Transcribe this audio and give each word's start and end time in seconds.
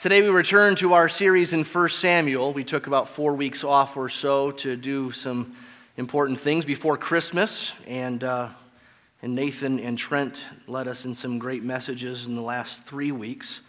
Today 0.00 0.22
we 0.22 0.30
return 0.30 0.76
to 0.76 0.94
our 0.94 1.10
series 1.10 1.52
in 1.52 1.62
1 1.62 1.88
Samuel. 1.90 2.54
We 2.54 2.64
took 2.64 2.86
about 2.86 3.06
four 3.06 3.34
weeks 3.34 3.64
off 3.64 3.98
or 3.98 4.08
so 4.08 4.50
to 4.52 4.74
do 4.74 5.10
some 5.10 5.54
important 5.98 6.40
things 6.40 6.64
before 6.64 6.96
Christmas, 6.96 7.74
and, 7.86 8.24
uh, 8.24 8.48
and 9.20 9.34
Nathan 9.34 9.78
and 9.78 9.98
Trent 9.98 10.42
led 10.66 10.88
us 10.88 11.04
in 11.04 11.14
some 11.14 11.38
great 11.38 11.62
messages 11.62 12.26
in 12.26 12.34
the 12.34 12.42
last 12.42 12.84
three 12.84 13.12
weeks. 13.12 13.60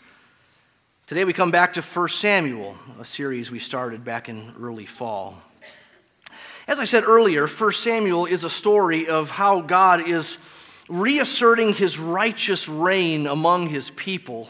Today 1.05 1.25
we 1.25 1.33
come 1.33 1.51
back 1.51 1.73
to 1.73 1.81
1 1.81 2.07
Samuel, 2.07 2.77
a 2.97 3.03
series 3.03 3.51
we 3.51 3.59
started 3.59 4.05
back 4.05 4.29
in 4.29 4.53
early 4.57 4.85
fall. 4.85 5.37
As 6.65 6.79
I 6.79 6.85
said 6.85 7.03
earlier, 7.03 7.45
1 7.45 7.73
Samuel 7.73 8.25
is 8.25 8.45
a 8.45 8.49
story 8.49 9.09
of 9.09 9.31
how 9.31 9.59
God 9.59 10.07
is 10.07 10.37
reasserting 10.87 11.73
his 11.73 11.99
righteous 11.99 12.69
reign 12.69 13.27
among 13.27 13.67
his 13.67 13.89
people 13.89 14.49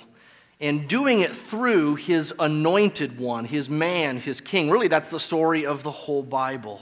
and 0.62 0.88
doing 0.88 1.22
it 1.22 1.32
through 1.32 1.96
his 1.96 2.34
anointed 2.40 3.20
one, 3.20 3.46
his 3.46 3.70
man, 3.70 4.18
his 4.18 4.40
king. 4.40 4.70
Really, 4.70 4.88
that's 4.88 5.10
the 5.10 5.20
story 5.20 5.66
of 5.66 5.82
the 5.82 5.92
whole 5.92 6.22
Bible. 6.22 6.82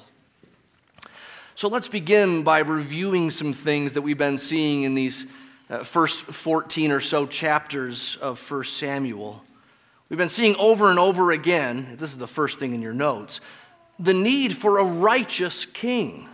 So 1.56 1.70
let's 1.70 1.88
begin 1.88 2.44
by 2.44 2.60
reviewing 2.60 3.30
some 3.30 3.54
things 3.54 3.94
that 3.94 4.02
we've 4.02 4.18
been 4.18 4.38
seeing 4.38 4.84
in 4.84 4.96
these 4.96 5.26
uh, 5.70 5.80
first 5.80 6.22
14 6.22 6.92
or 6.92 7.00
so 7.00 7.26
chapters 7.26 8.18
of 8.18 8.40
1 8.52 8.64
Samuel. 8.66 9.44
We've 10.09 10.18
been 10.18 10.30
seeing 10.30 10.56
over 10.56 10.90
and 10.90 11.00
over 11.00 11.32
again, 11.32 11.88
this 11.92 12.12
is 12.12 12.18
the 12.18 12.28
first 12.28 12.59
thing 12.59 12.73
in 12.73 12.82
your 12.82 12.94
notes, 12.94 13.40
the 13.98 14.14
need 14.14 14.56
for 14.56 14.80
a 14.80 14.84
righteous 14.84 15.66
king. 15.66 16.28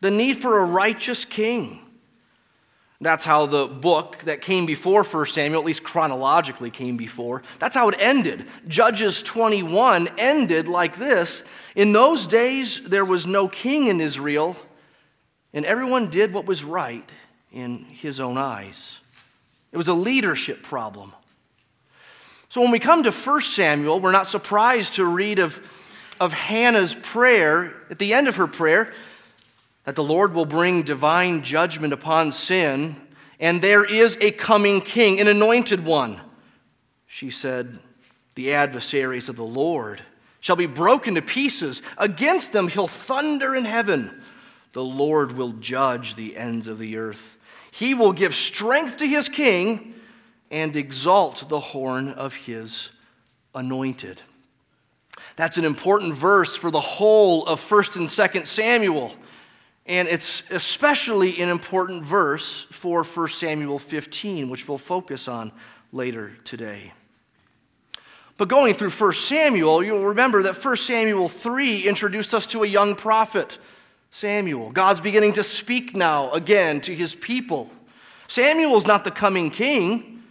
The 0.00 0.10
need 0.10 0.38
for 0.38 0.58
a 0.58 0.64
righteous 0.64 1.24
king. 1.24 1.80
That's 3.02 3.24
how 3.24 3.46
the 3.46 3.66
book 3.66 4.18
that 4.24 4.42
came 4.42 4.66
before 4.66 5.02
1 5.04 5.26
Samuel, 5.26 5.60
at 5.60 5.66
least 5.66 5.82
chronologically 5.82 6.70
came 6.70 6.98
before, 6.98 7.42
that's 7.58 7.74
how 7.74 7.88
it 7.88 7.94
ended. 7.98 8.44
Judges 8.68 9.22
21 9.22 10.08
ended 10.18 10.68
like 10.68 10.96
this 10.96 11.42
In 11.74 11.92
those 11.92 12.26
days, 12.26 12.88
there 12.88 13.04
was 13.04 13.26
no 13.26 13.48
king 13.48 13.86
in 13.86 14.00
Israel, 14.00 14.54
and 15.54 15.64
everyone 15.64 16.10
did 16.10 16.32
what 16.34 16.44
was 16.44 16.62
right 16.62 17.10
in 17.52 17.78
his 17.84 18.20
own 18.20 18.36
eyes. 18.36 19.00
It 19.72 19.78
was 19.78 19.88
a 19.88 19.94
leadership 19.94 20.62
problem. 20.62 21.12
So 22.50 22.60
when 22.60 22.70
we 22.70 22.80
come 22.80 23.04
to 23.04 23.12
1 23.12 23.40
Samuel, 23.42 24.00
we're 24.00 24.12
not 24.12 24.26
surprised 24.26 24.94
to 24.94 25.06
read 25.06 25.38
of, 25.38 25.58
of 26.20 26.32
Hannah's 26.32 26.94
prayer. 26.94 27.72
At 27.90 27.98
the 27.98 28.12
end 28.12 28.28
of 28.28 28.36
her 28.36 28.48
prayer, 28.48 28.92
that 29.84 29.94
the 29.94 30.04
Lord 30.04 30.34
will 30.34 30.46
bring 30.46 30.82
divine 30.82 31.42
judgment 31.42 31.92
upon 31.92 32.32
sin, 32.32 32.96
and 33.38 33.62
there 33.62 33.84
is 33.84 34.16
a 34.20 34.30
coming 34.30 34.80
king, 34.80 35.20
an 35.20 35.28
anointed 35.28 35.84
one. 35.84 36.20
She 37.06 37.30
said, 37.30 37.78
The 38.34 38.54
adversaries 38.54 39.28
of 39.28 39.36
the 39.36 39.42
Lord 39.42 40.02
shall 40.40 40.56
be 40.56 40.66
broken 40.66 41.14
to 41.14 41.22
pieces. 41.22 41.82
Against 41.98 42.52
them 42.52 42.68
he'll 42.68 42.86
thunder 42.86 43.54
in 43.54 43.64
heaven. 43.64 44.22
The 44.72 44.84
Lord 44.84 45.32
will 45.32 45.52
judge 45.52 46.14
the 46.14 46.36
ends 46.36 46.66
of 46.66 46.78
the 46.78 46.96
earth. 46.96 47.36
He 47.72 47.94
will 47.94 48.12
give 48.12 48.34
strength 48.34 48.98
to 48.98 49.06
his 49.06 49.28
king 49.28 49.94
and 50.50 50.74
exalt 50.74 51.48
the 51.48 51.60
horn 51.60 52.08
of 52.08 52.34
his 52.34 52.90
anointed. 53.54 54.22
That's 55.36 55.58
an 55.58 55.64
important 55.64 56.14
verse 56.14 56.56
for 56.56 56.70
the 56.70 56.80
whole 56.80 57.46
of 57.46 57.60
1st 57.60 57.96
and 57.96 58.08
2nd 58.08 58.46
Samuel. 58.46 59.14
And 59.90 60.06
it's 60.06 60.48
especially 60.52 61.42
an 61.42 61.48
important 61.48 62.04
verse 62.04 62.62
for 62.70 63.02
1 63.02 63.28
Samuel 63.30 63.80
15, 63.80 64.48
which 64.48 64.68
we'll 64.68 64.78
focus 64.78 65.26
on 65.26 65.50
later 65.92 66.30
today. 66.44 66.92
But 68.36 68.46
going 68.46 68.74
through 68.74 68.90
1 68.90 69.12
Samuel, 69.14 69.82
you'll 69.82 70.04
remember 70.04 70.44
that 70.44 70.64
1 70.64 70.76
Samuel 70.76 71.28
3 71.28 71.88
introduced 71.88 72.34
us 72.34 72.46
to 72.46 72.62
a 72.62 72.68
young 72.68 72.94
prophet, 72.94 73.58
Samuel. 74.12 74.70
God's 74.70 75.00
beginning 75.00 75.32
to 75.32 75.42
speak 75.42 75.96
now 75.96 76.30
again 76.30 76.80
to 76.82 76.94
his 76.94 77.16
people. 77.16 77.68
Samuel's 78.28 78.86
not 78.86 79.02
the 79.02 79.10
coming 79.10 79.50
king, 79.50 80.22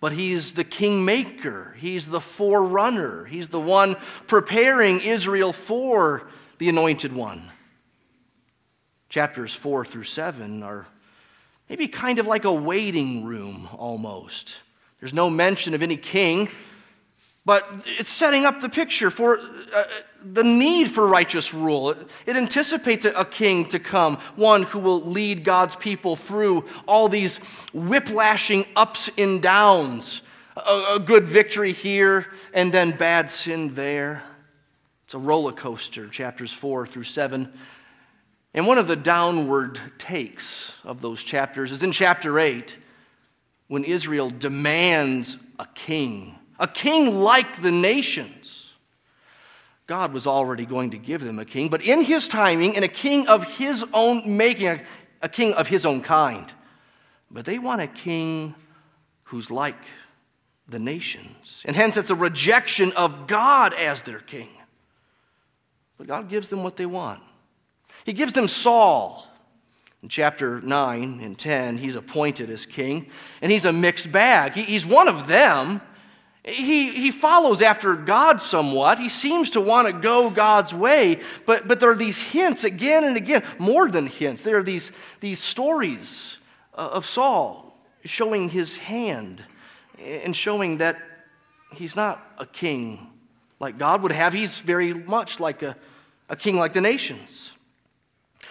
but 0.00 0.12
he's 0.12 0.54
the 0.54 0.64
kingmaker. 0.64 1.76
He's 1.78 2.08
the 2.08 2.20
forerunner. 2.20 3.26
He's 3.26 3.50
the 3.50 3.60
one 3.60 3.94
preparing 4.26 4.98
Israel 4.98 5.52
for 5.52 6.26
the 6.58 6.68
anointed 6.68 7.12
one 7.12 7.52
chapters 9.14 9.54
4 9.54 9.84
through 9.84 10.02
7 10.02 10.64
are 10.64 10.88
maybe 11.70 11.86
kind 11.86 12.18
of 12.18 12.26
like 12.26 12.44
a 12.44 12.52
waiting 12.52 13.24
room 13.24 13.68
almost. 13.78 14.56
There's 14.98 15.14
no 15.14 15.30
mention 15.30 15.72
of 15.72 15.84
any 15.84 15.96
king, 15.96 16.48
but 17.44 17.64
it's 17.84 18.10
setting 18.10 18.44
up 18.44 18.58
the 18.58 18.68
picture 18.68 19.10
for 19.10 19.38
uh, 19.38 19.84
the 20.20 20.42
need 20.42 20.88
for 20.88 21.06
righteous 21.06 21.54
rule. 21.54 21.90
It, 21.90 21.98
it 22.26 22.34
anticipates 22.34 23.04
a, 23.04 23.24
king 23.24 23.66
to 23.66 23.78
come, 23.78 24.16
one 24.34 24.64
who 24.64 24.80
will 24.80 25.02
lead 25.02 25.44
God's 25.44 25.76
people 25.76 26.16
through 26.16 26.64
all 26.88 27.08
these 27.08 27.36
whiplashing 27.72 28.66
ups 28.74 29.12
and 29.16 29.40
downs. 29.40 30.22
A, 30.56 30.94
a 30.96 30.98
good 30.98 31.22
victory 31.22 31.70
here 31.70 32.26
and 32.52 32.72
then 32.72 32.90
bad 32.90 33.30
sin 33.30 33.74
there. 33.74 34.24
It's 35.04 35.14
a 35.14 35.18
roller 35.18 35.52
coaster, 35.52 36.08
chapters 36.08 36.52
4 36.52 36.84
through 36.88 37.04
7. 37.04 37.52
And 38.54 38.68
one 38.68 38.78
of 38.78 38.86
the 38.86 38.96
downward 38.96 39.80
takes 39.98 40.80
of 40.84 41.00
those 41.00 41.22
chapters 41.22 41.72
is 41.72 41.82
in 41.82 41.90
chapter 41.90 42.38
8 42.38 42.78
when 43.66 43.82
Israel 43.82 44.30
demands 44.30 45.36
a 45.58 45.66
king, 45.74 46.38
a 46.60 46.68
king 46.68 47.20
like 47.20 47.60
the 47.60 47.72
nations. 47.72 48.72
God 49.86 50.12
was 50.12 50.26
already 50.26 50.64
going 50.64 50.90
to 50.90 50.98
give 50.98 51.22
them 51.22 51.38
a 51.38 51.44
king, 51.44 51.68
but 51.68 51.82
in 51.82 52.02
his 52.02 52.28
timing, 52.28 52.76
and 52.76 52.84
a 52.84 52.88
king 52.88 53.26
of 53.26 53.58
his 53.58 53.84
own 53.92 54.36
making, 54.36 54.68
a, 54.68 54.80
a 55.20 55.28
king 55.28 55.52
of 55.54 55.66
his 55.66 55.84
own 55.84 56.00
kind. 56.00 56.50
But 57.30 57.44
they 57.44 57.58
want 57.58 57.82
a 57.82 57.86
king 57.86 58.54
who's 59.24 59.50
like 59.50 59.76
the 60.68 60.78
nations. 60.78 61.62
And 61.66 61.74
hence, 61.76 61.96
it's 61.96 62.10
a 62.10 62.14
rejection 62.14 62.92
of 62.92 63.26
God 63.26 63.74
as 63.74 64.02
their 64.02 64.20
king. 64.20 64.48
But 65.98 66.06
God 66.06 66.28
gives 66.28 66.48
them 66.48 66.62
what 66.62 66.76
they 66.76 66.86
want. 66.86 67.20
He 68.04 68.12
gives 68.12 68.32
them 68.32 68.48
Saul. 68.48 69.26
In 70.02 70.08
chapter 70.08 70.60
9 70.60 71.20
and 71.22 71.38
10, 71.38 71.78
he's 71.78 71.96
appointed 71.96 72.50
as 72.50 72.66
king, 72.66 73.08
and 73.40 73.50
he's 73.50 73.64
a 73.64 73.72
mixed 73.72 74.12
bag. 74.12 74.52
He, 74.52 74.62
he's 74.62 74.84
one 74.84 75.08
of 75.08 75.26
them. 75.26 75.80
He, 76.44 76.90
he 76.90 77.10
follows 77.10 77.62
after 77.62 77.96
God 77.96 78.38
somewhat. 78.38 78.98
He 78.98 79.08
seems 79.08 79.48
to 79.50 79.62
want 79.62 79.86
to 79.86 79.94
go 79.94 80.28
God's 80.28 80.74
way, 80.74 81.20
but, 81.46 81.66
but 81.66 81.80
there 81.80 81.90
are 81.90 81.96
these 81.96 82.20
hints 82.20 82.64
again 82.64 83.02
and 83.04 83.16
again, 83.16 83.42
more 83.58 83.88
than 83.88 84.06
hints. 84.06 84.42
There 84.42 84.58
are 84.58 84.62
these, 84.62 84.92
these 85.20 85.40
stories 85.40 86.36
of 86.74 87.06
Saul 87.06 87.74
showing 88.04 88.50
his 88.50 88.76
hand 88.76 89.42
and 89.98 90.36
showing 90.36 90.78
that 90.78 91.00
he's 91.72 91.96
not 91.96 92.22
a 92.36 92.44
king 92.44 93.10
like 93.58 93.78
God 93.78 94.02
would 94.02 94.12
have. 94.12 94.34
He's 94.34 94.60
very 94.60 94.92
much 94.92 95.40
like 95.40 95.62
a, 95.62 95.74
a 96.28 96.36
king 96.36 96.56
like 96.56 96.74
the 96.74 96.82
nations. 96.82 97.53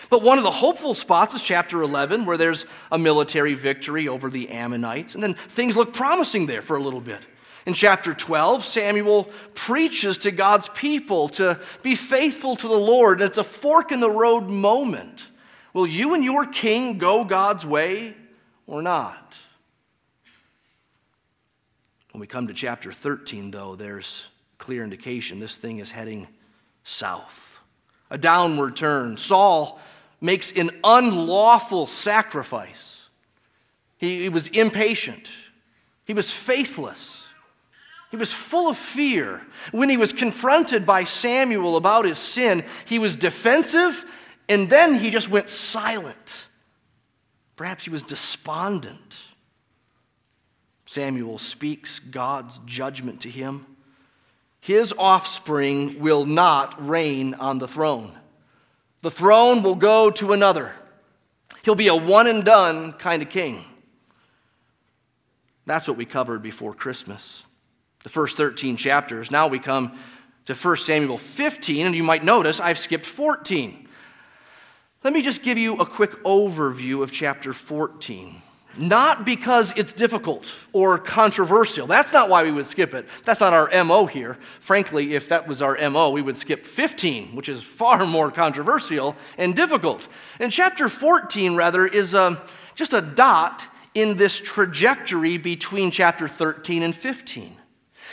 But 0.10 0.22
one 0.22 0.38
of 0.38 0.44
the 0.44 0.52
hopeful 0.52 0.94
spots 0.94 1.34
is 1.34 1.44
chapter 1.44 1.82
11, 1.82 2.26
where 2.26 2.38
there's 2.38 2.66
a 2.92 2.98
military 2.98 3.54
victory 3.54 4.08
over 4.08 4.30
the 4.30 4.50
Ammonites. 4.50 5.16
And 5.16 5.24
then 5.24 5.34
things 5.34 5.76
look 5.76 5.94
promising 5.94 6.46
there 6.46 6.62
for 6.62 6.78
a 6.78 6.82
little 6.82 7.02
bit. 7.02 7.26
In 7.66 7.74
chapter 7.74 8.14
12, 8.14 8.64
Samuel 8.64 9.26
preaches 9.54 10.18
to 10.20 10.32
God's 10.32 10.68
people 10.70 11.30
to 11.30 11.60
be 11.82 11.96
faithful 11.96 12.56
to 12.58 12.68
the 12.68 12.74
Lord. 12.74 13.22
And 13.22 13.30
it's 13.30 13.38
a 13.38 13.44
fork 13.44 13.92
in 13.92 14.02
the 14.02 14.12
road 14.12 14.50
moment. 14.50 15.26
Will 15.74 15.88
you 15.88 16.14
and 16.14 16.24
your 16.24 16.46
king 16.46 16.98
go 16.98 17.24
God's 17.24 17.66
way 17.66 18.16
or 18.68 18.82
not? 18.82 19.38
When 22.12 22.20
we 22.22 22.28
come 22.28 22.48
to 22.48 22.54
chapter 22.54 22.92
13, 22.92 23.50
though, 23.52 23.76
there's 23.76 24.30
clear 24.60 24.84
indication 24.84 25.40
this 25.40 25.58
thing 25.58 25.80
is 25.80 25.90
heading 25.90 26.28
south. 26.84 27.60
A 28.12 28.18
downward 28.18 28.76
turn. 28.76 29.18
Saul 29.18 29.82
makes 30.24 30.54
an 30.54 30.72
unlawful 30.86 31.86
sacrifice. 31.86 33.10
He, 33.98 34.24
he 34.24 34.30
was 34.30 34.48
impatient, 34.48 35.30
he 36.06 36.14
was 36.14 36.32
faithless. 36.32 37.20
He 38.10 38.18
was 38.18 38.32
full 38.32 38.70
of 38.70 38.78
fear. 38.78 39.42
When 39.72 39.90
he 39.90 39.98
was 39.98 40.14
confronted 40.14 40.86
by 40.86 41.04
Samuel 41.04 41.78
about 41.78 42.06
his 42.06 42.20
sin, 42.20 42.64
he 42.86 43.00
was 43.00 43.16
defensive 43.16 44.06
and 44.48 44.70
then 44.70 44.94
he 44.94 45.10
just 45.10 45.30
went 45.30 45.50
silent. 45.50 46.48
Perhaps 47.56 47.86
he 47.86 47.90
was 47.90 48.04
despondent. 48.04 49.30
Samuel 50.86 51.40
speaks 51.40 51.98
God's 51.98 52.60
judgment 52.68 53.22
to 53.22 53.30
him. 53.30 53.66
His 54.62 54.94
offspring 54.96 56.00
will 56.00 56.28
not 56.28 56.88
reign 56.88 57.34
on 57.34 57.58
the 57.58 57.68
throne. 57.68 58.16
The 59.04 59.12
throne 59.12 59.64
will 59.64 59.76
go 59.76 60.10
to 60.12 60.32
another. 60.32 60.72
He'll 61.66 61.76
be 61.76 61.88
a 61.88 61.96
one 61.96 62.26
and 62.26 62.44
done 62.44 62.94
kind 62.94 63.22
of 63.22 63.30
king. 63.30 63.66
That's 65.66 65.90
what 65.90 65.98
we 65.98 66.06
covered 66.06 66.42
before 66.42 66.74
Christmas. 66.74 67.44
the 68.04 68.10
first 68.10 68.38
13 68.38 68.78
chapters. 68.78 69.30
Now 69.30 69.48
we 69.48 69.60
come 69.60 69.98
to 70.46 70.54
1 70.54 70.78
Samuel 70.78 71.18
15, 71.18 71.86
and 71.86 71.96
you 71.96 72.04
might 72.04 72.24
notice 72.24 72.62
I've 72.62 72.78
skipped 72.78 73.06
14. 73.06 73.88
Let 75.04 75.14
me 75.14 75.22
just 75.22 75.44
give 75.44 75.58
you 75.58 75.76
a 75.80 75.86
quick 75.86 76.12
overview 76.24 77.04
of 77.04 77.12
chapter 77.12 77.52
14. 77.52 78.42
Not 78.76 79.26
because 79.26 79.78
it's 79.78 79.94
difficult 79.94 80.52
or 80.74 80.98
controversial. 80.98 81.86
That's 81.86 82.12
not 82.12 82.30
why 82.30 82.44
we 82.44 82.52
would 82.52 82.66
skip 82.66 82.94
it. 82.94 83.08
That's 83.24 83.42
not 83.42 83.54
our 83.54 83.70
MO 83.84 84.08
here. 84.08 84.36
Frankly, 84.60 85.14
if 85.14 85.30
that 85.30 85.48
was 85.48 85.62
our 85.62 85.78
MO, 85.90 86.10
we 86.10 86.24
would 86.24 86.38
skip 86.38 86.66
15, 86.66 87.36
which 87.36 87.50
is 87.50 87.62
far 87.62 88.06
more 88.08 88.32
controversial 88.32 89.16
and 89.38 89.56
difficult. 89.56 90.08
And 90.40 90.52
chapter 90.52 90.90
14, 90.90 91.56
rather, 91.56 91.86
is 91.86 92.16
um, 92.16 92.40
just 92.74 92.94
a 92.94 93.02
dot 93.02 93.70
in 93.94 94.18
this 94.18 94.40
trajectory 94.40 95.38
between 95.38 95.92
chapter 95.92 96.28
13 96.28 96.82
and 96.82 96.96
15. 96.96 97.56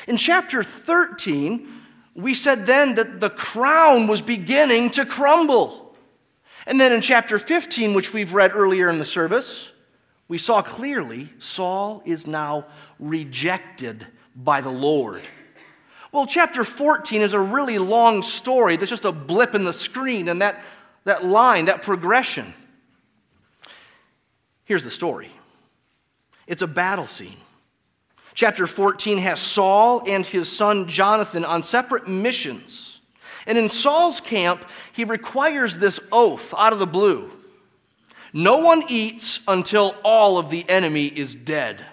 In 0.08 0.16
chapter 0.16 0.62
13, 0.62 1.68
we 2.14 2.34
said 2.34 2.66
then 2.66 2.96
that 2.96 3.20
the 3.20 3.30
crown 3.30 4.06
was 4.06 4.20
beginning 4.20 4.90
to 4.90 5.06
crumble. 5.06 5.94
And 6.66 6.78
then 6.78 6.92
in 6.92 7.00
chapter 7.00 7.38
15, 7.38 7.94
which 7.94 8.12
we've 8.12 8.34
read 8.34 8.52
earlier 8.54 8.90
in 8.90 8.98
the 8.98 9.04
service, 9.04 9.72
we 10.30 10.38
saw 10.38 10.62
clearly 10.62 11.28
Saul 11.40 12.04
is 12.06 12.24
now 12.24 12.64
rejected 13.00 14.06
by 14.36 14.60
the 14.60 14.70
Lord. 14.70 15.22
Well, 16.12 16.24
chapter 16.24 16.62
14 16.62 17.20
is 17.20 17.32
a 17.32 17.40
really 17.40 17.78
long 17.78 18.22
story 18.22 18.76
that's 18.76 18.90
just 18.90 19.04
a 19.04 19.10
blip 19.10 19.56
in 19.56 19.64
the 19.64 19.72
screen, 19.72 20.28
and 20.28 20.40
that, 20.40 20.62
that 21.02 21.24
line, 21.24 21.64
that 21.64 21.82
progression. 21.82 22.54
Here's 24.64 24.84
the 24.84 24.90
story 24.90 25.32
it's 26.46 26.62
a 26.62 26.68
battle 26.68 27.08
scene. 27.08 27.38
Chapter 28.32 28.68
14 28.68 29.18
has 29.18 29.40
Saul 29.40 30.04
and 30.06 30.24
his 30.24 30.48
son 30.48 30.86
Jonathan 30.86 31.44
on 31.44 31.64
separate 31.64 32.06
missions. 32.06 33.00
And 33.48 33.58
in 33.58 33.68
Saul's 33.68 34.20
camp, 34.20 34.64
he 34.92 35.02
requires 35.02 35.78
this 35.78 35.98
oath 36.12 36.54
out 36.56 36.72
of 36.72 36.78
the 36.78 36.86
blue 36.86 37.32
no 38.32 38.58
one 38.58 38.82
eats 38.88 39.40
until 39.48 39.96
all 40.04 40.38
of 40.38 40.50
the 40.50 40.68
enemy 40.68 41.06
is 41.06 41.34
dead. 41.34 41.84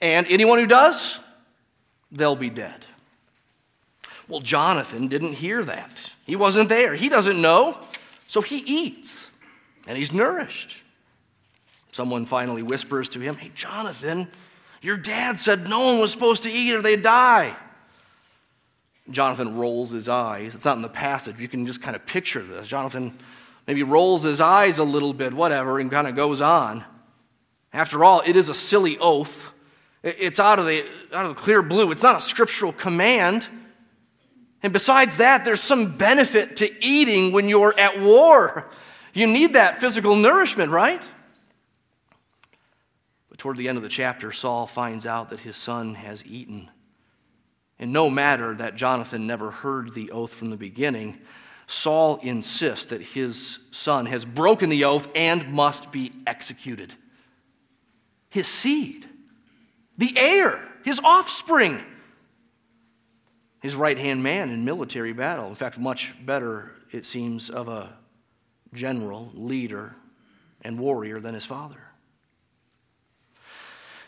And 0.00 0.26
anyone 0.28 0.58
who 0.58 0.66
does, 0.66 1.20
they'll 2.12 2.36
be 2.36 2.50
dead. 2.50 2.84
Well, 4.28 4.40
Jonathan 4.40 5.08
didn't 5.08 5.32
hear 5.32 5.62
that. 5.64 6.12
He 6.26 6.36
wasn't 6.36 6.68
there. 6.68 6.94
He 6.94 7.08
doesn't 7.08 7.40
know. 7.40 7.78
So 8.26 8.40
he 8.40 8.58
eats 8.58 9.32
and 9.86 9.96
he's 9.96 10.12
nourished. 10.12 10.82
Someone 11.92 12.26
finally 12.26 12.62
whispers 12.62 13.08
to 13.10 13.20
him, 13.20 13.36
Hey, 13.36 13.50
Jonathan, 13.54 14.28
your 14.82 14.96
dad 14.96 15.38
said 15.38 15.68
no 15.68 15.86
one 15.86 16.00
was 16.00 16.12
supposed 16.12 16.42
to 16.42 16.50
eat 16.50 16.74
or 16.74 16.82
they'd 16.82 17.02
die. 17.02 17.56
Jonathan 19.10 19.56
rolls 19.56 19.90
his 19.90 20.08
eyes. 20.08 20.54
It's 20.54 20.64
not 20.64 20.76
in 20.76 20.82
the 20.82 20.88
passage. 20.88 21.38
You 21.38 21.48
can 21.48 21.64
just 21.64 21.80
kind 21.80 21.94
of 21.94 22.04
picture 22.04 22.42
this. 22.42 22.66
Jonathan 22.66 23.16
maybe 23.66 23.82
rolls 23.82 24.22
his 24.22 24.40
eyes 24.40 24.78
a 24.78 24.84
little 24.84 25.12
bit, 25.12 25.34
whatever, 25.34 25.78
and 25.78 25.90
kind 25.90 26.06
of 26.06 26.14
goes 26.14 26.40
on. 26.40 26.84
After 27.72 28.04
all, 28.04 28.22
it 28.24 28.36
is 28.36 28.48
a 28.48 28.54
silly 28.54 28.96
oath. 28.98 29.52
It's 30.02 30.40
out 30.40 30.58
of, 30.58 30.66
the, 30.66 30.84
out 31.12 31.26
of 31.26 31.34
the 31.34 31.40
clear 31.40 31.62
blue. 31.62 31.90
It's 31.90 32.02
not 32.02 32.16
a 32.16 32.20
scriptural 32.20 32.72
command. 32.72 33.48
And 34.62 34.72
besides 34.72 35.18
that, 35.18 35.44
there's 35.44 35.60
some 35.60 35.96
benefit 35.96 36.56
to 36.56 36.84
eating 36.84 37.32
when 37.32 37.48
you're 37.48 37.78
at 37.78 38.00
war. 38.00 38.70
You 39.14 39.26
need 39.26 39.54
that 39.54 39.78
physical 39.78 40.16
nourishment, 40.16 40.70
right? 40.70 41.06
But 43.28 43.38
toward 43.38 43.56
the 43.56 43.68
end 43.68 43.76
of 43.76 43.82
the 43.82 43.88
chapter, 43.88 44.32
Saul 44.32 44.66
finds 44.66 45.06
out 45.06 45.30
that 45.30 45.40
his 45.40 45.56
son 45.56 45.94
has 45.94 46.24
eaten. 46.26 46.70
And 47.78 47.92
no 47.92 48.08
matter 48.08 48.54
that 48.54 48.76
Jonathan 48.76 49.26
never 49.26 49.50
heard 49.50 49.92
the 49.92 50.10
oath 50.10 50.32
from 50.32 50.50
the 50.50 50.56
beginning, 50.56 51.18
Saul 51.66 52.18
insists 52.22 52.86
that 52.86 53.02
his 53.02 53.58
son 53.72 54.06
has 54.06 54.24
broken 54.24 54.70
the 54.70 54.84
oath 54.84 55.10
and 55.14 55.52
must 55.52 55.90
be 55.90 56.12
executed. 56.26 56.94
His 58.30 58.46
seed, 58.46 59.08
the 59.98 60.16
heir, 60.16 60.68
his 60.84 61.00
offspring, 61.02 61.84
his 63.60 63.74
right 63.74 63.98
hand 63.98 64.22
man 64.22 64.50
in 64.50 64.64
military 64.64 65.12
battle. 65.12 65.48
In 65.48 65.56
fact, 65.56 65.78
much 65.78 66.14
better, 66.24 66.72
it 66.92 67.04
seems, 67.04 67.50
of 67.50 67.68
a 67.68 67.96
general, 68.72 69.30
leader, 69.34 69.96
and 70.62 70.78
warrior 70.78 71.18
than 71.18 71.34
his 71.34 71.46
father. 71.46 71.85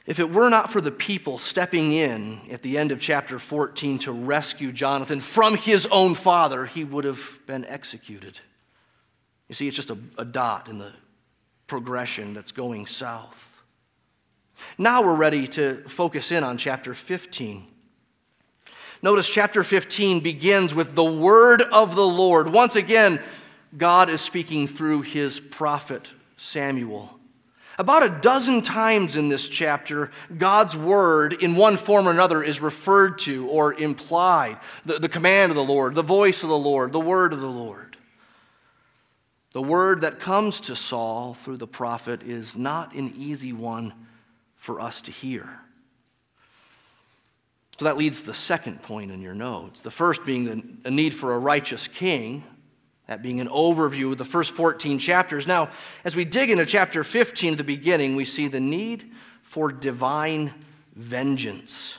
If 0.08 0.18
it 0.18 0.32
were 0.32 0.48
not 0.48 0.72
for 0.72 0.80
the 0.80 0.90
people 0.90 1.36
stepping 1.36 1.92
in 1.92 2.40
at 2.50 2.62
the 2.62 2.78
end 2.78 2.92
of 2.92 2.98
chapter 2.98 3.38
14 3.38 3.98
to 4.00 4.12
rescue 4.12 4.72
Jonathan 4.72 5.20
from 5.20 5.54
his 5.54 5.84
own 5.90 6.14
father, 6.14 6.64
he 6.64 6.82
would 6.82 7.04
have 7.04 7.38
been 7.44 7.66
executed. 7.66 8.40
You 9.48 9.54
see, 9.54 9.68
it's 9.68 9.76
just 9.76 9.90
a, 9.90 9.98
a 10.16 10.24
dot 10.24 10.68
in 10.68 10.78
the 10.78 10.94
progression 11.66 12.32
that's 12.32 12.52
going 12.52 12.86
south. 12.86 13.60
Now 14.78 15.02
we're 15.02 15.14
ready 15.14 15.46
to 15.48 15.74
focus 15.82 16.32
in 16.32 16.42
on 16.42 16.56
chapter 16.56 16.94
15. 16.94 17.66
Notice 19.02 19.28
chapter 19.28 19.62
15 19.62 20.20
begins 20.20 20.74
with 20.74 20.94
the 20.94 21.04
word 21.04 21.60
of 21.60 21.94
the 21.94 22.06
Lord. 22.06 22.48
Once 22.48 22.76
again, 22.76 23.20
God 23.76 24.08
is 24.08 24.22
speaking 24.22 24.68
through 24.68 25.02
his 25.02 25.38
prophet 25.38 26.12
Samuel. 26.38 27.17
About 27.78 28.02
a 28.02 28.08
dozen 28.08 28.60
times 28.60 29.14
in 29.14 29.28
this 29.28 29.48
chapter, 29.48 30.10
God's 30.36 30.76
word, 30.76 31.32
in 31.32 31.54
one 31.54 31.76
form 31.76 32.08
or 32.08 32.10
another, 32.10 32.42
is 32.42 32.60
referred 32.60 33.18
to 33.18 33.46
or 33.48 33.72
implied. 33.72 34.58
The, 34.84 34.98
the 34.98 35.08
command 35.08 35.52
of 35.52 35.56
the 35.56 35.62
Lord, 35.62 35.94
the 35.94 36.02
voice 36.02 36.42
of 36.42 36.48
the 36.48 36.58
Lord, 36.58 36.92
the 36.92 36.98
word 36.98 37.32
of 37.32 37.40
the 37.40 37.46
Lord. 37.46 37.96
The 39.52 39.62
word 39.62 40.00
that 40.00 40.18
comes 40.18 40.60
to 40.62 40.74
Saul 40.74 41.34
through 41.34 41.58
the 41.58 41.68
prophet 41.68 42.22
is 42.22 42.56
not 42.56 42.94
an 42.94 43.14
easy 43.16 43.52
one 43.52 43.94
for 44.56 44.80
us 44.80 45.00
to 45.02 45.12
hear. 45.12 45.60
So 47.78 47.84
that 47.84 47.96
leads 47.96 48.20
to 48.20 48.26
the 48.26 48.34
second 48.34 48.82
point 48.82 49.12
in 49.12 49.22
your 49.22 49.34
notes. 49.34 49.82
The 49.82 49.90
first 49.92 50.26
being 50.26 50.44
the, 50.44 50.88
a 50.88 50.90
need 50.90 51.14
for 51.14 51.32
a 51.32 51.38
righteous 51.38 51.86
king. 51.86 52.42
That 53.08 53.22
being 53.22 53.40
an 53.40 53.48
overview 53.48 54.12
of 54.12 54.18
the 54.18 54.24
first 54.24 54.52
14 54.52 54.98
chapters. 54.98 55.46
Now, 55.46 55.70
as 56.04 56.14
we 56.14 56.24
dig 56.24 56.50
into 56.50 56.66
chapter 56.66 57.02
15 57.02 57.52
at 57.52 57.58
the 57.58 57.64
beginning, 57.64 58.16
we 58.16 58.24
see 58.24 58.48
the 58.48 58.60
need 58.60 59.10
for 59.42 59.72
divine 59.72 60.52
vengeance. 60.94 61.98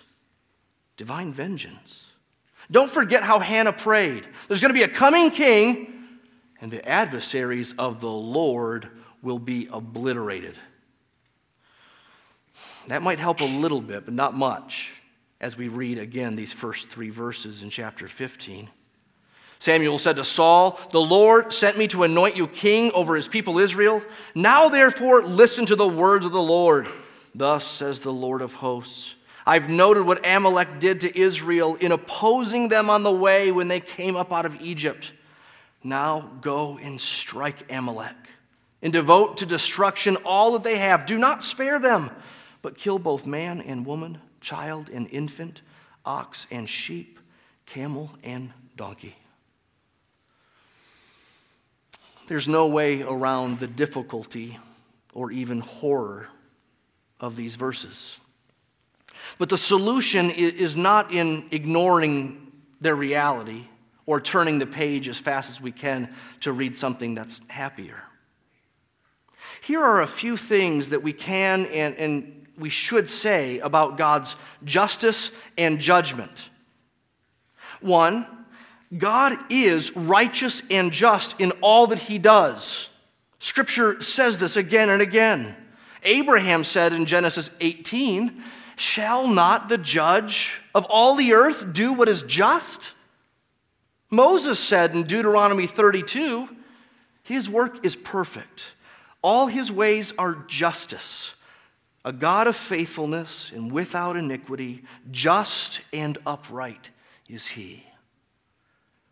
Divine 0.97 1.33
vengeance. 1.33 2.11
Don't 2.71 2.91
forget 2.91 3.23
how 3.23 3.39
Hannah 3.39 3.73
prayed. 3.73 4.27
There's 4.47 4.61
going 4.61 4.73
to 4.73 4.79
be 4.79 4.83
a 4.83 4.87
coming 4.87 5.31
king, 5.31 6.05
and 6.61 6.71
the 6.71 6.87
adversaries 6.87 7.73
of 7.79 7.99
the 7.99 8.11
Lord 8.11 8.89
will 9.23 9.39
be 9.39 9.67
obliterated. 9.71 10.55
That 12.87 13.01
might 13.01 13.17
help 13.19 13.41
a 13.41 13.45
little 13.45 13.81
bit, 13.81 14.05
but 14.05 14.13
not 14.13 14.35
much, 14.35 15.01
as 15.41 15.57
we 15.57 15.69
read 15.69 15.97
again 15.97 16.35
these 16.35 16.53
first 16.53 16.89
three 16.89 17.09
verses 17.09 17.63
in 17.63 17.71
chapter 17.71 18.07
15. 18.07 18.69
Samuel 19.59 19.97
said 19.97 20.15
to 20.15 20.23
Saul, 20.23 20.79
The 20.91 21.01
Lord 21.01 21.51
sent 21.51 21.77
me 21.77 21.87
to 21.89 22.03
anoint 22.03 22.37
you 22.37 22.47
king 22.47 22.91
over 22.93 23.15
his 23.15 23.27
people 23.27 23.59
Israel. 23.59 24.01
Now, 24.33 24.69
therefore, 24.69 25.23
listen 25.23 25.65
to 25.65 25.75
the 25.75 25.87
words 25.87 26.25
of 26.25 26.31
the 26.31 26.41
Lord. 26.41 26.87
Thus 27.35 27.65
says 27.65 27.99
the 27.99 28.13
Lord 28.13 28.41
of 28.41 28.55
hosts 28.55 29.15
I've 29.45 29.69
noted 29.69 30.05
what 30.05 30.25
Amalek 30.27 30.79
did 30.79 30.99
to 31.01 31.19
Israel 31.19 31.75
in 31.75 31.91
opposing 31.91 32.69
them 32.69 32.89
on 32.89 33.03
the 33.03 33.11
way 33.11 33.51
when 33.51 33.67
they 33.67 33.79
came 33.79 34.15
up 34.15 34.31
out 34.31 34.45
of 34.45 34.61
Egypt. 34.61 35.11
Now 35.83 36.29
go 36.41 36.77
and 36.77 37.01
strike 37.01 37.71
Amalek 37.71 38.15
and 38.81 38.93
devote 38.93 39.37
to 39.37 39.45
destruction 39.45 40.17
all 40.17 40.53
that 40.53 40.63
they 40.63 40.77
have. 40.77 41.05
Do 41.05 41.17
not 41.17 41.43
spare 41.43 41.79
them, 41.79 42.11
but 42.61 42.77
kill 42.77 42.99
both 42.99 43.25
man 43.25 43.61
and 43.61 43.85
woman, 43.85 44.19
child 44.39 44.89
and 44.89 45.07
infant, 45.09 45.61
ox 46.05 46.45
and 46.51 46.69
sheep, 46.69 47.19
camel 47.65 48.11
and 48.23 48.51
donkey. 48.75 49.15
There's 52.29 52.47
no 52.47 52.67
way 52.67 53.01
around 53.01 53.57
the 53.57 53.65
difficulty 53.65 54.59
or 55.15 55.31
even 55.31 55.61
horror 55.61 56.29
of 57.19 57.35
these 57.35 57.55
verses. 57.55 58.19
But 59.39 59.49
the 59.49 59.57
solution 59.57 60.29
is 60.29 60.77
not 60.77 61.11
in 61.11 61.47
ignoring 61.49 62.51
their 62.79 62.95
reality 62.95 63.63
or 64.05 64.21
turning 64.21 64.59
the 64.59 64.67
page 64.67 65.07
as 65.07 65.17
fast 65.17 65.49
as 65.49 65.59
we 65.59 65.71
can 65.71 66.13
to 66.41 66.51
read 66.51 66.77
something 66.77 67.15
that's 67.15 67.41
happier. 67.49 68.03
Here 69.63 69.81
are 69.81 70.03
a 70.03 70.07
few 70.07 70.37
things 70.37 70.91
that 70.91 71.01
we 71.01 71.13
can 71.13 71.65
and, 71.65 71.95
and 71.95 72.47
we 72.59 72.69
should 72.69 73.09
say 73.09 73.57
about 73.57 73.97
God's 73.97 74.35
justice 74.63 75.31
and 75.57 75.79
judgment. 75.79 76.51
One, 77.81 78.27
God 78.97 79.37
is 79.49 79.95
righteous 79.95 80.63
and 80.71 80.91
just 80.91 81.39
in 81.39 81.51
all 81.61 81.87
that 81.87 81.99
he 81.99 82.17
does. 82.17 82.89
Scripture 83.39 84.01
says 84.01 84.39
this 84.39 84.57
again 84.57 84.89
and 84.89 85.01
again. 85.01 85.55
Abraham 86.03 86.63
said 86.63 86.93
in 86.93 87.05
Genesis 87.05 87.49
18, 87.61 88.43
Shall 88.75 89.27
not 89.27 89.69
the 89.69 89.77
judge 89.77 90.61
of 90.73 90.85
all 90.89 91.15
the 91.15 91.33
earth 91.33 91.73
do 91.73 91.93
what 91.93 92.07
is 92.07 92.23
just? 92.23 92.95
Moses 94.09 94.59
said 94.59 94.95
in 94.95 95.03
Deuteronomy 95.03 95.67
32 95.67 96.47
His 97.23 97.49
work 97.49 97.85
is 97.85 97.95
perfect, 97.95 98.73
all 99.21 99.47
his 99.47 99.71
ways 99.71 100.13
are 100.17 100.45
justice. 100.47 101.35
A 102.05 102.13
God 102.13 102.47
of 102.47 102.55
faithfulness 102.55 103.51
and 103.51 103.71
without 103.71 104.15
iniquity, 104.15 104.83
just 105.11 105.81
and 105.91 106.17
upright 106.25 106.89
is 107.27 107.47
he. 107.47 107.88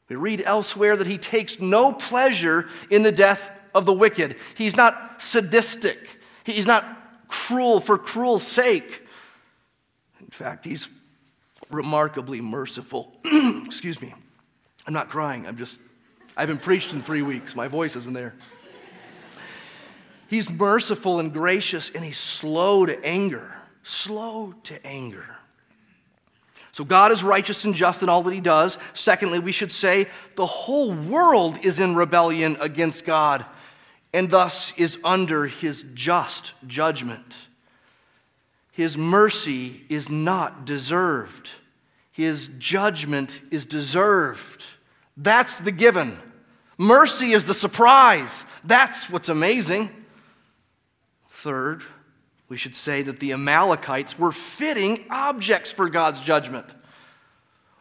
We 0.10 0.16
read 0.16 0.42
elsewhere 0.46 0.96
that 0.96 1.08
he 1.08 1.18
takes 1.18 1.60
no 1.60 1.94
pleasure 1.94 2.68
in 2.90 3.04
the 3.04 3.12
death 3.12 3.52
of 3.76 3.86
the 3.86 3.94
wicked. 3.94 4.38
He's 4.56 4.78
not 4.78 5.22
sadistic, 5.22 6.20
he's 6.44 6.68
not 6.68 7.28
cruel 7.28 7.80
for 7.80 7.98
cruel 7.98 8.40
sake. 8.40 9.06
In 10.20 10.28
fact, 10.28 10.66
he's 10.66 10.90
remarkably 11.70 12.42
merciful. 12.42 13.14
Excuse 13.66 14.02
me. 14.02 14.14
I'm 14.86 14.94
not 14.94 15.10
crying. 15.10 15.46
I'm 15.46 15.58
just, 15.58 15.80
I 16.36 16.42
haven't 16.42 16.62
preached 16.62 16.94
in 16.94 17.02
three 17.02 17.22
weeks. 17.22 17.56
My 17.56 17.68
voice 17.68 17.96
isn't 17.96 18.14
there. 18.14 18.36
He's 20.30 20.50
merciful 20.50 21.20
and 21.20 21.34
gracious, 21.34 21.90
and 21.90 22.04
he's 22.04 22.18
slow 22.18 22.86
to 22.86 23.06
anger. 23.06 23.56
Slow 23.84 24.54
to 24.64 24.86
anger. 24.86 25.37
So 26.78 26.86
God 26.86 27.12
is 27.12 27.24
righteous 27.24 27.66
and 27.66 27.74
just 27.74 28.04
in 28.04 28.10
all 28.10 28.22
that 28.22 28.36
he 28.36 28.40
does. 28.40 28.78
Secondly, 28.94 29.40
we 29.40 29.52
should 29.52 29.72
say 29.72 30.06
the 30.36 30.46
whole 30.46 30.94
world 30.94 31.58
is 31.66 31.80
in 31.80 31.96
rebellion 31.96 32.56
against 32.62 33.04
God 33.04 33.44
and 34.14 34.30
thus 34.30 34.78
is 34.78 35.00
under 35.04 35.48
his 35.48 35.84
just 35.96 36.54
judgment. 36.68 37.36
His 38.72 38.96
mercy 38.96 39.86
is 39.90 40.12
not 40.12 40.68
deserved, 40.68 41.50
his 42.12 42.50
judgment 42.60 43.42
is 43.50 43.66
deserved. 43.66 44.64
That's 45.18 45.58
the 45.58 45.72
given. 45.72 46.16
Mercy 46.78 47.32
is 47.32 47.46
the 47.46 47.56
surprise. 47.56 48.46
That's 48.64 49.10
what's 49.10 49.30
amazing. 49.30 49.90
Third, 51.28 51.82
we 52.50 52.58
should 52.58 52.76
say 52.76 53.02
that 53.02 53.20
the 53.20 53.34
Amalekites 53.34 54.18
were 54.18 54.32
fitting 54.32 55.06
objects 55.10 55.72
for 55.72 55.90
God's 55.90 56.22
judgment. 56.22 56.74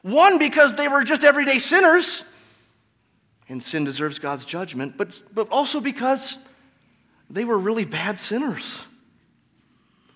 One, 0.02 0.38
because 0.38 0.76
they 0.76 0.88
were 0.88 1.04
just 1.04 1.24
everyday 1.24 1.58
sinners, 1.58 2.24
and 3.48 3.62
sin 3.62 3.84
deserves 3.84 4.18
God's 4.18 4.44
judgment, 4.44 4.96
but, 4.96 5.20
but 5.32 5.48
also 5.50 5.80
because 5.80 6.38
they 7.30 7.44
were 7.44 7.58
really 7.58 7.84
bad 7.84 8.18
sinners. 8.18 8.86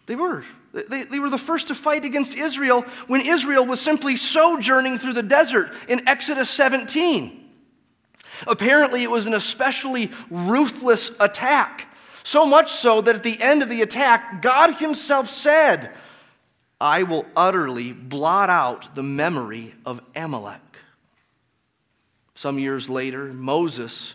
They 0.07 0.17
were. 0.17 0.45
They, 0.73 1.05
they 1.05 1.19
were 1.19 1.31
the 1.31 1.39
first 1.39 1.69
to 1.69 1.75
fight 1.75 2.05
against 2.05 2.37
Israel 2.37 2.83
when 3.07 3.21
Israel 3.21 3.67
was 3.67 3.81
simply 3.81 4.17
sojourning 4.17 4.99
through 4.99 5.15
the 5.15 5.23
desert 5.23 5.73
in 5.89 6.09
Exodus 6.09 6.49
17. 6.51 7.37
Apparently, 8.47 9.03
it 9.03 9.11
was 9.11 9.27
an 9.27 9.35
especially 9.35 10.11
ruthless 10.31 11.11
attack. 11.21 11.89
So 12.23 12.47
much 12.47 12.71
so 12.71 13.01
that 13.01 13.17
at 13.17 13.23
the 13.23 13.41
end 13.41 13.63
of 13.63 13.69
the 13.69 13.83
attack, 13.83 14.43
God 14.43 14.75
Himself 14.75 15.29
said, 15.29 15.91
I 16.81 17.03
will 17.03 17.27
utterly 17.37 17.93
blot 17.93 18.51
out 18.51 18.95
the 18.95 19.03
memory 19.03 19.75
of 19.85 20.01
Amalek. 20.17 20.61
Some 22.35 22.59
years 22.59 22.89
later, 22.89 23.33
Moses 23.33 24.15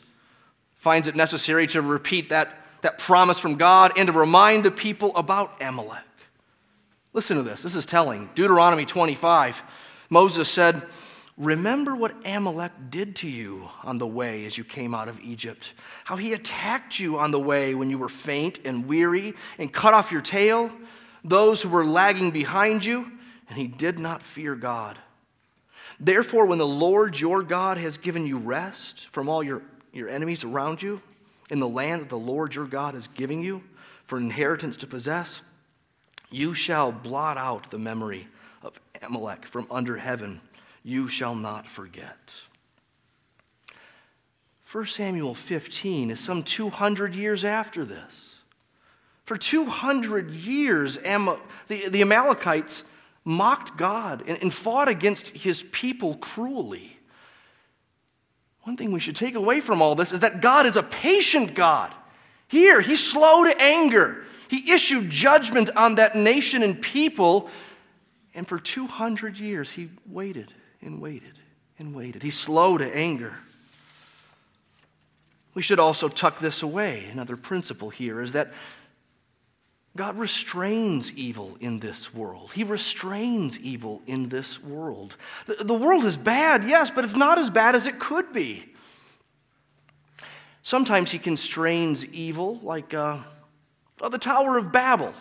finds 0.75 1.07
it 1.07 1.15
necessary 1.15 1.67
to 1.67 1.81
repeat 1.81 2.29
that, 2.29 2.65
that 2.81 2.97
promise 2.97 3.39
from 3.39 3.55
God 3.55 3.93
and 3.97 4.07
to 4.07 4.13
remind 4.13 4.65
the 4.65 4.71
people 4.71 5.15
about 5.15 5.61
Amalek. 5.61 6.01
Listen 7.13 7.37
to 7.37 7.43
this. 7.43 7.61
This 7.61 7.75
is 7.75 7.85
telling. 7.85 8.29
Deuteronomy 8.35 8.85
25. 8.85 9.63
Moses 10.09 10.49
said, 10.49 10.81
Remember 11.37 11.95
what 11.97 12.25
Amalek 12.25 12.71
did 12.89 13.17
to 13.17 13.29
you 13.29 13.69
on 13.83 13.97
the 13.97 14.07
way 14.07 14.45
as 14.45 14.57
you 14.57 14.63
came 14.63 14.95
out 14.95 15.09
of 15.09 15.19
Egypt, 15.19 15.73
how 16.05 16.15
he 16.15 16.31
attacked 16.31 16.97
you 16.97 17.17
on 17.17 17.31
the 17.31 17.39
way 17.39 17.75
when 17.75 17.89
you 17.89 17.97
were 17.97 18.07
faint 18.07 18.59
and 18.63 18.87
weary 18.87 19.33
and 19.59 19.71
cut 19.71 19.93
off 19.93 20.13
your 20.13 20.21
tail, 20.21 20.71
those 21.25 21.61
who 21.61 21.67
were 21.67 21.85
lagging 21.85 22.31
behind 22.31 22.85
you, 22.85 23.11
and 23.49 23.57
he 23.57 23.67
did 23.67 23.99
not 23.99 24.23
fear 24.23 24.55
God. 24.55 24.97
Therefore, 25.99 26.45
when 26.45 26.57
the 26.57 26.65
Lord 26.65 27.19
your 27.19 27.43
God 27.43 27.77
has 27.77 27.97
given 27.97 28.25
you 28.25 28.37
rest 28.37 29.07
from 29.09 29.27
all 29.27 29.43
your, 29.43 29.61
your 29.91 30.07
enemies 30.07 30.45
around 30.45 30.81
you 30.81 31.01
in 31.51 31.59
the 31.59 31.67
land 31.67 32.01
that 32.01 32.09
the 32.09 32.17
Lord 32.17 32.55
your 32.55 32.65
God 32.65 32.95
is 32.95 33.07
giving 33.07 33.41
you 33.41 33.61
for 34.05 34.17
inheritance 34.17 34.77
to 34.77 34.87
possess, 34.87 35.41
you 36.31 36.53
shall 36.53 36.93
blot 36.93 37.37
out 37.37 37.71
the 37.71 37.77
memory 37.77 38.27
of 38.63 38.79
Amalek 39.01 39.45
from 39.45 39.67
under 39.69 39.97
heaven 39.97 40.39
you 40.85 41.07
shall 41.07 41.33
not 41.33 41.67
forget. 41.67 42.35
1 44.71 44.85
Samuel 44.85 45.33
15 45.33 46.11
is 46.11 46.19
some 46.19 46.43
200 46.43 47.15
years 47.15 47.43
after 47.43 47.83
this. 47.83 48.39
For 49.23 49.35
200 49.35 50.31
years, 50.31 50.97
the 50.97 52.01
Amalekites 52.01 52.83
mocked 53.23 53.75
God 53.77 54.23
and 54.27 54.53
fought 54.53 54.87
against 54.87 55.29
his 55.29 55.63
people 55.63 56.17
cruelly. 56.17 56.99
One 58.61 58.77
thing 58.77 58.91
we 58.91 58.99
should 58.99 59.15
take 59.15 59.33
away 59.33 59.61
from 59.61 59.81
all 59.81 59.95
this 59.95 60.11
is 60.11 60.19
that 60.19 60.39
God 60.39 60.67
is 60.67 60.77
a 60.77 60.83
patient 60.83 61.55
God. 61.55 61.91
Here, 62.47 62.79
he's 62.79 63.03
slow 63.03 63.43
to 63.43 63.59
anger. 63.59 64.23
He 64.49 64.71
issued 64.71 65.09
judgment 65.09 65.71
on 65.75 65.95
that 65.95 66.15
nation 66.15 66.61
and 66.61 66.79
people, 66.79 67.49
and 68.35 68.47
for 68.47 68.59
200 68.59 69.39
years, 69.39 69.71
he 69.71 69.89
waited 70.05 70.51
and 70.85 71.01
waited 71.01 71.33
and 71.77 71.93
waited. 71.93 72.23
He's 72.23 72.37
slow 72.37 72.77
to 72.77 72.95
anger. 72.95 73.33
We 75.53 75.61
should 75.61 75.79
also 75.79 76.07
tuck 76.07 76.39
this 76.39 76.63
away. 76.63 77.07
Another 77.11 77.35
principle 77.35 77.89
here 77.89 78.21
is 78.21 78.33
that 78.33 78.53
God 79.95 80.17
restrains 80.17 81.17
evil 81.17 81.57
in 81.61 81.79
this 81.79 82.13
world. 82.13 82.51
He 82.51 82.65
restrains 82.65 83.57
evil 83.59 84.01
in 84.05 84.27
this 84.27 84.61
world. 84.61 85.15
The, 85.45 85.63
the, 85.63 85.73
world 85.73 86.03
is 86.03 86.17
bad, 86.17 86.65
yes, 86.65 86.91
but 86.91 87.05
it's 87.05 87.15
not 87.15 87.37
as 87.37 87.49
bad 87.49 87.75
as 87.75 87.87
it 87.87 87.97
could 87.97 88.33
be. 88.33 88.65
Sometimes 90.63 91.11
He 91.11 91.19
constrains 91.19 92.05
evil, 92.13 92.59
like 92.61 92.93
uh, 92.93 93.19
the 94.11 94.17
Tower 94.17 94.57
of 94.57 94.73
Babel. 94.73 95.13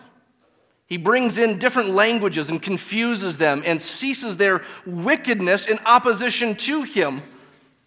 He 0.86 0.96
brings 0.98 1.38
in 1.38 1.58
different 1.58 1.90
languages 1.90 2.50
and 2.50 2.60
confuses 2.60 3.38
them 3.38 3.62
and 3.64 3.80
ceases 3.80 4.36
their 4.36 4.62
wickedness 4.84 5.66
in 5.66 5.78
opposition 5.86 6.54
to 6.56 6.82
him 6.82 7.22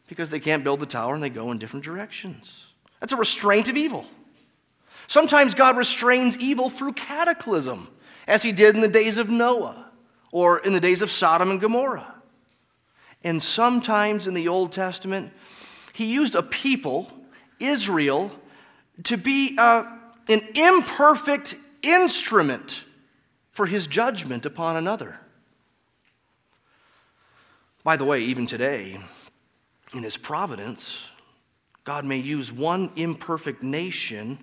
because 0.07 0.29
they 0.29 0.39
can't 0.39 0.63
build 0.63 0.79
the 0.79 0.85
tower 0.85 1.13
and 1.13 1.21
they 1.21 1.29
go 1.29 1.51
in 1.51 1.59
different 1.59 1.85
directions. 1.85 2.67
That's 2.99 3.13
a 3.13 3.17
restraint 3.17 3.69
of 3.69 3.77
evil. 3.77 4.05
Sometimes 5.05 5.53
God 5.53 5.77
restrains 5.77 6.37
evil 6.37 6.69
through 6.69 6.93
cataclysm, 6.93 7.87
as 8.27 8.43
he 8.43 8.51
did 8.51 8.75
in 8.75 8.81
the 8.81 8.87
days 8.87 9.17
of 9.17 9.29
Noah 9.29 9.85
or 10.31 10.59
in 10.59 10.73
the 10.73 10.79
days 10.79 11.01
of 11.01 11.09
Sodom 11.09 11.49
and 11.51 11.61
Gomorrah. 11.61 12.15
And 13.23 13.41
sometimes 13.41 14.27
in 14.27 14.33
the 14.33 14.47
Old 14.47 14.71
Testament, 14.71 15.31
he 15.93 16.11
used 16.11 16.35
a 16.35 16.43
people, 16.43 17.11
Israel, 17.59 18.31
to 19.03 19.17
be 19.17 19.55
uh, 19.57 19.85
an 20.27 20.41
imperfect 20.55 21.55
instrument 21.81 22.83
for 23.57 23.65
his 23.65 23.87
judgment 23.87 24.45
upon 24.45 24.75
another. 24.75 25.19
By 27.83 27.97
the 27.97 28.05
way, 28.05 28.21
even 28.21 28.45
today, 28.45 28.99
in 29.95 30.03
his 30.03 30.15
providence, 30.15 31.09
God 31.83 32.05
may 32.05 32.17
use 32.17 32.53
one 32.53 32.91
imperfect 32.95 33.63
nation 33.63 34.37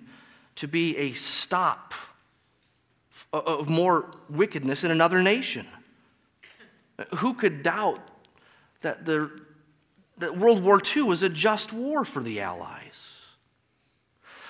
to 0.55 0.67
be 0.67 0.97
a 0.97 1.13
stop 1.13 1.93
of 3.31 3.69
more 3.69 4.11
wickedness 4.29 4.83
in 4.83 4.91
another 4.91 5.23
nation. 5.23 5.65
Who 7.19 7.35
could 7.35 7.63
doubt 7.63 8.05
that, 8.81 9.05
the, 9.05 9.31
that 10.17 10.37
World 10.37 10.61
War 10.61 10.81
II 10.93 11.03
was 11.03 11.23
a 11.23 11.29
just 11.29 11.71
war 11.71 12.03
for 12.03 12.21
the 12.21 12.41
Allies? 12.41 13.14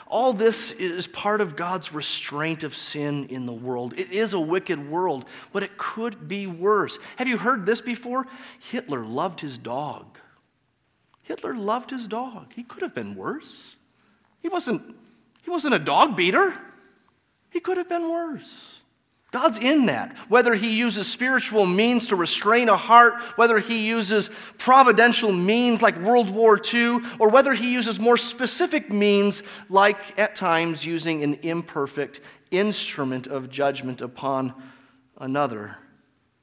All 0.08 0.34
this 0.34 0.72
is 0.72 1.08
part 1.08 1.42
of 1.42 1.56
God's 1.56 1.94
restraint 1.94 2.64
of 2.64 2.76
sin 2.76 3.28
in 3.28 3.46
the 3.46 3.54
world. 3.54 3.94
It 3.98 4.12
is 4.12 4.34
a 4.34 4.40
wicked 4.40 4.90
world, 4.90 5.26
but 5.52 5.64
it 5.64 5.78
could 5.78 6.28
be 6.28 6.46
worse. 6.46 7.00
Have 7.18 7.28
you 7.28 7.38
heard 7.38 7.66
this 7.66 7.82
before? 7.82 8.28
Hitler 8.60 9.04
loved 9.04 9.42
his 9.42 9.58
dog. 9.58 10.20
Hitler 11.24 11.56
loved 11.56 11.90
his 11.90 12.08
dog. 12.08 12.54
He 12.54 12.64
could 12.64 12.84
have 12.84 12.94
been 12.94 13.16
worse. 13.16 13.78
He 14.42 14.48
wasn't, 14.48 14.96
he 15.44 15.50
wasn't 15.50 15.74
a 15.74 15.80
dog 15.80 16.16
beater. 16.16 16.56
He 17.50 17.60
could 17.60 17.78
have 17.78 17.90
been 17.90 18.08
worse. 18.08 18.75
God's 19.36 19.60
in 19.60 19.88
that. 19.88 20.18
Whether 20.30 20.56
He 20.56 20.78
uses 20.78 21.12
spiritual 21.12 21.66
means 21.66 22.08
to 22.08 22.16
restrain 22.16 22.70
a 22.70 22.78
heart, 22.78 23.22
whether 23.36 23.60
He 23.60 23.86
uses 23.86 24.30
providential 24.58 25.34
means 25.34 25.82
like 25.82 26.00
World 26.00 26.30
War 26.30 26.58
II, 26.74 27.02
or 27.20 27.28
whether 27.28 27.54
He 27.54 27.74
uses 27.74 28.00
more 28.00 28.16
specific 28.16 28.90
means 28.90 29.44
like 29.68 30.18
at 30.18 30.38
times 30.38 30.86
using 30.86 31.22
an 31.22 31.34
imperfect 31.42 32.22
instrument 32.50 33.28
of 33.28 33.50
judgment 33.50 34.00
upon 34.00 34.54
another 35.18 35.80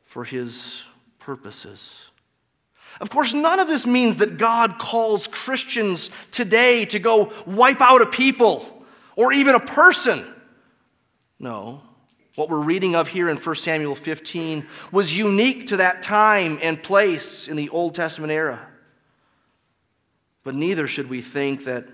for 0.04 0.24
his 0.24 0.84
purposes. 1.18 2.10
Of 3.00 3.08
course, 3.08 3.32
none 3.32 3.58
of 3.58 3.68
this 3.68 3.86
means 3.86 4.16
that 4.16 4.36
God 4.36 4.78
calls 4.78 5.28
Christians 5.28 6.10
today 6.30 6.84
to 6.84 6.98
go 6.98 7.32
wipe 7.46 7.80
out 7.80 8.02
a 8.02 8.06
people 8.06 8.84
or 9.16 9.32
even 9.32 9.54
a 9.54 9.60
person. 9.60 10.26
No. 11.38 11.80
What 12.34 12.48
we're 12.48 12.60
reading 12.60 12.94
of 12.96 13.08
here 13.08 13.28
in 13.28 13.36
1 13.36 13.54
Samuel 13.56 13.94
15 13.94 14.66
was 14.90 15.16
unique 15.16 15.66
to 15.66 15.76
that 15.78 16.00
time 16.00 16.58
and 16.62 16.82
place 16.82 17.46
in 17.46 17.56
the 17.56 17.68
Old 17.68 17.94
Testament 17.94 18.32
era. 18.32 18.66
But 20.42 20.54
neither 20.54 20.86
should 20.86 21.10
we 21.10 21.20
think 21.20 21.64
that 21.64 21.86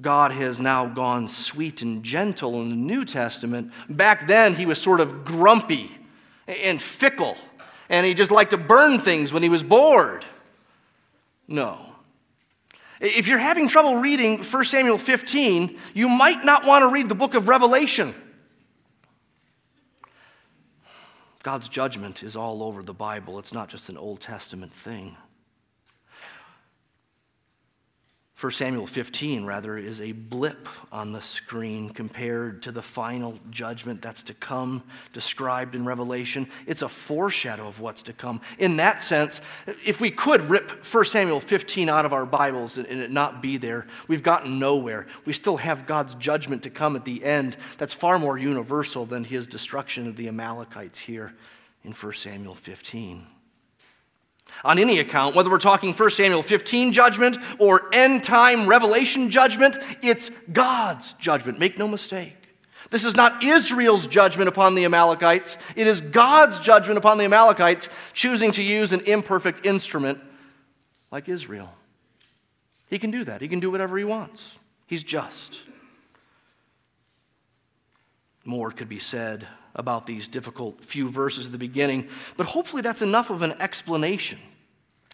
God 0.00 0.32
has 0.32 0.58
now 0.58 0.86
gone 0.86 1.28
sweet 1.28 1.82
and 1.82 2.02
gentle 2.02 2.60
in 2.62 2.70
the 2.70 2.76
New 2.76 3.04
Testament. 3.04 3.72
Back 3.88 4.26
then, 4.26 4.54
he 4.54 4.66
was 4.66 4.80
sort 4.80 5.00
of 5.00 5.24
grumpy 5.24 5.90
and 6.46 6.80
fickle, 6.80 7.36
and 7.88 8.06
he 8.06 8.14
just 8.14 8.30
liked 8.30 8.50
to 8.50 8.58
burn 8.58 8.98
things 8.98 9.32
when 9.32 9.42
he 9.42 9.48
was 9.48 9.62
bored. 9.62 10.24
No. 11.46 11.78
If 13.00 13.28
you're 13.28 13.38
having 13.38 13.68
trouble 13.68 13.96
reading 13.96 14.42
1 14.42 14.64
Samuel 14.64 14.98
15, 14.98 15.78
you 15.94 16.08
might 16.08 16.44
not 16.44 16.66
want 16.66 16.82
to 16.82 16.88
read 16.88 17.08
the 17.08 17.14
book 17.14 17.34
of 17.34 17.48
Revelation. 17.48 18.14
God's 21.46 21.68
judgment 21.68 22.24
is 22.24 22.34
all 22.34 22.60
over 22.60 22.82
the 22.82 22.92
Bible, 22.92 23.38
it's 23.38 23.54
not 23.54 23.68
just 23.68 23.88
an 23.88 23.96
Old 23.96 24.18
Testament 24.18 24.74
thing. 24.74 25.16
1 28.38 28.52
Samuel 28.52 28.86
15, 28.86 29.46
rather, 29.46 29.78
is 29.78 30.02
a 30.02 30.12
blip 30.12 30.68
on 30.92 31.10
the 31.12 31.22
screen 31.22 31.88
compared 31.88 32.60
to 32.60 32.70
the 32.70 32.82
final 32.82 33.38
judgment 33.48 34.02
that's 34.02 34.22
to 34.24 34.34
come, 34.34 34.82
described 35.14 35.74
in 35.74 35.86
Revelation. 35.86 36.46
It's 36.66 36.82
a 36.82 36.88
foreshadow 36.88 37.66
of 37.66 37.80
what's 37.80 38.02
to 38.02 38.12
come. 38.12 38.42
In 38.58 38.76
that 38.76 39.00
sense, 39.00 39.40
if 39.86 40.02
we 40.02 40.10
could 40.10 40.42
rip 40.42 40.70
1 40.84 41.04
Samuel 41.06 41.40
15 41.40 41.88
out 41.88 42.04
of 42.04 42.12
our 42.12 42.26
Bibles 42.26 42.76
and 42.76 42.86
it 42.86 43.10
not 43.10 43.40
be 43.40 43.56
there, 43.56 43.86
we've 44.06 44.22
gotten 44.22 44.58
nowhere. 44.58 45.06
We 45.24 45.32
still 45.32 45.56
have 45.56 45.86
God's 45.86 46.14
judgment 46.16 46.62
to 46.64 46.70
come 46.70 46.94
at 46.94 47.06
the 47.06 47.24
end 47.24 47.56
that's 47.78 47.94
far 47.94 48.18
more 48.18 48.36
universal 48.36 49.06
than 49.06 49.24
his 49.24 49.46
destruction 49.46 50.06
of 50.06 50.16
the 50.16 50.28
Amalekites 50.28 50.98
here 50.98 51.32
in 51.84 51.92
1 51.92 52.12
Samuel 52.12 52.54
15 52.54 53.28
on 54.64 54.78
any 54.78 54.98
account, 54.98 55.34
whether 55.34 55.50
we're 55.50 55.58
talking 55.58 55.92
1 55.92 56.10
Samuel 56.10 56.42
15 56.42 56.92
judgment 56.92 57.38
or 57.58 57.94
end 57.94 58.22
time 58.22 58.66
revelation 58.66 59.30
judgment, 59.30 59.76
it's 60.02 60.30
God's 60.52 61.12
judgment. 61.14 61.58
Make 61.58 61.78
no 61.78 61.88
mistake. 61.88 62.34
This 62.90 63.04
is 63.04 63.16
not 63.16 63.42
Israel's 63.42 64.06
judgment 64.06 64.48
upon 64.48 64.74
the 64.74 64.84
Amalekites. 64.84 65.58
It 65.74 65.86
is 65.86 66.00
God's 66.00 66.60
judgment 66.60 66.98
upon 66.98 67.18
the 67.18 67.24
Amalekites, 67.24 67.88
choosing 68.12 68.52
to 68.52 68.62
use 68.62 68.92
an 68.92 69.00
imperfect 69.00 69.66
instrument 69.66 70.20
like 71.10 71.28
Israel. 71.28 71.72
He 72.88 72.98
can 72.98 73.10
do 73.10 73.24
that. 73.24 73.40
He 73.40 73.48
can 73.48 73.60
do 73.60 73.70
whatever 73.70 73.98
he 73.98 74.04
wants. 74.04 74.58
He's 74.86 75.02
just. 75.02 75.62
More 78.44 78.70
could 78.70 78.88
be 78.88 79.00
said 79.00 79.48
about 79.76 80.06
these 80.06 80.26
difficult 80.26 80.84
few 80.84 81.08
verses 81.08 81.46
at 81.46 81.52
the 81.52 81.58
beginning, 81.58 82.08
but 82.36 82.46
hopefully 82.46 82.82
that's 82.82 83.02
enough 83.02 83.30
of 83.30 83.42
an 83.42 83.54
explanation. 83.60 84.38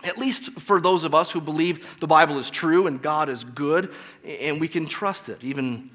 At 0.05 0.19
least 0.19 0.59
for 0.59 0.81
those 0.81 1.05
of 1.05 1.15
us 1.15 1.31
who 1.31 1.41
believe 1.41 2.01
the 2.01 2.07
Bible 2.07 2.39
is 2.39 2.51
true 2.51 2.87
and 2.87 3.01
God 3.03 3.29
is 3.29 3.45
good, 3.45 3.93
and 4.25 4.61
we 4.61 4.69
can 4.69 4.87
trust 4.87 5.29
it, 5.29 5.39
even, 5.43 5.91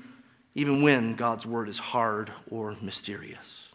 even 0.55 0.81
when 0.81 1.15
God's 1.15 1.45
word 1.45 1.67
is 1.67 1.79
hard 1.79 2.31
or 2.51 2.75
mysterious. 2.81 3.67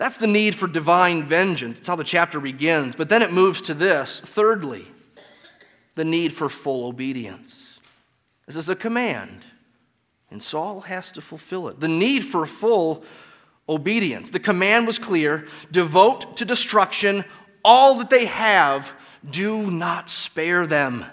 That's 0.00 0.16
the 0.16 0.26
need 0.26 0.54
for 0.54 0.66
divine 0.66 1.22
vengeance. 1.22 1.78
It's 1.78 1.88
how 1.88 1.96
the 1.96 2.04
chapter 2.04 2.40
begins. 2.40 2.96
But 2.96 3.10
then 3.10 3.20
it 3.20 3.34
moves 3.34 3.60
to 3.62 3.74
this. 3.74 4.18
Thirdly, 4.20 4.86
the 5.94 6.06
need 6.06 6.32
for 6.32 6.48
full 6.48 6.86
obedience. 6.86 7.78
This 8.46 8.56
is 8.56 8.70
a 8.70 8.74
command. 8.74 9.44
And 10.30 10.42
Saul 10.42 10.80
has 10.82 11.12
to 11.12 11.20
fulfill 11.20 11.68
it. 11.68 11.80
The 11.80 11.88
need 11.88 12.20
for 12.20 12.46
full 12.46 13.04
obedience. 13.68 14.30
The 14.30 14.40
command 14.40 14.86
was 14.86 14.98
clear 14.98 15.46
devote 15.70 16.36
to 16.36 16.44
destruction 16.44 17.24
all 17.64 17.96
that 17.96 18.10
they 18.10 18.26
have, 18.26 18.94
do 19.28 19.70
not 19.70 20.08
spare 20.08 20.66
them. 20.66 21.04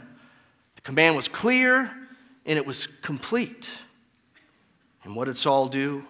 The 0.76 0.82
command 0.82 1.16
was 1.16 1.28
clear 1.28 1.92
and 2.46 2.58
it 2.58 2.66
was 2.66 2.88
complete. 2.88 3.78
And 5.04 5.16
what 5.16 5.26
did 5.26 5.38
Saul 5.38 5.68
do? 5.68 6.06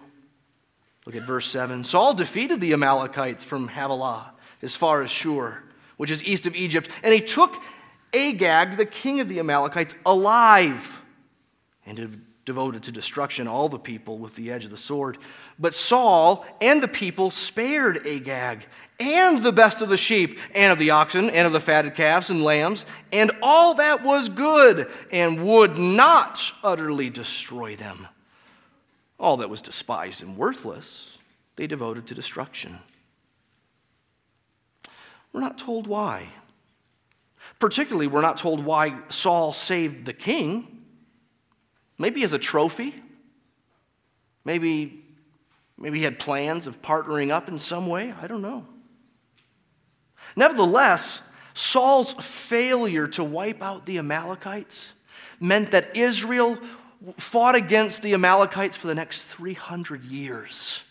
Look 1.06 1.16
at 1.16 1.22
verse 1.22 1.46
7. 1.46 1.84
Saul 1.84 2.14
defeated 2.14 2.60
the 2.60 2.72
Amalekites 2.72 3.44
from 3.44 3.68
Havilah 3.68 4.32
as 4.62 4.76
far 4.76 5.02
as 5.02 5.10
Shur, 5.10 5.62
which 5.96 6.10
is 6.10 6.22
east 6.22 6.46
of 6.46 6.54
Egypt, 6.54 6.90
and 7.02 7.14
he 7.14 7.20
took 7.20 7.62
Agag, 8.12 8.76
the 8.76 8.86
king 8.86 9.20
of 9.20 9.28
the 9.28 9.38
Amalekites, 9.38 9.94
alive 10.04 11.02
and 11.86 11.98
devoted 12.48 12.82
to 12.82 12.90
destruction 12.90 13.46
all 13.46 13.68
the 13.68 13.78
people 13.78 14.16
with 14.16 14.34
the 14.34 14.50
edge 14.50 14.64
of 14.64 14.70
the 14.70 14.76
sword. 14.78 15.18
But 15.58 15.74
Saul 15.74 16.46
and 16.62 16.82
the 16.82 16.88
people 16.88 17.30
spared 17.30 18.06
Agag 18.06 18.66
and 18.98 19.42
the 19.42 19.52
best 19.52 19.82
of 19.82 19.90
the 19.90 19.98
sheep 19.98 20.38
and 20.54 20.72
of 20.72 20.78
the 20.78 20.88
oxen 20.88 21.28
and 21.28 21.46
of 21.46 21.52
the 21.52 21.60
fatted 21.60 21.94
calves 21.94 22.30
and 22.30 22.42
lambs 22.42 22.86
and 23.12 23.32
all 23.42 23.74
that 23.74 24.02
was 24.02 24.30
good 24.30 24.90
and 25.12 25.44
would 25.46 25.76
not 25.76 26.40
utterly 26.64 27.10
destroy 27.10 27.76
them. 27.76 28.08
All 29.20 29.36
that 29.36 29.50
was 29.50 29.60
despised 29.60 30.22
and 30.22 30.38
worthless, 30.38 31.18
they 31.56 31.66
devoted 31.66 32.06
to 32.06 32.14
destruction. 32.14 32.78
We're 35.34 35.42
not 35.42 35.58
told 35.58 35.86
why. 35.86 36.30
Particularly, 37.58 38.06
we're 38.06 38.22
not 38.22 38.38
told 38.38 38.64
why 38.64 38.96
Saul 39.10 39.52
saved 39.52 40.06
the 40.06 40.14
king. 40.14 40.77
Maybe 41.98 42.22
as 42.22 42.32
a 42.32 42.38
trophy. 42.38 42.94
Maybe, 44.44 45.04
maybe 45.76 45.98
he 45.98 46.04
had 46.04 46.18
plans 46.18 46.66
of 46.66 46.80
partnering 46.80 47.30
up 47.30 47.48
in 47.48 47.58
some 47.58 47.86
way. 47.86 48.14
I 48.20 48.26
don't 48.26 48.42
know. 48.42 48.66
Nevertheless, 50.36 51.22
Saul's 51.54 52.12
failure 52.12 53.08
to 53.08 53.24
wipe 53.24 53.62
out 53.62 53.84
the 53.84 53.98
Amalekites 53.98 54.94
meant 55.40 55.72
that 55.72 55.96
Israel 55.96 56.58
fought 57.16 57.54
against 57.54 58.02
the 58.02 58.14
Amalekites 58.14 58.76
for 58.76 58.86
the 58.86 58.94
next 58.94 59.24
300 59.24 60.04
years. 60.04 60.84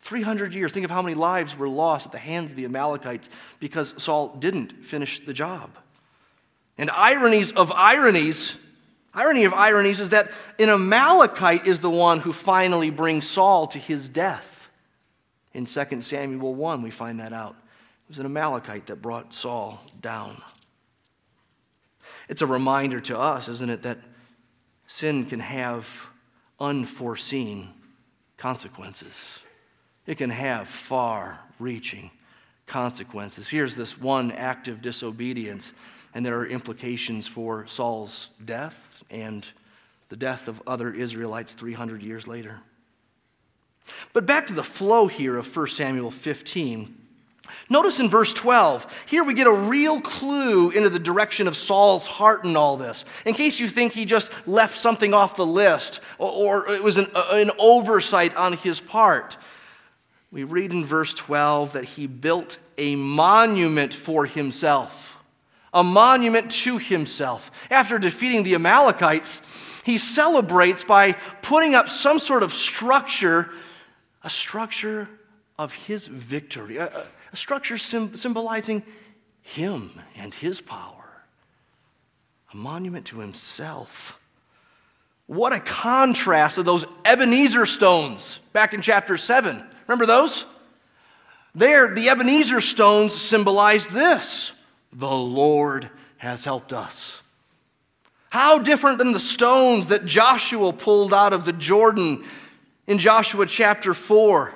300 0.00 0.54
years. 0.54 0.72
Think 0.72 0.84
of 0.84 0.90
how 0.90 1.02
many 1.02 1.14
lives 1.14 1.56
were 1.56 1.68
lost 1.68 2.06
at 2.06 2.12
the 2.12 2.18
hands 2.18 2.50
of 2.50 2.56
the 2.56 2.64
Amalekites 2.64 3.28
because 3.60 3.94
Saul 4.02 4.36
didn't 4.36 4.84
finish 4.84 5.24
the 5.24 5.34
job. 5.34 5.76
And 6.78 6.90
ironies 6.90 7.52
of 7.52 7.72
ironies, 7.72 8.56
Irony 9.18 9.46
of 9.46 9.52
ironies 9.52 10.00
is 10.00 10.10
that 10.10 10.30
an 10.60 10.68
Amalekite 10.68 11.66
is 11.66 11.80
the 11.80 11.90
one 11.90 12.20
who 12.20 12.32
finally 12.32 12.90
brings 12.90 13.28
Saul 13.28 13.66
to 13.66 13.76
his 13.78 14.08
death. 14.08 14.68
In 15.52 15.64
2 15.64 16.00
Samuel 16.02 16.54
1, 16.54 16.82
we 16.82 16.90
find 16.90 17.18
that 17.18 17.32
out. 17.32 17.56
It 17.56 18.10
was 18.10 18.20
an 18.20 18.26
Amalekite 18.26 18.86
that 18.86 19.02
brought 19.02 19.34
Saul 19.34 19.80
down. 20.00 20.40
It's 22.28 22.42
a 22.42 22.46
reminder 22.46 23.00
to 23.00 23.18
us, 23.18 23.48
isn't 23.48 23.68
it, 23.68 23.82
that 23.82 23.98
sin 24.86 25.26
can 25.26 25.40
have 25.40 26.06
unforeseen 26.60 27.70
consequences. 28.36 29.40
It 30.06 30.16
can 30.16 30.30
have 30.30 30.68
far 30.68 31.40
reaching 31.58 32.12
consequences. 32.66 33.48
Here's 33.48 33.74
this 33.74 33.98
one 33.98 34.30
act 34.30 34.68
of 34.68 34.80
disobedience 34.80 35.72
and 36.14 36.24
there 36.24 36.38
are 36.38 36.46
implications 36.46 37.26
for 37.26 37.66
Saul's 37.66 38.30
death 38.44 38.97
and 39.10 39.46
the 40.08 40.16
death 40.16 40.48
of 40.48 40.62
other 40.66 40.92
Israelites 40.92 41.54
300 41.54 42.02
years 42.02 42.26
later. 42.26 42.60
But 44.12 44.26
back 44.26 44.46
to 44.48 44.54
the 44.54 44.62
flow 44.62 45.06
here 45.06 45.36
of 45.36 45.54
1 45.54 45.66
Samuel 45.68 46.10
15. 46.10 46.94
Notice 47.70 48.00
in 48.00 48.08
verse 48.08 48.34
12, 48.34 49.04
here 49.08 49.24
we 49.24 49.32
get 49.32 49.46
a 49.46 49.52
real 49.52 50.00
clue 50.00 50.70
into 50.70 50.90
the 50.90 50.98
direction 50.98 51.46
of 51.46 51.56
Saul's 51.56 52.06
heart 52.06 52.44
in 52.44 52.56
all 52.56 52.76
this. 52.76 53.04
In 53.24 53.34
case 53.34 53.58
you 53.58 53.68
think 53.68 53.92
he 53.92 54.04
just 54.04 54.46
left 54.46 54.76
something 54.76 55.14
off 55.14 55.36
the 55.36 55.46
list 55.46 56.00
or, 56.18 56.68
it 56.70 56.82
was 56.82 56.98
an, 56.98 57.06
an 57.14 57.50
oversight 57.58 58.36
on 58.36 58.54
his 58.54 58.80
part. 58.80 59.36
We 60.30 60.44
read 60.44 60.72
in 60.72 60.84
verse 60.84 61.14
12 61.14 61.72
that 61.72 61.84
he 61.84 62.06
built 62.06 62.58
a 62.76 62.96
monument 62.96 63.94
for 63.94 64.26
himself 64.26 65.17
a 65.72 65.84
monument 65.84 66.50
to 66.50 66.78
himself. 66.78 67.50
After 67.70 67.98
defeating 67.98 68.42
the 68.42 68.54
Amalekites, 68.54 69.42
he 69.84 69.98
celebrates 69.98 70.84
by 70.84 71.12
putting 71.42 71.74
up 71.74 71.88
some 71.88 72.18
sort 72.18 72.42
of 72.42 72.52
structure, 72.52 73.50
a 74.22 74.30
structure 74.30 75.08
of 75.58 75.72
his 75.72 76.06
victory, 76.06 76.76
a, 76.76 77.06
a 77.32 77.36
structure 77.36 77.78
symbolizing 77.78 78.82
him 79.42 79.90
and 80.16 80.34
his 80.34 80.60
power, 80.60 81.22
a 82.52 82.56
monument 82.56 83.06
to 83.06 83.20
himself. 83.20 84.18
What 85.26 85.52
a 85.52 85.60
contrast 85.60 86.54
to 86.54 86.62
those 86.62 86.86
Ebenezer 87.04 87.66
stones 87.66 88.40
back 88.52 88.72
in 88.72 88.80
chapter 88.80 89.16
7. 89.16 89.62
Remember 89.86 90.06
those? 90.06 90.46
There, 91.54 91.94
the 91.94 92.08
Ebenezer 92.08 92.60
stones 92.60 93.14
symbolized 93.14 93.90
this 93.90 94.52
the 94.92 95.10
Lord 95.10 95.90
has 96.18 96.44
helped 96.44 96.72
us. 96.72 97.22
How 98.30 98.58
different 98.58 98.98
than 98.98 99.12
the 99.12 99.20
stones 99.20 99.88
that 99.88 100.04
Joshua 100.04 100.72
pulled 100.72 101.14
out 101.14 101.32
of 101.32 101.44
the 101.44 101.52
Jordan 101.52 102.24
in 102.86 102.98
Joshua 102.98 103.46
chapter 103.46 103.94
4. 103.94 104.54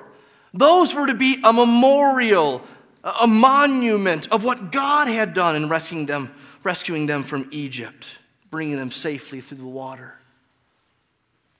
Those 0.53 0.93
were 0.93 1.07
to 1.07 1.15
be 1.15 1.39
a 1.43 1.51
memorial, 1.51 2.61
a 3.21 3.27
monument 3.27 4.31
of 4.31 4.43
what 4.43 4.71
God 4.71 5.07
had 5.07 5.33
done 5.33 5.55
in 5.55 5.69
rescuing 5.69 6.05
them, 6.05 6.33
rescuing 6.63 7.07
them 7.07 7.23
from 7.23 7.47
Egypt, 7.51 8.11
bringing 8.51 8.75
them 8.75 8.91
safely 8.91 9.39
through 9.39 9.57
the 9.59 9.65
water. 9.65 10.19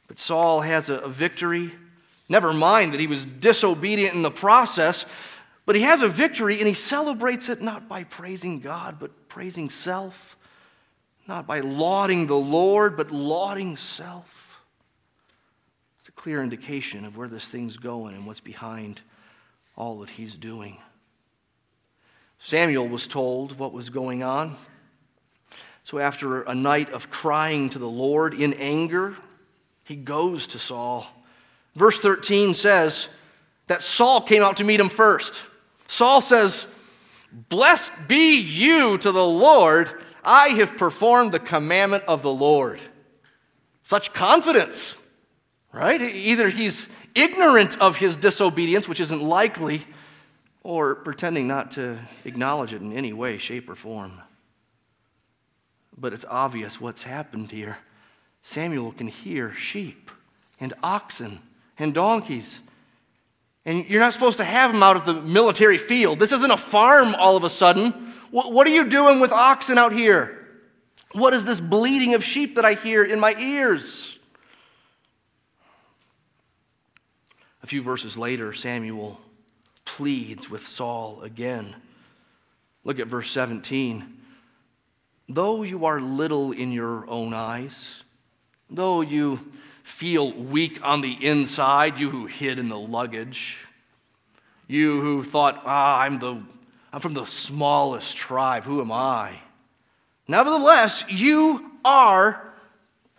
But 0.07 0.19
Saul 0.19 0.61
has 0.61 0.89
a, 0.89 1.07
victory. 1.07 1.71
Never 2.29 2.53
mind 2.53 2.93
that 2.93 2.99
he 2.99 3.07
was 3.07 3.25
disobedient 3.25 4.13
in 4.13 4.21
the 4.21 4.31
process, 4.31 5.05
but 5.65 5.75
he 5.75 5.83
has 5.83 6.01
a 6.01 6.07
victory 6.07 6.59
and 6.59 6.67
he 6.67 6.73
celebrates 6.73 7.49
it 7.49 7.61
not 7.61 7.87
by 7.87 8.03
praising 8.03 8.59
God, 8.59 8.97
but 8.99 9.29
praising 9.29 9.69
self, 9.69 10.37
not 11.27 11.47
by 11.47 11.61
lauding 11.61 12.27
the 12.27 12.35
Lord, 12.35 12.97
but 12.97 13.11
lauding 13.11 13.77
self. 13.77 14.61
It's 15.99 16.09
a 16.09 16.13
clear 16.13 16.43
indication 16.43 17.05
of 17.05 17.15
where 17.15 17.29
this 17.29 17.47
thing's 17.47 17.77
going 17.77 18.15
and 18.15 18.27
what's 18.27 18.41
behind 18.41 19.01
all 19.77 19.99
that 19.99 20.09
he's 20.09 20.35
doing. 20.35 20.77
Samuel 22.39 22.89
was 22.89 23.07
told 23.07 23.57
what 23.57 23.71
was 23.71 23.89
going 23.89 24.21
on. 24.21 24.55
So, 25.83 25.99
after 25.99 26.41
a 26.43 26.55
night 26.55 26.89
of 26.89 27.09
crying 27.09 27.69
to 27.69 27.79
the 27.79 27.89
Lord 27.89 28.33
in 28.33 28.53
anger, 28.53 29.15
he 29.83 29.95
goes 29.95 30.47
to 30.47 30.59
Saul. 30.59 31.07
Verse 31.75 31.99
13 31.99 32.53
says 32.53 33.09
that 33.67 33.81
Saul 33.81 34.21
came 34.21 34.43
out 34.43 34.57
to 34.57 34.63
meet 34.63 34.79
him 34.79 34.89
first. 34.89 35.45
Saul 35.93 36.21
says, 36.21 36.73
Blessed 37.31 38.07
be 38.07 38.39
you 38.39 38.97
to 38.97 39.11
the 39.11 39.25
Lord. 39.25 39.91
I 40.23 40.49
have 40.49 40.75
performed 40.75 41.31
the 41.31 41.39
commandment 41.39 42.03
of 42.07 42.23
the 42.23 42.33
Lord. 42.33 42.81
Such 43.83 44.11
confidence, 44.11 44.99
right? 45.71 46.01
Either 46.01 46.49
he's 46.49 46.89
ignorant 47.13 47.79
of 47.79 47.97
his 47.97 48.17
disobedience, 48.17 48.87
which 48.87 48.99
isn't 49.01 49.21
likely, 49.21 49.81
or 50.63 50.95
pretending 50.95 51.47
not 51.47 51.69
to 51.71 51.99
acknowledge 52.25 52.73
it 52.73 52.81
in 52.81 52.91
any 52.91 53.13
way, 53.13 53.37
shape, 53.37 53.69
or 53.69 53.75
form. 53.75 54.19
But 55.95 56.11
it's 56.11 56.25
obvious 56.27 56.81
what's 56.81 57.03
happened 57.03 57.51
here. 57.51 57.77
Samuel 58.41 58.93
can 58.93 59.07
hear 59.07 59.53
sheep 59.53 60.09
and 60.59 60.73
oxen 60.81 61.37
and 61.77 61.93
donkeys. 61.93 62.63
And 63.65 63.85
you're 63.85 63.99
not 63.99 64.13
supposed 64.13 64.37
to 64.37 64.43
have 64.43 64.73
them 64.73 64.83
out 64.83 64.97
of 64.97 65.05
the 65.05 65.13
military 65.13 65.77
field. 65.77 66.19
This 66.19 66.31
isn't 66.31 66.51
a 66.51 66.57
farm 66.57 67.15
all 67.15 67.37
of 67.37 67.43
a 67.43 67.49
sudden. 67.49 67.91
What 68.31 68.67
are 68.67 68.71
you 68.71 68.89
doing 68.89 69.19
with 69.19 69.31
oxen 69.31 69.77
out 69.77 69.93
here? 69.93 70.39
What 71.13 71.33
is 71.33 71.45
this 71.45 71.59
bleating 71.59 72.15
of 72.15 72.23
sheep 72.23 72.55
that 72.55 72.65
I 72.65 72.73
hear 72.73 73.03
in 73.03 73.19
my 73.19 73.35
ears? 73.35 74.19
A 77.61 77.67
few 77.67 77.81
verses 77.81 78.17
later, 78.17 78.53
Samuel 78.53 79.21
pleads 79.85 80.49
with 80.49 80.67
Saul 80.67 81.21
again. 81.21 81.75
Look 82.83 82.99
at 82.99 83.07
verse 83.07 83.29
17. 83.31 84.17
Though 85.29 85.63
you 85.63 85.85
are 85.85 86.01
little 86.01 86.51
in 86.51 86.71
your 86.71 87.07
own 87.09 87.33
eyes, 87.33 88.03
Though 88.73 89.01
you 89.01 89.51
feel 89.83 90.31
weak 90.31 90.79
on 90.83 91.01
the 91.01 91.13
inside, 91.25 91.99
you 91.99 92.09
who 92.09 92.25
hid 92.25 92.57
in 92.57 92.69
the 92.69 92.79
luggage, 92.79 93.65
you 94.67 95.01
who 95.01 95.23
thought, 95.23 95.61
ah, 95.65 95.99
I'm, 95.99 96.19
the, 96.19 96.41
I'm 96.91 96.99
from 97.01 97.13
the 97.13 97.25
smallest 97.25 98.17
tribe, 98.17 98.63
who 98.63 98.81
am 98.81 98.91
I? 98.91 99.39
Nevertheless, 100.27 101.03
you 101.09 101.69
are 101.83 102.53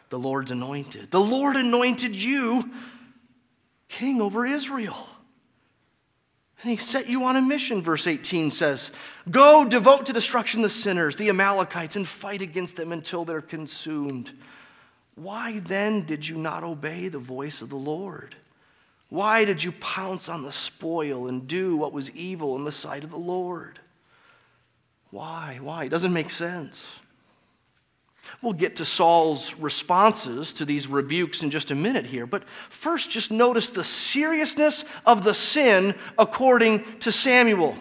the 0.09 0.19
Lord's 0.19 0.51
anointed. 0.51 1.11
The 1.11 1.21
Lord 1.21 1.57
anointed 1.57 2.15
you 2.15 2.71
king 3.89 4.21
over 4.21 4.47
Israel. 4.47 5.07
And 6.63 6.71
he 6.71 6.79
set 6.79 7.09
you 7.09 7.25
on 7.25 7.37
a 7.37 7.43
mission, 7.43 7.83
verse 7.83 8.07
18 8.07 8.51
says 8.51 8.91
Go 9.31 9.67
devote 9.69 10.07
to 10.07 10.15
destruction 10.15 10.63
the 10.63 10.71
sinners, 10.71 11.17
the 11.17 11.29
Amalekites, 11.29 11.97
and 11.97 12.09
fight 12.09 12.41
against 12.41 12.77
them 12.77 12.91
until 12.91 13.27
they're 13.27 13.43
consumed. 13.43 14.33
Why 15.15 15.61
then 15.61 16.03
did 16.03 16.29
you 16.29 16.37
not 16.37 16.65
obey 16.65 17.09
the 17.09 17.19
voice 17.19 17.63
of 17.63 17.69
the 17.69 17.77
Lord? 17.77 18.35
Why 19.09 19.45
did 19.45 19.63
you 19.63 19.73
pounce 19.73 20.29
on 20.29 20.43
the 20.43 20.53
spoil 20.53 21.29
and 21.29 21.47
do 21.47 21.77
what 21.77 21.93
was 21.93 22.11
evil 22.11 22.57
in 22.57 22.65
the 22.65 22.73
sight 22.73 23.05
of 23.05 23.11
the 23.11 23.17
Lord? 23.17 23.79
Why? 25.11 25.59
Why? 25.63 25.85
It 25.85 25.91
doesn't 25.91 26.13
make 26.13 26.31
sense. 26.31 26.99
We'll 28.43 28.55
get 28.55 28.77
to 28.77 28.85
Saul's 28.85 29.55
responses 29.55 30.53
to 30.55 30.65
these 30.65 30.89
rebukes 30.89 31.43
in 31.43 31.51
just 31.51 31.71
a 31.71 31.75
minute 31.75 32.07
here, 32.07 32.27
but 32.27 32.49
first 32.49 33.11
just 33.11 33.31
notice 33.31 33.71
the 33.71 33.85
seriousness 33.85 34.85
of 35.07 35.23
the 35.23 35.35
sin 35.35 35.95
according 36.19 36.83
to 37.01 37.13
Samuel. 37.13 37.77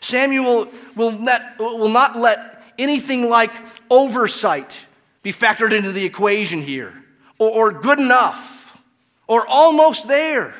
Samuel 0.00 0.68
will 0.96 1.12
not, 1.12 1.58
will 1.58 1.88
not 1.88 2.18
let 2.18 2.62
anything 2.78 3.28
like 3.28 3.52
oversight 3.88 4.86
be 5.22 5.32
factored 5.32 5.72
into 5.72 5.92
the 5.92 6.04
equation 6.04 6.60
here, 6.62 7.04
or, 7.38 7.50
or 7.50 7.72
good 7.72 7.98
enough, 7.98 8.82
or 9.26 9.46
almost 9.46 10.08
there. 10.08 10.54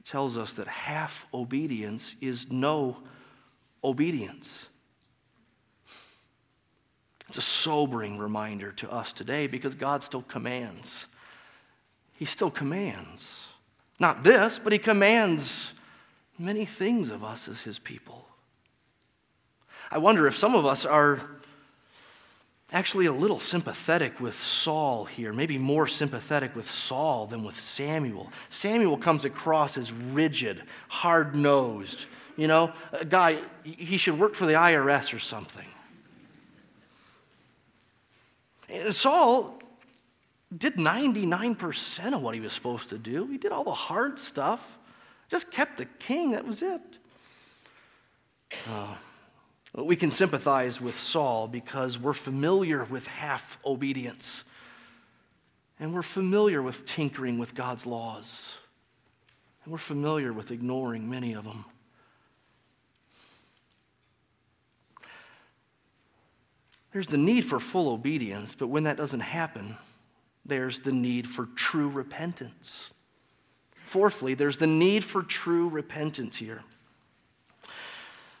It 0.00 0.06
tells 0.06 0.36
us 0.36 0.54
that 0.54 0.68
half 0.68 1.26
obedience 1.34 2.14
is 2.20 2.50
no 2.50 2.98
obedience. 3.82 4.68
It's 7.28 7.38
a 7.38 7.42
sobering 7.42 8.18
reminder 8.18 8.72
to 8.72 8.90
us 8.90 9.12
today 9.12 9.46
because 9.46 9.74
God 9.74 10.02
still 10.02 10.22
commands. 10.22 11.08
He 12.18 12.24
still 12.24 12.50
commands. 12.50 13.48
Not 13.98 14.22
this, 14.22 14.58
but 14.58 14.72
He 14.72 14.78
commands 14.78 15.74
many 16.38 16.64
things 16.64 17.10
of 17.10 17.24
us 17.24 17.48
as 17.48 17.62
His 17.62 17.78
people. 17.78 18.26
I 19.90 19.98
wonder 19.98 20.26
if 20.26 20.36
some 20.36 20.54
of 20.54 20.66
us 20.66 20.84
are 20.84 21.20
actually 22.72 23.06
a 23.06 23.12
little 23.12 23.38
sympathetic 23.38 24.20
with 24.20 24.34
Saul 24.34 25.04
here, 25.04 25.32
maybe 25.32 25.58
more 25.58 25.86
sympathetic 25.86 26.56
with 26.56 26.68
Saul 26.68 27.26
than 27.26 27.44
with 27.44 27.58
Samuel. 27.58 28.30
Samuel 28.48 28.96
comes 28.96 29.24
across 29.24 29.78
as 29.78 29.92
rigid, 29.92 30.62
hard 30.88 31.34
nosed. 31.34 32.06
You 32.36 32.48
know, 32.48 32.72
a 32.92 33.04
guy, 33.04 33.38
he 33.62 33.96
should 33.96 34.18
work 34.18 34.34
for 34.34 34.46
the 34.46 34.54
IRS 34.54 35.14
or 35.14 35.18
something. 35.18 35.66
And 38.68 38.94
Saul 38.94 39.58
did 40.56 40.74
99% 40.74 42.12
of 42.12 42.22
what 42.22 42.34
he 42.34 42.40
was 42.40 42.52
supposed 42.52 42.88
to 42.90 42.98
do. 42.98 43.26
He 43.26 43.38
did 43.38 43.52
all 43.52 43.64
the 43.64 43.72
hard 43.72 44.18
stuff, 44.18 44.78
just 45.28 45.50
kept 45.50 45.78
the 45.78 45.84
king, 45.84 46.32
that 46.32 46.44
was 46.44 46.62
it. 46.62 46.80
Uh, 48.68 48.96
we 49.74 49.96
can 49.96 50.10
sympathize 50.10 50.80
with 50.80 50.94
Saul 50.94 51.48
because 51.48 51.98
we're 51.98 52.12
familiar 52.12 52.84
with 52.84 53.06
half 53.06 53.58
obedience. 53.64 54.44
And 55.78 55.94
we're 55.94 56.02
familiar 56.02 56.62
with 56.62 56.86
tinkering 56.86 57.38
with 57.38 57.54
God's 57.54 57.84
laws. 57.84 58.56
And 59.64 59.72
we're 59.72 59.78
familiar 59.78 60.32
with 60.32 60.50
ignoring 60.50 61.10
many 61.10 61.34
of 61.34 61.44
them. 61.44 61.64
There's 66.92 67.08
the 67.08 67.18
need 67.18 67.44
for 67.44 67.60
full 67.60 67.90
obedience, 67.90 68.54
but 68.54 68.68
when 68.68 68.84
that 68.84 68.96
doesn't 68.96 69.20
happen, 69.20 69.76
there's 70.46 70.80
the 70.80 70.92
need 70.92 71.26
for 71.26 71.44
true 71.54 71.90
repentance. 71.90 72.90
Fourthly, 73.84 74.32
there's 74.32 74.56
the 74.56 74.66
need 74.66 75.04
for 75.04 75.22
true 75.22 75.68
repentance 75.68 76.36
here. 76.36 76.64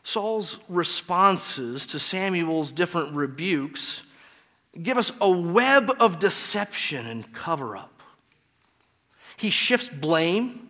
Saul's 0.06 0.60
responses 0.68 1.88
to 1.88 1.98
Samuel's 1.98 2.70
different 2.70 3.12
rebukes 3.14 4.04
give 4.80 4.98
us 4.98 5.10
a 5.20 5.28
web 5.28 5.90
of 5.98 6.20
deception 6.20 7.08
and 7.08 7.32
cover 7.32 7.76
up. 7.76 8.04
He 9.36 9.50
shifts 9.50 9.88
blame. 9.88 10.68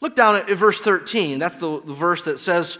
Look 0.00 0.16
down 0.16 0.36
at 0.36 0.48
verse 0.48 0.80
13. 0.80 1.38
That's 1.38 1.56
the, 1.56 1.82
the 1.82 1.92
verse 1.92 2.22
that 2.22 2.38
says, 2.38 2.78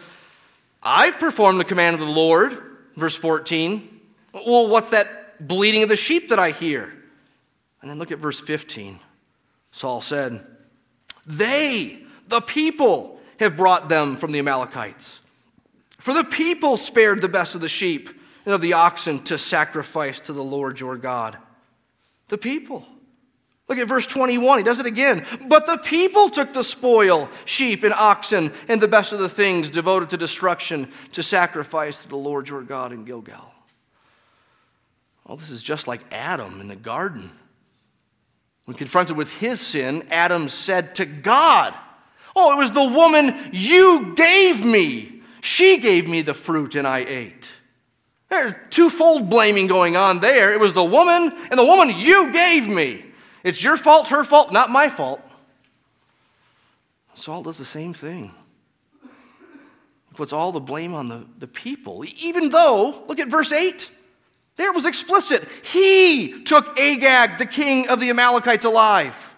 I've 0.82 1.18
performed 1.18 1.60
the 1.60 1.66
command 1.66 1.92
of 1.92 2.00
the 2.00 2.06
Lord. 2.06 2.58
Verse 2.96 3.16
14. 3.16 4.00
Well, 4.32 4.66
what's 4.66 4.88
that 4.88 5.46
bleating 5.46 5.82
of 5.82 5.90
the 5.90 5.96
sheep 5.96 6.30
that 6.30 6.38
I 6.38 6.52
hear? 6.52 6.90
And 7.82 7.90
then 7.90 7.98
look 7.98 8.12
at 8.12 8.18
verse 8.18 8.40
15. 8.40 8.98
Saul 9.72 10.00
said, 10.00 10.42
They, 11.26 11.98
the 12.28 12.40
people, 12.40 13.20
have 13.38 13.58
brought 13.58 13.90
them 13.90 14.16
from 14.16 14.32
the 14.32 14.38
Amalekites. 14.38 15.19
For 16.00 16.14
the 16.14 16.24
people 16.24 16.78
spared 16.78 17.20
the 17.20 17.28
best 17.28 17.54
of 17.54 17.60
the 17.60 17.68
sheep 17.68 18.08
and 18.46 18.54
of 18.54 18.62
the 18.62 18.72
oxen 18.72 19.18
to 19.24 19.36
sacrifice 19.36 20.18
to 20.20 20.32
the 20.32 20.42
Lord 20.42 20.80
your 20.80 20.96
God. 20.96 21.36
The 22.28 22.38
people. 22.38 22.86
Look 23.68 23.78
at 23.78 23.86
verse 23.86 24.06
21. 24.06 24.58
He 24.58 24.64
does 24.64 24.80
it 24.80 24.86
again. 24.86 25.26
But 25.46 25.66
the 25.66 25.76
people 25.76 26.30
took 26.30 26.54
the 26.54 26.64
spoil, 26.64 27.28
sheep 27.44 27.84
and 27.84 27.92
oxen, 27.92 28.50
and 28.66 28.80
the 28.80 28.88
best 28.88 29.12
of 29.12 29.18
the 29.18 29.28
things 29.28 29.68
devoted 29.68 30.08
to 30.10 30.16
destruction 30.16 30.90
to 31.12 31.22
sacrifice 31.22 32.02
to 32.02 32.08
the 32.08 32.16
Lord 32.16 32.48
your 32.48 32.62
God 32.62 32.92
in 32.92 33.04
Gilgal. 33.04 33.52
Well, 35.26 35.36
this 35.36 35.50
is 35.50 35.62
just 35.62 35.86
like 35.86 36.00
Adam 36.10 36.62
in 36.62 36.68
the 36.68 36.76
garden. 36.76 37.30
When 38.64 38.76
confronted 38.76 39.16
with 39.16 39.38
his 39.38 39.60
sin, 39.60 40.06
Adam 40.10 40.48
said 40.48 40.94
to 40.94 41.04
God, 41.04 41.78
Oh, 42.34 42.52
it 42.54 42.56
was 42.56 42.72
the 42.72 42.82
woman 42.82 43.50
you 43.52 44.14
gave 44.16 44.64
me. 44.64 45.19
She 45.40 45.78
gave 45.78 46.08
me 46.08 46.22
the 46.22 46.34
fruit 46.34 46.74
and 46.74 46.86
I 46.86 47.00
ate. 47.00 47.52
There's 48.28 48.54
twofold 48.70 49.28
blaming 49.28 49.66
going 49.66 49.96
on 49.96 50.20
there. 50.20 50.52
It 50.52 50.60
was 50.60 50.72
the 50.72 50.84
woman 50.84 51.32
and 51.50 51.58
the 51.58 51.64
woman 51.64 51.94
you 51.96 52.32
gave 52.32 52.68
me. 52.68 53.04
It's 53.42 53.62
your 53.62 53.76
fault, 53.76 54.08
her 54.08 54.22
fault, 54.22 54.52
not 54.52 54.70
my 54.70 54.88
fault. 54.88 55.20
Saul 57.14 57.42
does 57.42 57.58
the 57.58 57.64
same 57.64 57.92
thing. 57.92 58.32
He 59.02 60.14
puts 60.14 60.32
all 60.32 60.52
the 60.52 60.60
blame 60.60 60.94
on 60.94 61.08
the, 61.08 61.26
the 61.38 61.46
people, 61.46 62.04
even 62.18 62.50
though, 62.50 63.04
look 63.08 63.18
at 63.18 63.28
verse 63.28 63.52
8. 63.52 63.90
There 64.56 64.70
it 64.70 64.74
was 64.74 64.86
explicit. 64.86 65.48
He 65.64 66.42
took 66.44 66.78
Agag, 66.78 67.38
the 67.38 67.46
king 67.46 67.88
of 67.88 67.98
the 67.98 68.10
Amalekites, 68.10 68.64
alive. 68.64 69.34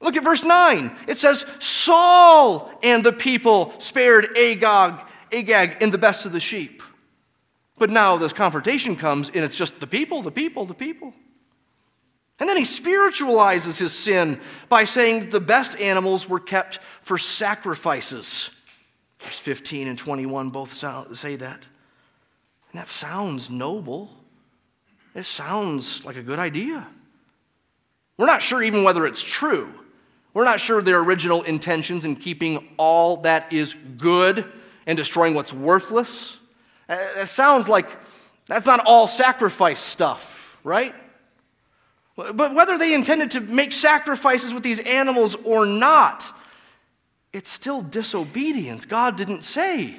Look 0.00 0.16
at 0.16 0.24
verse 0.24 0.44
9. 0.44 0.94
It 1.08 1.18
says, 1.18 1.46
Saul 1.58 2.70
and 2.82 3.02
the 3.02 3.12
people 3.12 3.72
spared 3.80 4.36
Agag, 4.36 5.00
Agag 5.32 5.82
in 5.82 5.90
the 5.90 5.98
best 5.98 6.26
of 6.26 6.32
the 6.32 6.40
sheep. 6.40 6.82
But 7.78 7.90
now 7.90 8.16
this 8.16 8.32
confrontation 8.32 8.96
comes, 8.96 9.30
and 9.30 9.44
it's 9.44 9.56
just 9.56 9.80
the 9.80 9.86
people, 9.86 10.22
the 10.22 10.30
people, 10.30 10.64
the 10.64 10.74
people. 10.74 11.12
And 12.38 12.48
then 12.48 12.56
he 12.56 12.64
spiritualizes 12.64 13.78
his 13.78 13.92
sin 13.92 14.40
by 14.68 14.84
saying 14.84 15.30
the 15.30 15.40
best 15.40 15.78
animals 15.80 16.28
were 16.28 16.40
kept 16.40 16.78
for 16.78 17.16
sacrifices. 17.16 18.50
Verse 19.20 19.38
15 19.38 19.88
and 19.88 19.98
21 19.98 20.50
both 20.50 20.72
say 21.16 21.36
that. 21.36 21.66
And 22.72 22.80
that 22.80 22.88
sounds 22.88 23.48
noble. 23.50 24.10
It 25.14 25.24
sounds 25.24 26.04
like 26.04 26.16
a 26.16 26.22
good 26.22 26.38
idea. 26.38 26.86
We're 28.18 28.26
not 28.26 28.42
sure 28.42 28.62
even 28.62 28.84
whether 28.84 29.06
it's 29.06 29.22
true. 29.22 29.72
We're 30.36 30.44
not 30.44 30.60
sure 30.60 30.78
of 30.78 30.84
their 30.84 30.98
original 30.98 31.44
intentions 31.44 32.04
in 32.04 32.14
keeping 32.14 32.68
all 32.76 33.16
that 33.22 33.54
is 33.54 33.72
good 33.72 34.44
and 34.86 34.94
destroying 34.94 35.32
what's 35.32 35.50
worthless. 35.50 36.36
Uh, 36.90 36.98
it 37.16 37.26
sounds 37.28 37.70
like 37.70 37.88
that's 38.44 38.66
not 38.66 38.80
all 38.84 39.08
sacrifice 39.08 39.78
stuff, 39.78 40.58
right? 40.62 40.94
But 42.16 42.54
whether 42.54 42.76
they 42.76 42.92
intended 42.92 43.30
to 43.30 43.40
make 43.40 43.72
sacrifices 43.72 44.52
with 44.52 44.62
these 44.62 44.80
animals 44.80 45.36
or 45.36 45.64
not, 45.64 46.30
it's 47.32 47.48
still 47.48 47.80
disobedience. 47.80 48.84
God 48.84 49.16
didn't 49.16 49.40
say, 49.40 49.98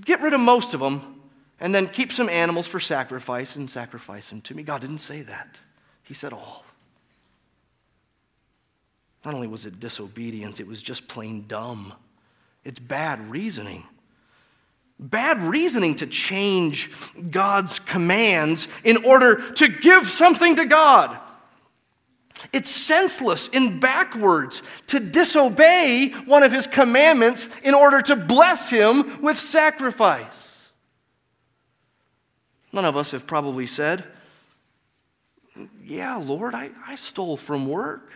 get 0.00 0.20
rid 0.20 0.32
of 0.32 0.40
most 0.40 0.74
of 0.74 0.80
them 0.80 1.20
and 1.60 1.72
then 1.72 1.86
keep 1.86 2.10
some 2.10 2.28
animals 2.28 2.66
for 2.66 2.80
sacrifice 2.80 3.54
and 3.54 3.70
sacrifice 3.70 4.30
them 4.30 4.40
to 4.40 4.56
me. 4.56 4.64
God 4.64 4.80
didn't 4.80 4.98
say 4.98 5.22
that. 5.22 5.60
He 6.02 6.14
said 6.14 6.32
all. 6.32 6.64
Not 9.24 9.34
only 9.34 9.48
was 9.48 9.66
it 9.66 9.80
disobedience, 9.80 10.60
it 10.60 10.66
was 10.66 10.82
just 10.82 11.08
plain 11.08 11.46
dumb. 11.46 11.92
It's 12.64 12.78
bad 12.78 13.30
reasoning. 13.30 13.84
Bad 15.00 15.40
reasoning 15.42 15.94
to 15.96 16.06
change 16.06 16.90
God's 17.30 17.78
commands 17.78 18.68
in 18.84 19.04
order 19.04 19.50
to 19.52 19.68
give 19.68 20.06
something 20.06 20.56
to 20.56 20.66
God. 20.66 21.18
It's 22.52 22.70
senseless 22.70 23.48
and 23.52 23.80
backwards 23.80 24.62
to 24.88 25.00
disobey 25.00 26.10
one 26.24 26.42
of 26.42 26.52
his 26.52 26.66
commandments 26.66 27.48
in 27.60 27.74
order 27.74 28.00
to 28.02 28.16
bless 28.16 28.70
him 28.70 29.20
with 29.20 29.38
sacrifice. 29.38 30.72
None 32.72 32.84
of 32.84 32.96
us 32.96 33.12
have 33.12 33.26
probably 33.26 33.66
said, 33.66 34.04
Yeah, 35.82 36.16
Lord, 36.16 36.54
I, 36.54 36.70
I 36.86 36.94
stole 36.94 37.36
from 37.36 37.66
work. 37.66 38.12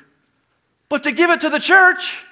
But 0.93 1.05
to 1.05 1.13
give 1.13 1.31
it 1.31 1.41
to 1.41 1.49
the 1.49 1.59
church, 1.59 2.23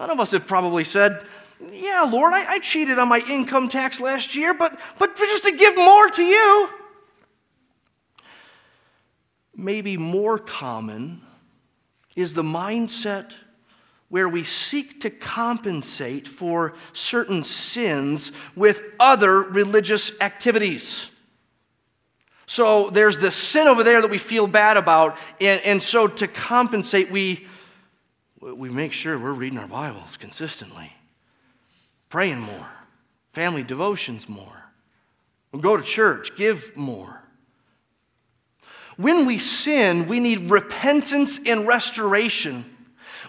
none 0.00 0.10
of 0.10 0.18
us 0.18 0.32
have 0.32 0.48
probably 0.48 0.82
said, 0.82 1.22
yeah, 1.70 2.02
Lord, 2.02 2.32
I, 2.32 2.54
I 2.54 2.58
cheated 2.58 2.98
on 2.98 3.08
my 3.08 3.22
income 3.30 3.68
tax 3.68 4.00
last 4.00 4.34
year, 4.34 4.52
but, 4.52 4.80
but 4.98 5.16
just 5.16 5.44
to 5.44 5.56
give 5.56 5.76
more 5.76 6.08
to 6.08 6.24
you. 6.24 6.70
Maybe 9.54 9.96
more 9.96 10.40
common 10.40 11.20
is 12.16 12.34
the 12.34 12.42
mindset 12.42 13.32
where 14.08 14.28
we 14.28 14.42
seek 14.42 15.02
to 15.02 15.10
compensate 15.10 16.26
for 16.26 16.74
certain 16.92 17.44
sins 17.44 18.32
with 18.56 18.82
other 18.98 19.40
religious 19.40 20.20
activities. 20.20 21.11
So 22.52 22.90
there's 22.90 23.16
this 23.16 23.34
sin 23.34 23.66
over 23.66 23.82
there 23.82 24.02
that 24.02 24.10
we 24.10 24.18
feel 24.18 24.46
bad 24.46 24.76
about, 24.76 25.16
and, 25.40 25.58
and 25.62 25.80
so 25.80 26.06
to 26.06 26.28
compensate, 26.28 27.10
we, 27.10 27.46
we 28.42 28.68
make 28.68 28.92
sure 28.92 29.18
we're 29.18 29.32
reading 29.32 29.58
our 29.58 29.66
Bibles 29.66 30.18
consistently 30.18 30.92
praying 32.10 32.40
more, 32.40 32.68
family 33.32 33.62
devotions 33.62 34.28
more, 34.28 34.70
we'll 35.50 35.62
go 35.62 35.78
to 35.78 35.82
church, 35.82 36.36
give 36.36 36.76
more. 36.76 37.22
When 38.98 39.24
we 39.24 39.38
sin, 39.38 40.06
we 40.06 40.20
need 40.20 40.50
repentance 40.50 41.40
and 41.46 41.66
restoration. 41.66 42.66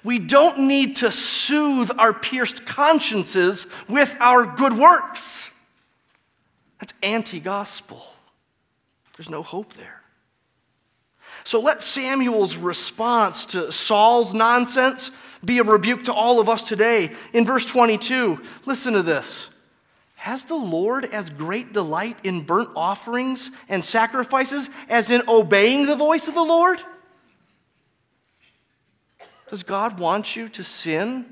We 0.04 0.20
don't 0.20 0.68
need 0.68 0.98
to 0.98 1.12
soothe 1.12 1.92
our 1.98 2.12
pierced 2.12 2.66
consciences 2.66 3.68
with 3.88 4.18
our 4.20 4.46
good 4.46 4.74
works. 4.74 5.58
That's 6.82 6.94
anti 7.02 7.40
gospel. 7.40 8.06
There's 9.17 9.30
no 9.30 9.43
hope 9.43 9.73
there. 9.73 10.02
So 11.43 11.60
let 11.60 11.82
Samuel's 11.82 12.58
response 12.58 13.47
to 13.47 13.71
Saul's 13.71 14.34
nonsense 14.34 15.12
be 15.43 15.60
a 15.60 15.63
rebuke 15.63 16.04
to 16.04 16.13
all 16.13 16.39
of 16.39 16.49
us 16.49 16.63
today. 16.63 17.12
In 17.34 17.45
verse 17.45 17.65
22, 17.65 18.41
listen 18.65 18.93
to 18.93 19.02
this. 19.02 19.49
Has 20.15 20.45
the 20.45 20.56
Lord 20.56 21.06
as 21.06 21.30
great 21.30 21.73
delight 21.73 22.17
in 22.23 22.43
burnt 22.43 22.69
offerings 22.76 23.52
and 23.67 23.84
sacrifices 23.84 24.69
as 24.88 25.12
in 25.12 25.21
obeying 25.28 25.86
the 25.86 25.97
voice 25.97 26.30
of 26.30 26.34
the 26.34 26.43
Lord? 26.43 26.80
Does 29.49 29.63
God 29.63 29.99
want 29.99 30.36
you 30.36 30.47
to 30.49 30.63
sin 30.63 31.26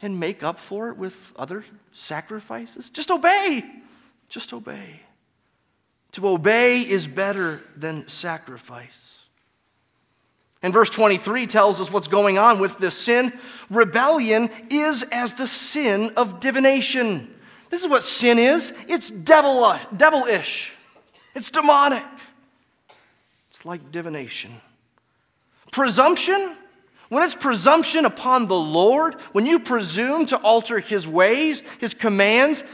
and 0.00 0.20
make 0.20 0.44
up 0.44 0.60
for 0.60 0.90
it 0.90 0.96
with 0.96 1.32
other 1.36 1.64
sacrifices? 1.92 2.88
Just 2.88 3.10
obey. 3.10 3.62
Just 4.28 4.52
obey. 4.52 5.05
To 6.16 6.28
obey 6.28 6.80
is 6.80 7.06
better 7.06 7.60
than 7.76 8.08
sacrifice. 8.08 9.26
And 10.62 10.72
verse 10.72 10.88
23 10.88 11.44
tells 11.44 11.78
us 11.78 11.92
what's 11.92 12.08
going 12.08 12.38
on 12.38 12.58
with 12.58 12.78
this 12.78 12.96
sin. 12.96 13.34
Rebellion 13.68 14.48
is 14.70 15.02
as 15.12 15.34
the 15.34 15.46
sin 15.46 16.10
of 16.16 16.40
divination. 16.40 17.28
This 17.68 17.82
is 17.82 17.90
what 17.90 18.02
sin 18.02 18.38
is 18.38 18.72
it's 18.88 19.10
devil, 19.10 19.62
uh, 19.62 19.78
devilish, 19.94 20.74
it's 21.34 21.50
demonic. 21.50 22.02
It's 23.50 23.66
like 23.66 23.92
divination. 23.92 24.52
Presumption, 25.70 26.56
when 27.10 27.24
it's 27.24 27.34
presumption 27.34 28.06
upon 28.06 28.46
the 28.46 28.56
Lord, 28.56 29.20
when 29.32 29.44
you 29.44 29.60
presume 29.60 30.24
to 30.26 30.38
alter 30.38 30.78
his 30.78 31.06
ways, 31.06 31.60
his 31.78 31.92
commands, 31.92 32.64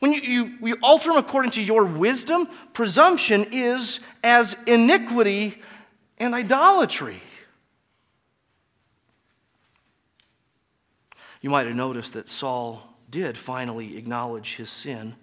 when 0.00 0.12
you, 0.12 0.20
you, 0.20 0.68
you 0.68 0.76
alter 0.82 1.08
them 1.08 1.16
according 1.16 1.52
to 1.52 1.62
your 1.62 1.84
wisdom, 1.84 2.48
presumption 2.72 3.46
is 3.52 4.00
as 4.22 4.56
iniquity 4.66 5.60
and 6.18 6.34
idolatry. 6.34 7.20
You 11.40 11.50
might 11.50 11.66
have 11.66 11.76
noticed 11.76 12.14
that 12.14 12.28
Saul 12.28 12.82
did 13.10 13.36
finally 13.36 13.96
acknowledge 13.96 14.56
his 14.56 14.70
sin 14.70 15.14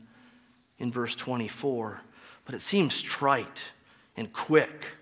in 0.78 0.92
verse 0.92 1.16
24, 1.16 2.02
but 2.46 2.56
it 2.56 2.62
seems 2.62 3.02
trite 3.02 3.72
and 4.16 4.32
quick. 4.32 4.98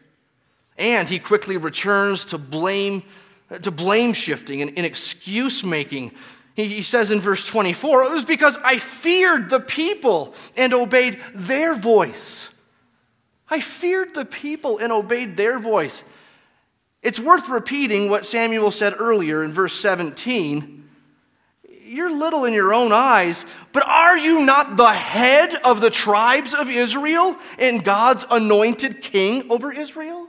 And 0.78 1.10
he 1.10 1.20
quickly 1.20 1.58
returns 1.58 2.26
to 2.26 2.38
blame, 2.38 3.04
to 3.62 3.70
blame 3.70 4.14
shifting 4.14 4.62
and, 4.62 4.72
and 4.78 4.86
excuse 4.86 5.64
making. 5.64 6.14
He, 6.60 6.82
says 6.82 7.12
in 7.12 7.20
verse 7.20 7.46
24, 7.46 8.04
it 8.04 8.12
was 8.12 8.26
because 8.26 8.58
I 8.64 8.80
feared 8.80 9.50
the 9.50 9.60
people 9.60 10.34
and 10.58 10.74
obeyed 10.74 11.20
their 11.34 11.76
voice. 11.76 12.54
I 13.50 13.60
feared 13.60 14.14
the 14.14 14.26
people 14.26 14.78
and 14.78 14.92
obeyed 14.92 15.38
their 15.38 15.60
voice. 15.60 16.04
It's 17.02 17.20
worth 17.20 17.50
repeating 17.50 18.10
what 18.10 18.26
Samuel 18.26 18.72
said 18.72 18.94
earlier 18.98 19.44
in 19.44 19.52
verse 19.52 19.74
17. 19.74 20.90
You're 21.84 22.16
little 22.16 22.46
in 22.46 22.54
your 22.54 22.74
own 22.74 22.92
eyes, 22.92 23.46
but 23.72 23.88
are 23.88 24.18
you 24.18 24.46
not 24.46 24.78
the 24.78 24.94
head 24.94 25.56
of 25.56 25.82
the 25.82 25.90
tribes 25.90 26.54
of 26.54 26.70
Israel 26.70 27.36
and 27.58 27.84
God's 27.84 28.26
anointed 28.30 29.02
king 29.02 29.50
over 29.50 29.72
Israel? 29.72 30.29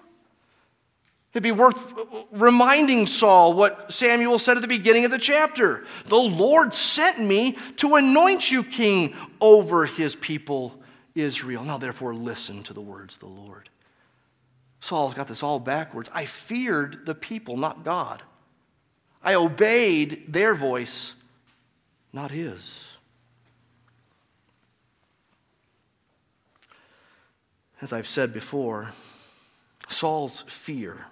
It'd 1.33 1.45
be 1.45 1.53
worth 1.53 1.93
reminding 2.33 3.07
Saul 3.07 3.55
what 3.55 3.93
Samuel 3.93 4.39
said 4.39 4.57
at 4.57 4.63
the 4.63 4.69
beginning 4.69 5.05
of 5.05 5.13
the 5.13 5.19
chapter 5.19 5.85
The 6.07 6.17
Lord 6.17 6.75
sent 6.75 7.21
me 7.21 7.53
to 7.77 7.95
anoint 7.95 8.51
you 8.51 8.65
king 8.65 9.15
over 9.41 9.87
his 9.87 10.17
people 10.17 10.81
Israel. 11.15 11.63
Now, 11.65 11.79
therefore, 11.79 12.15
listen 12.15 12.65
to 12.65 12.73
the 12.73 12.81
words 12.81 13.15
of 13.15 13.21
the 13.21 13.27
Lord. 13.27 13.69
Saul's 14.81 15.15
got 15.15 15.29
this 15.29 15.43
all 15.43 15.61
backwards. 15.61 16.11
I 16.13 16.25
feared 16.25 17.07
the 17.07 17.15
people, 17.15 17.57
not 17.57 17.85
God. 17.85 18.23
I 19.23 19.35
obeyed 19.35 20.33
their 20.33 20.55
voice, 20.55 21.15
not 22.13 22.31
his. 22.31 22.97
As 27.81 27.93
I've 27.93 28.07
said 28.07 28.33
before, 28.33 28.93
Saul's 29.89 30.43
fear 30.43 31.07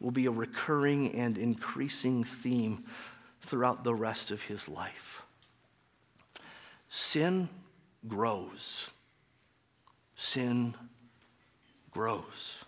will 0.00 0.10
be 0.10 0.26
a 0.26 0.30
recurring 0.30 1.14
and 1.14 1.36
increasing 1.36 2.24
theme 2.24 2.84
throughout 3.40 3.84
the 3.84 3.94
rest 3.94 4.30
of 4.30 4.42
his 4.44 4.68
life. 4.68 5.22
Sin 6.88 7.48
grows. 8.08 8.90
Sin 10.16 10.74
grows. 11.90 12.64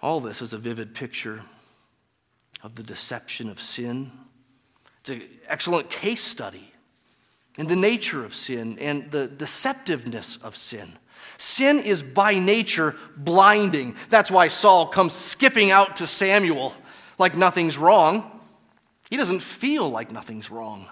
All 0.00 0.20
this 0.20 0.42
is 0.42 0.52
a 0.52 0.58
vivid 0.58 0.94
picture 0.94 1.42
of 2.62 2.74
the 2.74 2.82
deception 2.82 3.48
of 3.48 3.60
sin. 3.60 4.10
It's 5.00 5.10
an 5.10 5.22
excellent 5.48 5.90
case 5.90 6.22
study 6.22 6.72
in 7.58 7.66
the 7.66 7.76
nature 7.76 8.24
of 8.24 8.34
sin 8.34 8.78
and 8.78 9.10
the 9.10 9.28
deceptiveness 9.28 10.42
of 10.42 10.56
sin. 10.56 10.98
Sin 11.36 11.78
is 11.80 12.02
by 12.02 12.38
nature 12.38 12.94
blinding. 13.16 13.96
That's 14.10 14.30
why 14.30 14.48
Saul 14.48 14.86
comes 14.86 15.12
skipping 15.12 15.70
out 15.70 15.96
to 15.96 16.06
Samuel 16.06 16.74
like 17.18 17.36
nothing's 17.36 17.78
wrong. 17.78 18.30
He 19.10 19.16
doesn't 19.16 19.42
feel 19.42 19.88
like 19.88 20.10
nothing's 20.10 20.50
wrong. 20.50 20.86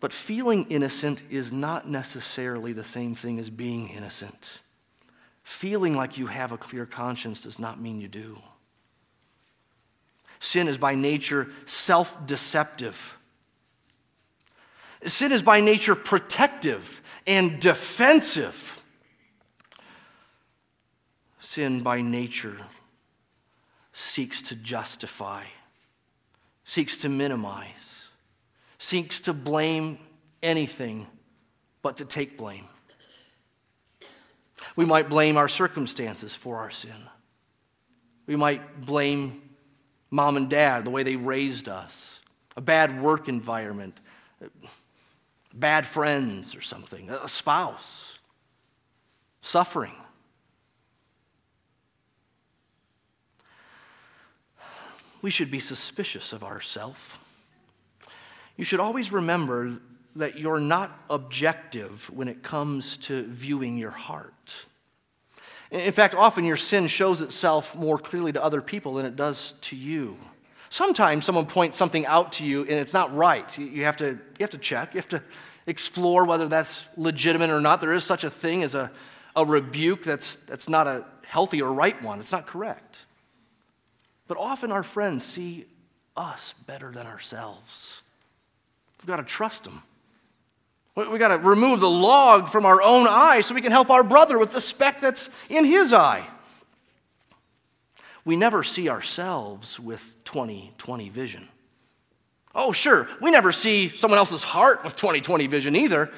But 0.00 0.12
feeling 0.12 0.66
innocent 0.70 1.22
is 1.30 1.52
not 1.52 1.88
necessarily 1.88 2.72
the 2.72 2.84
same 2.84 3.14
thing 3.14 3.38
as 3.38 3.50
being 3.50 3.88
innocent. 3.88 4.60
Feeling 5.42 5.94
like 5.94 6.16
you 6.16 6.26
have 6.26 6.52
a 6.52 6.58
clear 6.58 6.86
conscience 6.86 7.42
does 7.42 7.58
not 7.58 7.80
mean 7.80 8.00
you 8.00 8.08
do. 8.08 8.38
Sin 10.38 10.68
is 10.68 10.78
by 10.78 10.94
nature 10.94 11.48
self 11.66 12.26
deceptive. 12.26 13.18
Sin 15.04 15.32
is 15.32 15.42
by 15.42 15.60
nature 15.60 15.94
protective 15.94 17.00
and 17.26 17.58
defensive. 17.60 18.82
Sin 21.38 21.82
by 21.82 22.02
nature 22.02 22.58
seeks 23.92 24.42
to 24.42 24.56
justify, 24.56 25.42
seeks 26.64 26.98
to 26.98 27.08
minimize, 27.08 28.08
seeks 28.78 29.20
to 29.22 29.32
blame 29.32 29.98
anything 30.42 31.06
but 31.82 31.96
to 31.96 32.04
take 32.04 32.36
blame. 32.36 32.66
We 34.76 34.84
might 34.84 35.08
blame 35.08 35.36
our 35.36 35.48
circumstances 35.48 36.36
for 36.36 36.58
our 36.58 36.70
sin. 36.70 36.96
We 38.26 38.36
might 38.36 38.82
blame 38.82 39.42
mom 40.10 40.36
and 40.36 40.48
dad, 40.48 40.84
the 40.84 40.90
way 40.90 41.02
they 41.02 41.16
raised 41.16 41.68
us, 41.68 42.20
a 42.56 42.60
bad 42.60 43.02
work 43.02 43.28
environment 43.28 43.98
bad 45.54 45.86
friends 45.86 46.54
or 46.54 46.60
something, 46.60 47.10
a 47.10 47.28
spouse, 47.28 48.18
suffering. 49.40 49.94
We 55.22 55.30
should 55.30 55.50
be 55.50 55.60
suspicious 55.60 56.32
of 56.32 56.42
ourselves. 56.42 57.18
You 58.56 58.64
should 58.64 58.80
always 58.80 59.12
remember 59.12 59.80
that 60.16 60.38
you're 60.38 60.60
not 60.60 60.98
objective 61.08 62.10
when 62.10 62.28
it 62.28 62.42
comes 62.42 62.96
to 62.98 63.24
viewing 63.24 63.76
your 63.78 63.90
heart. 63.90 64.66
In 65.70 65.92
fact, 65.92 66.14
often 66.14 66.44
your 66.44 66.56
sin 66.56 66.88
shows 66.88 67.20
itself 67.20 67.76
more 67.76 67.96
clearly 67.96 68.32
to 68.32 68.42
other 68.42 68.60
people 68.60 68.94
than 68.94 69.06
it 69.06 69.14
does 69.14 69.52
to 69.62 69.76
you. 69.76 70.16
Sometimes 70.70 71.24
someone 71.24 71.46
points 71.46 71.76
something 71.76 72.06
out 72.06 72.32
to 72.34 72.46
you 72.46 72.60
and 72.62 72.70
it's 72.70 72.94
not 72.94 73.14
right. 73.14 73.58
You 73.58 73.84
have 73.84 73.96
to, 73.98 74.06
you 74.06 74.40
have 74.40 74.50
to 74.50 74.58
check, 74.58 74.94
you 74.94 74.98
have 74.98 75.08
to 75.08 75.22
explore 75.66 76.24
whether 76.24 76.46
that's 76.46 76.88
legitimate 76.96 77.50
or 77.50 77.60
not. 77.60 77.80
There 77.80 77.92
is 77.92 78.04
such 78.04 78.22
a 78.22 78.30
thing 78.30 78.62
as 78.62 78.76
a, 78.76 78.90
a 79.34 79.44
rebuke 79.44 80.04
that's, 80.04 80.36
that's 80.36 80.68
not 80.68 80.86
a 80.86 81.04
healthy 81.26 81.60
or 81.60 81.72
right 81.72 82.00
one, 82.02 82.20
it's 82.20 82.32
not 82.32 82.46
correct. 82.46 83.04
But 84.28 84.38
often 84.38 84.70
our 84.70 84.84
friends 84.84 85.24
see 85.24 85.66
us 86.16 86.54
better 86.66 86.92
than 86.92 87.04
ourselves. 87.04 88.02
We've 89.00 89.08
got 89.08 89.16
to 89.16 89.24
trust 89.24 89.64
them. 89.64 89.82
We've 90.94 91.18
got 91.18 91.28
to 91.28 91.38
remove 91.38 91.80
the 91.80 91.90
log 91.90 92.48
from 92.48 92.64
our 92.64 92.80
own 92.80 93.06
eye 93.08 93.40
so 93.40 93.54
we 93.56 93.62
can 93.62 93.72
help 93.72 93.90
our 93.90 94.04
brother 94.04 94.38
with 94.38 94.52
the 94.52 94.60
speck 94.60 95.00
that's 95.00 95.30
in 95.48 95.64
his 95.64 95.92
eye. 95.92 96.28
We 98.24 98.36
never 98.36 98.62
see 98.62 98.88
ourselves 98.88 99.80
with 99.80 100.16
2020 100.24 101.08
vision. 101.08 101.48
Oh, 102.54 102.72
sure, 102.72 103.08
we 103.20 103.30
never 103.30 103.52
see 103.52 103.88
someone 103.88 104.18
else's 104.18 104.42
heart 104.42 104.82
with 104.82 104.96
2020 104.96 105.46
vision 105.46 105.76
either, 105.76 106.10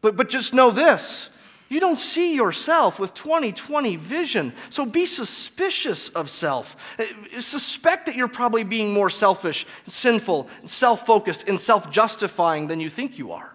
but, 0.00 0.16
but 0.16 0.28
just 0.28 0.52
know 0.54 0.70
this 0.70 1.30
you 1.68 1.80
don't 1.80 1.98
see 1.98 2.34
yourself 2.34 2.98
with 2.98 3.12
2020 3.12 3.96
vision. 3.96 4.54
So 4.70 4.86
be 4.86 5.04
suspicious 5.04 6.08
of 6.08 6.30
self. 6.30 6.98
Uh, 6.98 7.40
suspect 7.40 8.06
that 8.06 8.16
you're 8.16 8.28
probably 8.28 8.64
being 8.64 8.92
more 8.92 9.10
selfish, 9.10 9.66
sinful, 9.84 10.48
self 10.64 11.04
focused, 11.04 11.46
and 11.48 11.60
self 11.60 11.90
justifying 11.90 12.68
than 12.68 12.80
you 12.80 12.88
think 12.88 13.18
you 13.18 13.32
are. 13.32 13.52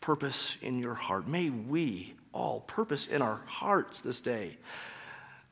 Purpose 0.00 0.56
in 0.62 0.78
your 0.78 0.94
heart. 0.94 1.28
May 1.28 1.50
we 1.50 2.14
all 2.32 2.60
purpose 2.60 3.06
in 3.06 3.20
our 3.20 3.42
hearts 3.46 4.00
this 4.00 4.22
day 4.22 4.56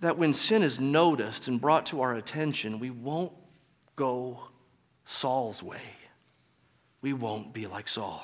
that 0.00 0.18
when 0.18 0.32
sin 0.32 0.62
is 0.62 0.80
noticed 0.80 1.48
and 1.48 1.60
brought 1.60 1.86
to 1.86 2.00
our 2.00 2.14
attention, 2.14 2.78
we 2.78 2.90
won't 2.90 3.32
go 3.96 4.40
Saul's 5.04 5.62
way. 5.62 5.80
We 7.02 7.12
won't 7.12 7.52
be 7.52 7.66
like 7.66 7.88
Saul. 7.88 8.22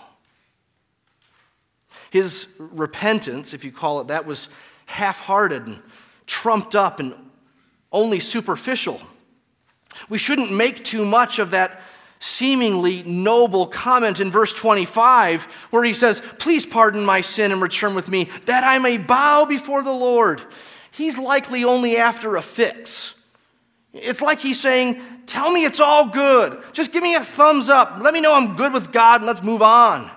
His 2.10 2.54
repentance, 2.58 3.52
if 3.54 3.64
you 3.64 3.72
call 3.72 4.00
it 4.00 4.08
that, 4.08 4.26
was 4.26 4.48
half 4.86 5.20
hearted 5.20 5.66
and 5.66 5.82
trumped 6.26 6.74
up 6.74 7.00
and 7.00 7.14
only 7.92 8.20
superficial. 8.20 9.00
We 10.08 10.18
shouldn't 10.18 10.52
make 10.52 10.84
too 10.84 11.04
much 11.04 11.38
of 11.38 11.50
that 11.50 11.82
seemingly 12.18 13.02
noble 13.02 13.66
comment 13.66 14.20
in 14.20 14.30
verse 14.30 14.54
25 14.54 15.44
where 15.70 15.84
he 15.84 15.92
says, 15.92 16.20
Please 16.38 16.64
pardon 16.64 17.04
my 17.04 17.20
sin 17.20 17.52
and 17.52 17.60
return 17.60 17.94
with 17.94 18.08
me 18.08 18.24
that 18.46 18.64
I 18.64 18.78
may 18.78 18.98
bow 18.98 19.44
before 19.44 19.82
the 19.82 19.92
Lord 19.92 20.42
he's 20.96 21.18
likely 21.18 21.64
only 21.64 21.96
after 21.96 22.36
a 22.36 22.42
fix. 22.42 23.14
It's 23.92 24.22
like 24.22 24.40
he's 24.40 24.60
saying, 24.60 25.00
Tell 25.26 25.52
me 25.52 25.64
it's 25.64 25.80
all 25.80 26.08
good. 26.08 26.62
Just 26.72 26.92
give 26.92 27.02
me 27.02 27.14
a 27.14 27.20
thumbs 27.20 27.68
up. 27.68 27.98
Let 28.00 28.14
me 28.14 28.20
know 28.20 28.34
I'm 28.34 28.56
good 28.56 28.72
with 28.72 28.92
God 28.92 29.20
and 29.20 29.26
let's 29.26 29.42
move 29.42 29.60
on. 29.60 30.02
In 30.02 30.08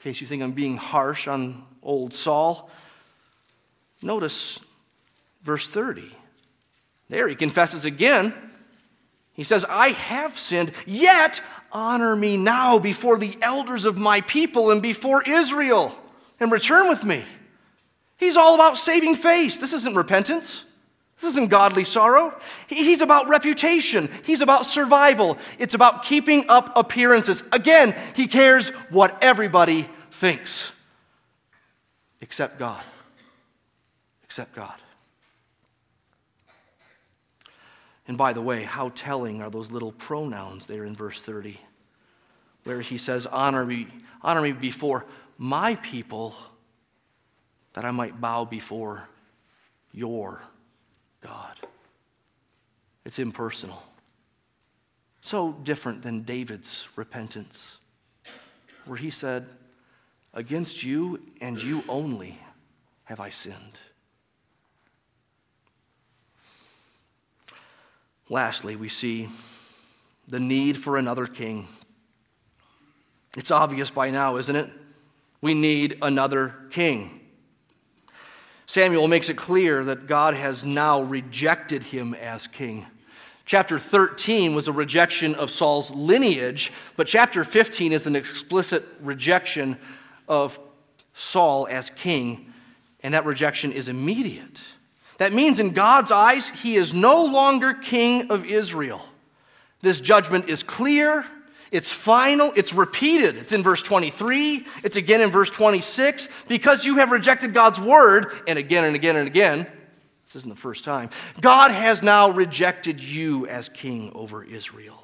case 0.00 0.20
you 0.20 0.26
think 0.26 0.42
I'm 0.42 0.52
being 0.52 0.76
harsh 0.76 1.28
on 1.28 1.64
old 1.82 2.12
Saul, 2.12 2.68
notice 4.02 4.60
verse 5.42 5.68
30. 5.68 6.10
There 7.08 7.28
he 7.28 7.36
confesses 7.36 7.84
again. 7.84 8.34
He 9.32 9.44
says, 9.44 9.64
I 9.68 9.90
have 9.90 10.36
sinned, 10.36 10.72
yet 10.86 11.40
honor 11.70 12.16
me 12.16 12.36
now 12.36 12.78
before 12.78 13.16
the 13.18 13.36
elders 13.42 13.84
of 13.84 13.96
my 13.96 14.22
people 14.22 14.70
and 14.70 14.82
before 14.82 15.22
Israel, 15.22 15.96
and 16.40 16.50
return 16.50 16.88
with 16.88 17.04
me. 17.04 17.22
He's 18.18 18.36
all 18.36 18.54
about 18.54 18.76
saving 18.76 19.16
face. 19.16 19.58
This 19.58 19.72
isn't 19.72 19.94
repentance. 19.94 20.64
This 21.16 21.30
isn't 21.30 21.48
godly 21.48 21.84
sorrow. 21.84 22.38
He's 22.68 23.00
about 23.00 23.28
reputation. 23.28 24.10
He's 24.24 24.42
about 24.42 24.66
survival. 24.66 25.38
It's 25.58 25.74
about 25.74 26.02
keeping 26.02 26.44
up 26.48 26.76
appearances. 26.76 27.42
Again, 27.52 27.94
he 28.14 28.26
cares 28.26 28.68
what 28.90 29.16
everybody 29.22 29.88
thinks, 30.10 30.78
except 32.20 32.58
God. 32.58 32.82
Except 34.24 34.54
God. 34.54 34.74
And 38.08 38.18
by 38.18 38.32
the 38.32 38.42
way, 38.42 38.62
how 38.62 38.90
telling 38.90 39.42
are 39.42 39.50
those 39.50 39.70
little 39.70 39.92
pronouns 39.92 40.66
there 40.66 40.84
in 40.84 40.94
verse 40.94 41.22
30, 41.22 41.58
where 42.64 42.80
he 42.80 42.98
says, 42.98 43.26
Honor 43.26 43.64
me, 43.64 43.88
honor 44.22 44.42
me 44.42 44.52
before 44.52 45.06
my 45.38 45.76
people 45.76 46.34
that 47.76 47.84
I 47.84 47.90
might 47.90 48.20
bow 48.20 48.46
before 48.46 49.06
your 49.92 50.40
God. 51.20 51.56
It's 53.04 53.18
impersonal. 53.18 53.82
So 55.20 55.52
different 55.52 56.02
than 56.02 56.22
David's 56.22 56.88
repentance, 56.96 57.76
where 58.86 58.96
he 58.96 59.10
said, 59.10 59.50
Against 60.32 60.82
you 60.82 61.20
and 61.40 61.62
you 61.62 61.82
only 61.88 62.38
have 63.04 63.20
I 63.20 63.28
sinned? 63.28 63.80
Lastly, 68.28 68.74
we 68.74 68.88
see 68.88 69.28
the 70.28 70.40
need 70.40 70.76
for 70.76 70.96
another 70.96 71.26
king. 71.26 71.68
It's 73.36 73.50
obvious 73.50 73.90
by 73.90 74.10
now, 74.10 74.36
isn't 74.38 74.56
it? 74.56 74.70
We 75.42 75.52
need 75.52 75.98
another 76.00 76.54
king. 76.70 77.20
Samuel 78.66 79.06
makes 79.06 79.28
it 79.28 79.36
clear 79.36 79.84
that 79.84 80.06
God 80.06 80.34
has 80.34 80.64
now 80.64 81.02
rejected 81.02 81.84
him 81.84 82.14
as 82.14 82.46
king. 82.48 82.84
Chapter 83.44 83.78
13 83.78 84.56
was 84.56 84.66
a 84.66 84.72
rejection 84.72 85.36
of 85.36 85.50
Saul's 85.50 85.92
lineage, 85.94 86.72
but 86.96 87.06
chapter 87.06 87.44
15 87.44 87.92
is 87.92 88.08
an 88.08 88.16
explicit 88.16 88.84
rejection 89.00 89.78
of 90.28 90.58
Saul 91.14 91.68
as 91.70 91.88
king, 91.90 92.52
and 93.04 93.14
that 93.14 93.24
rejection 93.24 93.70
is 93.70 93.88
immediate. 93.88 94.72
That 95.18 95.32
means, 95.32 95.60
in 95.60 95.70
God's 95.70 96.10
eyes, 96.10 96.48
he 96.48 96.74
is 96.74 96.92
no 96.92 97.24
longer 97.24 97.72
king 97.72 98.32
of 98.32 98.44
Israel. 98.44 99.00
This 99.80 100.00
judgment 100.00 100.48
is 100.48 100.64
clear, 100.64 101.24
it's 101.72 101.92
final, 101.92 102.52
it's 102.56 102.72
repeated. 102.72 103.36
It's 103.36 103.52
in 103.52 103.62
verse 103.62 103.82
23, 103.82 104.66
it's 104.84 104.96
again 104.96 105.20
in 105.20 105.30
verse 105.30 105.50
26. 105.50 106.44
Because 106.48 106.84
you 106.84 106.96
have 106.96 107.10
rejected 107.10 107.52
God's 107.52 107.80
word, 107.80 108.32
and 108.46 108.58
again 108.58 108.84
and 108.84 108.94
again 108.94 109.16
and 109.16 109.26
again, 109.26 109.66
this 110.24 110.36
isn't 110.36 110.50
the 110.50 110.60
first 110.60 110.84
time, 110.84 111.10
God 111.40 111.70
has 111.70 112.02
now 112.02 112.30
rejected 112.30 113.00
you 113.00 113.46
as 113.46 113.68
king 113.68 114.12
over 114.14 114.42
Israel. 114.44 115.02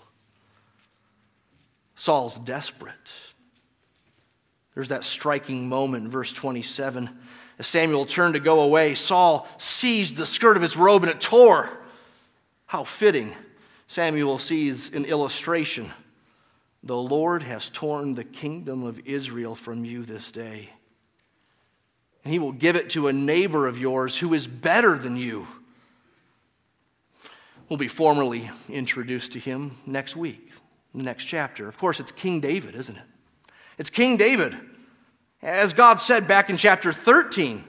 Saul's 1.94 2.38
desperate. 2.38 3.20
There's 4.74 4.88
that 4.88 5.04
striking 5.04 5.68
moment 5.68 6.08
verse 6.08 6.32
27. 6.32 7.10
As 7.58 7.66
Samuel 7.66 8.06
turned 8.06 8.34
to 8.34 8.40
go 8.40 8.62
away, 8.62 8.94
Saul 8.94 9.46
seized 9.58 10.16
the 10.16 10.26
skirt 10.26 10.56
of 10.56 10.62
his 10.62 10.76
robe 10.76 11.02
and 11.02 11.12
it 11.12 11.20
tore. 11.20 11.68
How 12.66 12.84
fitting. 12.84 13.34
Samuel 13.86 14.38
sees 14.38 14.94
an 14.94 15.04
illustration. 15.04 15.90
The 16.84 16.96
Lord 16.96 17.42
has 17.42 17.68
torn 17.68 18.14
the 18.14 18.24
kingdom 18.24 18.82
of 18.82 19.00
Israel 19.06 19.54
from 19.54 19.84
you 19.84 20.04
this 20.04 20.32
day. 20.32 20.70
And 22.24 22.32
he 22.32 22.38
will 22.38 22.52
give 22.52 22.76
it 22.76 22.90
to 22.90 23.08
a 23.08 23.12
neighbor 23.12 23.66
of 23.66 23.78
yours 23.78 24.18
who 24.18 24.34
is 24.34 24.46
better 24.46 24.98
than 24.98 25.16
you. 25.16 25.46
We'll 27.68 27.78
be 27.78 27.88
formally 27.88 28.50
introduced 28.68 29.32
to 29.32 29.38
him 29.38 29.76
next 29.86 30.16
week, 30.16 30.52
next 30.92 31.24
chapter. 31.24 31.68
Of 31.68 31.78
course, 31.78 32.00
it's 32.00 32.12
King 32.12 32.40
David, 32.40 32.74
isn't 32.74 32.96
it? 32.96 33.04
It's 33.78 33.90
King 33.90 34.16
David. 34.16 34.54
As 35.40 35.72
God 35.72 36.00
said 36.00 36.28
back 36.28 36.50
in 36.50 36.56
chapter 36.56 36.92
13, 36.92 37.64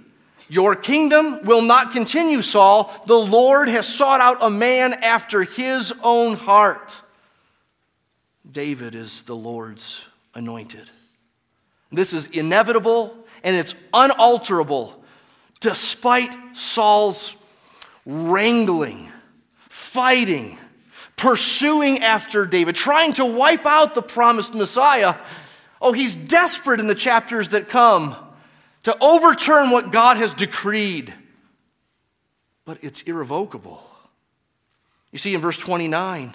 your 0.49 0.75
kingdom 0.75 1.45
will 1.45 1.61
not 1.61 1.91
continue, 1.91 2.41
Saul. 2.41 2.93
The 3.05 3.17
Lord 3.17 3.69
has 3.69 3.87
sought 3.87 4.21
out 4.21 4.37
a 4.41 4.49
man 4.49 4.93
after 4.93 5.43
his 5.43 5.93
own 6.03 6.35
heart. 6.35 7.01
David 8.49 8.95
is 8.95 9.23
the 9.23 9.35
Lord's 9.35 10.07
anointed. 10.35 10.89
This 11.91 12.13
is 12.13 12.27
inevitable 12.27 13.15
and 13.43 13.55
it's 13.55 13.75
unalterable 13.93 15.03
despite 15.59 16.35
Saul's 16.53 17.35
wrangling, 18.05 19.09
fighting, 19.57 20.57
pursuing 21.15 21.99
after 21.99 22.45
David, 22.45 22.75
trying 22.75 23.13
to 23.13 23.25
wipe 23.25 23.65
out 23.65 23.95
the 23.95 24.01
promised 24.01 24.55
Messiah. 24.55 25.15
Oh, 25.81 25.93
he's 25.93 26.15
desperate 26.15 26.79
in 26.79 26.87
the 26.87 26.95
chapters 26.95 27.49
that 27.49 27.69
come 27.69 28.15
to 28.83 28.97
overturn 29.01 29.71
what 29.71 29.91
God 29.91 30.17
has 30.17 30.33
decreed. 30.33 31.13
But 32.65 32.83
it's 32.83 33.01
irrevocable. 33.03 33.83
You 35.11 35.17
see 35.17 35.33
in 35.33 35.41
verse 35.41 35.57
29, 35.57 36.33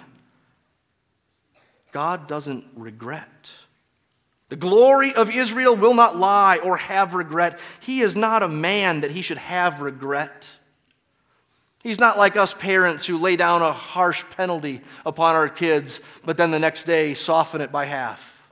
God 1.91 2.27
doesn't 2.27 2.65
regret. 2.75 3.53
The 4.49 4.55
glory 4.55 5.13
of 5.13 5.29
Israel 5.29 5.75
will 5.75 5.93
not 5.93 6.17
lie 6.17 6.57
or 6.57 6.77
have 6.77 7.13
regret. 7.13 7.59
He 7.81 8.01
is 8.01 8.15
not 8.15 8.41
a 8.41 8.47
man 8.47 9.01
that 9.01 9.11
he 9.11 9.21
should 9.21 9.37
have 9.37 9.81
regret. 9.81 10.57
He's 11.83 11.99
not 11.99 12.17
like 12.17 12.35
us 12.35 12.53
parents 12.53 13.05
who 13.05 13.17
lay 13.17 13.35
down 13.35 13.61
a 13.61 13.71
harsh 13.71 14.23
penalty 14.35 14.81
upon 15.05 15.35
our 15.35 15.47
kids, 15.47 16.01
but 16.25 16.35
then 16.35 16.51
the 16.51 16.59
next 16.59 16.83
day 16.83 17.13
soften 17.13 17.61
it 17.61 17.71
by 17.71 17.85
half. 17.85 18.51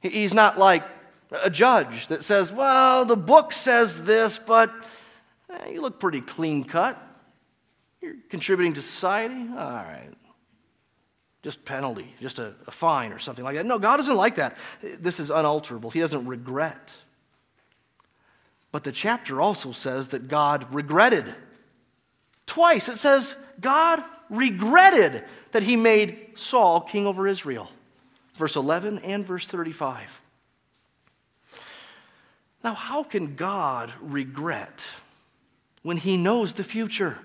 He's 0.00 0.34
not 0.34 0.58
like 0.58 0.82
a 1.42 1.48
judge 1.48 2.08
that 2.08 2.22
says, 2.22 2.52
Well, 2.52 3.04
the 3.04 3.16
book 3.16 3.52
says 3.52 4.04
this, 4.04 4.38
but 4.38 4.70
eh, 5.50 5.70
you 5.70 5.80
look 5.80 5.98
pretty 5.98 6.20
clean 6.20 6.64
cut. 6.64 7.00
You're 8.02 8.16
contributing 8.28 8.74
to 8.74 8.82
society. 8.82 9.48
All 9.50 9.56
right. 9.56 10.10
Just 11.46 11.64
penalty, 11.64 12.12
just 12.20 12.40
a, 12.40 12.54
a 12.66 12.72
fine 12.72 13.12
or 13.12 13.20
something 13.20 13.44
like 13.44 13.54
that. 13.54 13.64
No, 13.64 13.78
God 13.78 14.00
isn't 14.00 14.16
like 14.16 14.34
that. 14.34 14.56
This 14.82 15.20
is 15.20 15.30
unalterable. 15.30 15.90
He 15.90 16.00
doesn't 16.00 16.26
regret. 16.26 16.98
But 18.72 18.82
the 18.82 18.90
chapter 18.90 19.40
also 19.40 19.70
says 19.70 20.08
that 20.08 20.26
God 20.26 20.66
regretted. 20.74 21.32
Twice 22.46 22.88
it 22.88 22.96
says 22.96 23.36
God 23.60 24.02
regretted 24.28 25.22
that 25.52 25.62
he 25.62 25.76
made 25.76 26.30
Saul 26.34 26.80
king 26.80 27.06
over 27.06 27.28
Israel 27.28 27.70
verse 28.36 28.56
11 28.56 28.98
and 28.98 29.24
verse 29.24 29.46
35. 29.46 30.20
Now, 32.62 32.74
how 32.74 33.02
can 33.02 33.34
God 33.34 33.92
regret 34.00 34.96
when 35.82 35.96
he 35.96 36.16
knows 36.16 36.54
the 36.54 36.64
future? 36.64 37.18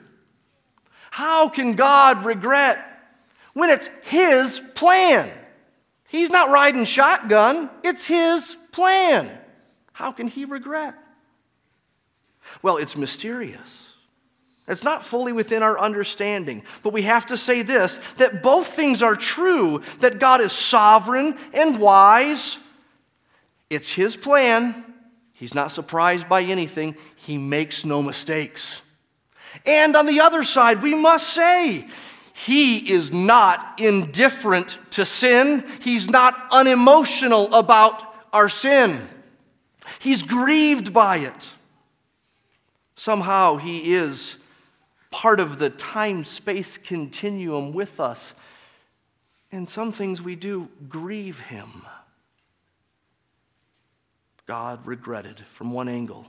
How 1.12 1.50
can 1.50 1.74
God 1.74 2.26
regret 2.26 2.88
when 3.54 3.70
it's 3.70 3.88
his 4.04 4.60
plan? 4.76 5.30
He's 6.08 6.30
not 6.30 6.52
riding 6.52 6.84
shotgun, 6.86 7.70
it's 7.84 8.08
his 8.08 8.56
plan. 8.72 9.30
How 9.94 10.12
can 10.12 10.28
he 10.28 10.46
regret? 10.46 10.96
Well, 12.62 12.78
it's 12.78 12.98
mysterious. 12.98 13.92
It's 14.68 14.84
not 14.84 15.04
fully 15.04 15.34
within 15.34 15.64
our 15.64 15.80
understanding. 15.80 16.64
But 16.84 16.94
we 16.94 17.02
have 17.04 17.26
to 17.28 17.38
say 17.38 17.62
this 17.62 17.98
that 18.14 18.44
both 18.44 18.68
things 18.68 19.02
are 19.04 19.16
true 19.16 19.82
that 20.00 20.20
God 20.20 20.42
is 20.42 20.52
sovereign 20.52 21.38
and 21.54 21.80
wise. 21.80 22.60
It's 23.70 23.94
His 23.94 24.16
plan. 24.16 24.86
He's 25.34 25.56
not 25.56 25.72
surprised 25.72 26.30
by 26.30 26.44
anything, 26.44 26.96
He 27.16 27.38
makes 27.38 27.84
no 27.84 28.02
mistakes. 28.02 28.84
And 29.66 29.96
on 29.96 30.06
the 30.06 30.22
other 30.22 30.44
side, 30.44 30.82
we 30.82 30.96
must 30.96 31.28
say, 31.30 31.88
He 32.46 32.92
is 32.92 33.12
not 33.12 33.80
indifferent 33.80 34.78
to 34.92 35.06
sin, 35.06 35.64
He's 35.82 36.10
not 36.10 36.48
unemotional 36.52 37.54
about 37.54 38.04
our 38.34 38.50
sin. 38.50 39.08
He's 40.00 40.24
grieved 40.24 40.94
by 40.94 41.18
it. 41.18 41.56
Somehow, 42.96 43.58
He 43.58 43.94
is 43.94 44.38
part 45.12 45.40
of 45.40 45.60
the 45.60 45.70
time 45.70 46.24
space 46.24 46.78
continuum 46.78 47.74
with 47.74 48.00
us. 48.00 48.34
And 49.52 49.68
some 49.68 49.92
things 49.92 50.22
we 50.22 50.36
do 50.36 50.70
grieve 50.88 51.42
him. 51.42 51.84
God 54.48 54.88
regretted 54.88 55.40
from 55.40 55.72
one 55.72 55.90
angle, 55.90 56.26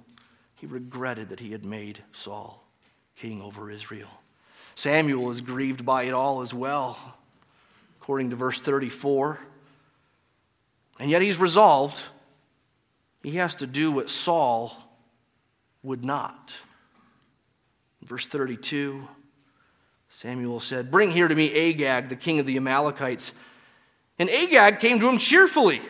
he 0.56 0.66
regretted 0.66 1.28
that 1.30 1.40
he 1.40 1.52
had 1.52 1.64
made 1.64 2.00
Saul 2.12 2.64
king 3.16 3.40
over 3.40 3.70
Israel. 3.70 4.10
Samuel 4.74 5.30
is 5.30 5.40
grieved 5.40 5.84
by 5.84 6.04
it 6.04 6.12
all 6.12 6.42
as 6.42 6.54
well, 6.54 6.98
according 8.00 8.30
to 8.30 8.36
verse 8.36 8.60
34. 8.60 9.38
And 10.98 11.10
yet 11.10 11.22
he's 11.22 11.38
resolved. 11.38 12.02
He 13.22 13.32
has 13.32 13.56
to 13.56 13.66
do 13.66 13.92
what 13.92 14.10
Saul 14.10 14.76
would 15.82 16.04
not. 16.04 16.58
Verse 18.02 18.26
32 18.26 19.08
Samuel 20.10 20.60
said, 20.60 20.90
Bring 20.90 21.10
here 21.10 21.26
to 21.26 21.34
me 21.34 21.50
Agag, 21.70 22.10
the 22.10 22.16
king 22.16 22.38
of 22.38 22.44
the 22.44 22.56
Amalekites. 22.56 23.32
And 24.18 24.28
Agag 24.28 24.78
came 24.78 25.00
to 25.00 25.08
him 25.08 25.16
cheerfully. 25.16 25.80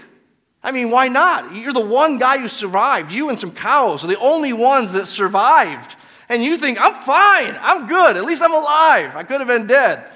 I 0.63 0.71
mean, 0.71 0.91
why 0.91 1.09
not? 1.09 1.55
You're 1.57 1.73
the 1.73 1.81
one 1.81 2.19
guy 2.19 2.39
who 2.39 2.47
survived. 2.47 3.11
You 3.11 3.29
and 3.29 3.39
some 3.39 3.51
cows 3.51 4.05
are 4.05 4.07
the 4.07 4.19
only 4.21 4.53
ones 4.53 4.93
that 4.93 5.07
survived. 5.07 5.97
And 6.33 6.43
you 6.43 6.57
think, 6.57 6.79
I'm 6.81 6.95
fine. 6.95 7.59
I'm 7.61 7.87
good. 7.87 8.17
At 8.17 8.25
least 8.25 8.43
I'm 8.43 8.55
alive. 8.55 9.17
I 9.17 9.23
could 9.23 9.43
have 9.43 9.49
been 9.49 9.67
dead. 9.67 10.11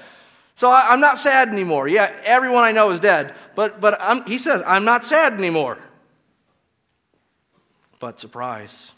So 0.55 0.67
I, 0.67 0.91
am 0.91 0.99
not 0.99 1.19
sad 1.19 1.49
anymore. 1.49 1.87
Yeah, 1.87 2.11
everyone 2.25 2.63
I 2.63 2.71
know 2.71 2.89
is 2.89 2.99
dead. 2.99 3.35
But, 3.53 3.79
but 3.79 3.99
I'm, 4.01 4.25
he 4.25 4.39
says, 4.39 4.63
I'm 4.65 4.83
not 4.83 5.05
sad 5.05 5.33
anymore. 5.33 5.77
But 7.99 8.19
surprise. 8.19 8.93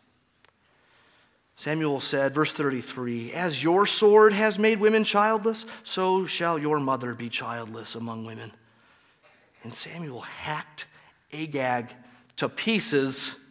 Samuel 1.57 1.99
said, 1.99 2.33
verse 2.33 2.53
33 2.53 3.33
As 3.33 3.61
your 3.61 3.85
sword 3.85 4.31
has 4.31 4.57
made 4.57 4.79
women 4.79 5.03
childless, 5.03 5.65
so 5.83 6.25
shall 6.25 6.57
your 6.57 6.79
mother 6.79 7.13
be 7.13 7.27
childless 7.27 7.95
among 7.95 8.25
women. 8.25 8.49
And 9.63 9.73
Samuel 9.73 10.21
hacked 10.21 10.85
Agag 11.33 11.93
to 12.37 12.47
pieces, 12.47 13.45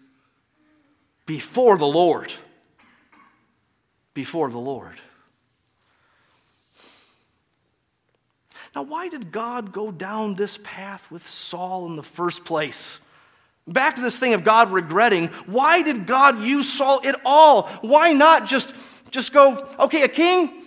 before 1.26 1.76
the 1.76 1.86
Lord. 1.86 2.32
Before 4.18 4.50
the 4.50 4.58
Lord. 4.58 5.00
Now, 8.74 8.82
why 8.82 9.08
did 9.08 9.30
God 9.30 9.70
go 9.70 9.92
down 9.92 10.34
this 10.34 10.58
path 10.64 11.08
with 11.08 11.24
Saul 11.24 11.86
in 11.86 11.94
the 11.94 12.02
first 12.02 12.44
place? 12.44 12.98
Back 13.68 13.94
to 13.94 14.00
this 14.00 14.18
thing 14.18 14.34
of 14.34 14.42
God 14.42 14.72
regretting. 14.72 15.28
Why 15.46 15.82
did 15.82 16.08
God 16.08 16.40
use 16.40 16.68
Saul 16.68 17.00
at 17.06 17.14
all? 17.24 17.68
Why 17.82 18.12
not 18.12 18.44
just, 18.44 18.74
just 19.12 19.32
go, 19.32 19.64
okay, 19.78 20.02
a 20.02 20.08
king? 20.08 20.64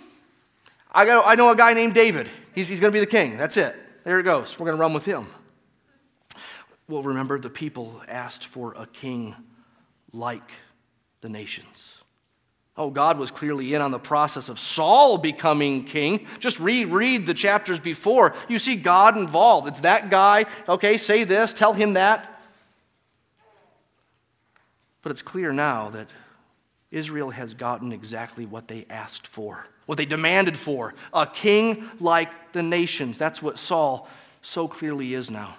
I, 0.89 1.05
got, 1.05 1.25
I 1.27 1.35
know 1.35 1.51
a 1.51 1.55
guy 1.57 1.73
named 1.73 1.93
David. 1.93 2.29
He's, 2.55 2.69
he's 2.69 2.79
going 2.79 2.93
to 2.93 2.95
be 2.95 3.01
the 3.01 3.11
king. 3.11 3.35
That's 3.35 3.57
it. 3.57 3.75
There 4.05 4.17
it 4.17 4.23
goes. 4.23 4.57
We're 4.57 4.67
going 4.67 4.77
to 4.77 4.81
run 4.81 4.93
with 4.93 5.03
him. 5.03 5.27
Well, 6.87 7.03
remember, 7.03 7.37
the 7.37 7.49
people 7.49 8.01
asked 8.07 8.45
for 8.45 8.75
a 8.75 8.87
king 8.87 9.35
like 10.13 10.51
the 11.19 11.27
nations. 11.27 12.00
Oh, 12.77 12.89
God 12.89 13.19
was 13.19 13.31
clearly 13.31 13.73
in 13.73 13.81
on 13.81 13.91
the 13.91 13.99
process 13.99 14.47
of 14.47 14.57
Saul 14.57 15.17
becoming 15.17 15.83
king. 15.83 16.25
Just 16.39 16.59
read, 16.59 16.87
read 16.87 17.25
the 17.25 17.33
chapters 17.33 17.79
before. 17.79 18.33
You 18.47 18.59
see 18.59 18.77
God 18.77 19.17
involved. 19.17 19.67
It's 19.67 19.81
that 19.81 20.09
guy. 20.09 20.45
Okay, 20.69 20.97
say 20.97 21.25
this, 21.25 21.53
tell 21.53 21.73
him 21.73 21.93
that. 21.93 22.41
But 25.01 25.11
it's 25.11 25.21
clear 25.21 25.51
now 25.51 25.89
that 25.89 26.09
Israel 26.91 27.29
has 27.31 27.53
gotten 27.53 27.91
exactly 27.91 28.45
what 28.45 28.67
they 28.67 28.85
asked 28.89 29.27
for, 29.27 29.67
what 29.85 29.97
they 29.97 30.05
demanded 30.05 30.55
for 30.55 30.93
a 31.13 31.25
king 31.25 31.83
like 31.99 32.53
the 32.53 32.63
nations. 32.63 33.17
That's 33.17 33.41
what 33.41 33.59
Saul 33.59 34.07
so 34.41 34.67
clearly 34.67 35.13
is 35.13 35.29
now. 35.29 35.55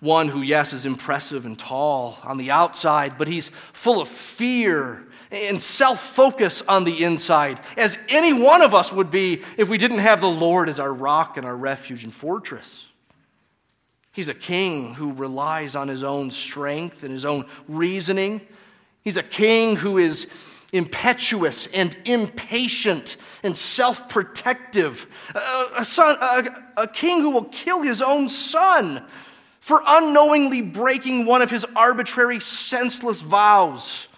One 0.00 0.28
who, 0.28 0.42
yes, 0.42 0.72
is 0.74 0.84
impressive 0.84 1.46
and 1.46 1.58
tall 1.58 2.18
on 2.22 2.36
the 2.36 2.50
outside, 2.50 3.16
but 3.16 3.28
he's 3.28 3.48
full 3.48 4.00
of 4.00 4.08
fear 4.08 5.06
and 5.34 5.60
self 5.60 6.00
focus 6.00 6.62
on 6.62 6.84
the 6.84 7.04
inside, 7.04 7.60
as 7.76 7.98
any 8.08 8.32
one 8.32 8.62
of 8.62 8.74
us 8.74 8.92
would 8.92 9.10
be 9.10 9.42
if 9.56 9.68
we 9.68 9.78
didn't 9.78 9.98
have 9.98 10.20
the 10.20 10.30
Lord 10.30 10.68
as 10.68 10.80
our 10.80 10.92
rock 10.92 11.36
and 11.36 11.44
our 11.44 11.56
refuge 11.56 12.04
and 12.04 12.12
fortress. 12.12 12.88
He's 14.12 14.28
a 14.28 14.34
king 14.34 14.94
who 14.94 15.12
relies 15.12 15.74
on 15.74 15.88
his 15.88 16.04
own 16.04 16.30
strength 16.30 17.02
and 17.02 17.10
his 17.10 17.24
own 17.24 17.46
reasoning. 17.66 18.40
He's 19.02 19.16
a 19.16 19.22
king 19.24 19.76
who 19.76 19.98
is 19.98 20.32
impetuous 20.72 21.66
and 21.68 21.96
impatient 22.04 23.16
and 23.42 23.56
self 23.56 24.08
protective. 24.08 25.06
A, 25.34 25.80
a, 25.80 25.84
son, 25.84 26.16
a, 26.20 26.82
a 26.82 26.88
king 26.88 27.22
who 27.22 27.30
will 27.30 27.44
kill 27.44 27.82
his 27.82 28.02
own 28.02 28.28
son 28.28 29.04
for 29.60 29.82
unknowingly 29.86 30.62
breaking 30.62 31.26
one 31.26 31.42
of 31.42 31.50
his 31.50 31.66
arbitrary, 31.74 32.38
senseless 32.38 33.20
vows. 33.20 34.08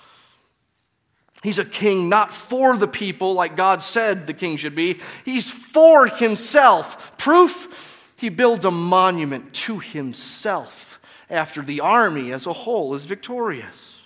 He's 1.42 1.58
a 1.58 1.64
king 1.64 2.08
not 2.08 2.32
for 2.32 2.76
the 2.76 2.88
people 2.88 3.34
like 3.34 3.56
God 3.56 3.82
said 3.82 4.26
the 4.26 4.34
king 4.34 4.56
should 4.56 4.74
be, 4.74 5.00
he's 5.24 5.50
for 5.50 6.06
himself. 6.06 7.16
Proof, 7.18 8.12
he 8.16 8.28
builds 8.28 8.64
a 8.64 8.70
monument 8.70 9.52
to 9.54 9.78
himself 9.78 11.00
after 11.28 11.62
the 11.62 11.80
army 11.80 12.32
as 12.32 12.46
a 12.46 12.52
whole 12.52 12.94
is 12.94 13.06
victorious. 13.06 13.96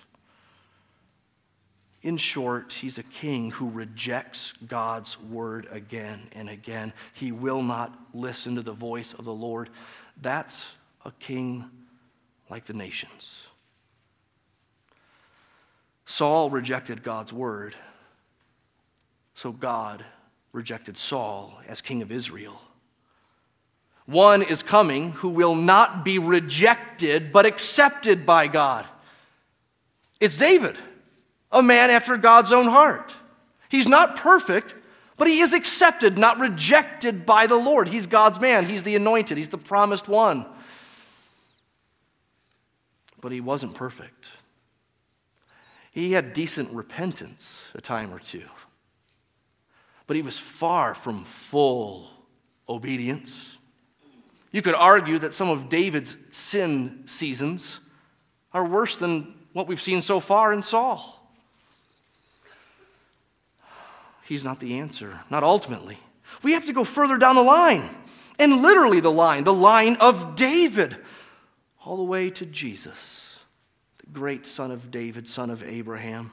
In 2.02 2.16
short, 2.16 2.72
he's 2.72 2.96
a 2.96 3.02
king 3.02 3.50
who 3.50 3.68
rejects 3.68 4.52
God's 4.52 5.20
word 5.20 5.68
again 5.70 6.20
and 6.34 6.48
again. 6.48 6.94
He 7.12 7.30
will 7.30 7.62
not 7.62 7.96
listen 8.14 8.54
to 8.54 8.62
the 8.62 8.72
voice 8.72 9.12
of 9.12 9.26
the 9.26 9.34
Lord. 9.34 9.68
That's 10.20 10.76
a 11.04 11.12
king 11.12 11.66
like 12.48 12.64
the 12.64 12.72
nations. 12.72 13.49
Saul 16.10 16.50
rejected 16.50 17.04
God's 17.04 17.32
word, 17.32 17.76
so 19.34 19.52
God 19.52 20.04
rejected 20.52 20.96
Saul 20.96 21.60
as 21.68 21.80
king 21.80 22.02
of 22.02 22.10
Israel. 22.10 22.60
One 24.06 24.42
is 24.42 24.64
coming 24.64 25.12
who 25.12 25.28
will 25.28 25.54
not 25.54 26.04
be 26.04 26.18
rejected 26.18 27.32
but 27.32 27.46
accepted 27.46 28.26
by 28.26 28.48
God. 28.48 28.86
It's 30.18 30.36
David, 30.36 30.76
a 31.52 31.62
man 31.62 31.90
after 31.90 32.16
God's 32.16 32.52
own 32.52 32.66
heart. 32.66 33.16
He's 33.68 33.86
not 33.86 34.16
perfect, 34.16 34.74
but 35.16 35.28
he 35.28 35.38
is 35.38 35.54
accepted, 35.54 36.18
not 36.18 36.40
rejected 36.40 37.24
by 37.24 37.46
the 37.46 37.56
Lord. 37.56 37.86
He's 37.86 38.08
God's 38.08 38.40
man, 38.40 38.64
he's 38.64 38.82
the 38.82 38.96
anointed, 38.96 39.38
he's 39.38 39.50
the 39.50 39.58
promised 39.58 40.08
one. 40.08 40.44
But 43.20 43.30
he 43.30 43.40
wasn't 43.40 43.76
perfect. 43.76 44.32
He 45.90 46.12
had 46.12 46.32
decent 46.32 46.70
repentance 46.72 47.72
a 47.74 47.80
time 47.80 48.12
or 48.12 48.20
two, 48.20 48.46
but 50.06 50.16
he 50.16 50.22
was 50.22 50.38
far 50.38 50.94
from 50.94 51.24
full 51.24 52.08
obedience. 52.68 53.58
You 54.52 54.62
could 54.62 54.74
argue 54.74 55.18
that 55.18 55.34
some 55.34 55.48
of 55.48 55.68
David's 55.68 56.16
sin 56.36 57.06
seasons 57.06 57.80
are 58.52 58.64
worse 58.64 58.98
than 58.98 59.34
what 59.52 59.66
we've 59.66 59.80
seen 59.80 60.00
so 60.00 60.20
far 60.20 60.52
in 60.52 60.62
Saul. 60.62 61.16
He's 64.24 64.44
not 64.44 64.60
the 64.60 64.78
answer, 64.78 65.20
not 65.28 65.42
ultimately. 65.42 65.98
We 66.44 66.52
have 66.52 66.66
to 66.66 66.72
go 66.72 66.84
further 66.84 67.18
down 67.18 67.34
the 67.34 67.42
line, 67.42 67.88
and 68.38 68.62
literally 68.62 69.00
the 69.00 69.10
line, 69.10 69.42
the 69.42 69.52
line 69.52 69.96
of 69.96 70.36
David, 70.36 70.96
all 71.84 71.96
the 71.96 72.04
way 72.04 72.30
to 72.30 72.46
Jesus 72.46 73.19
great 74.12 74.46
son 74.46 74.70
of 74.70 74.90
David, 74.90 75.28
son 75.28 75.50
of 75.50 75.62
Abraham, 75.62 76.32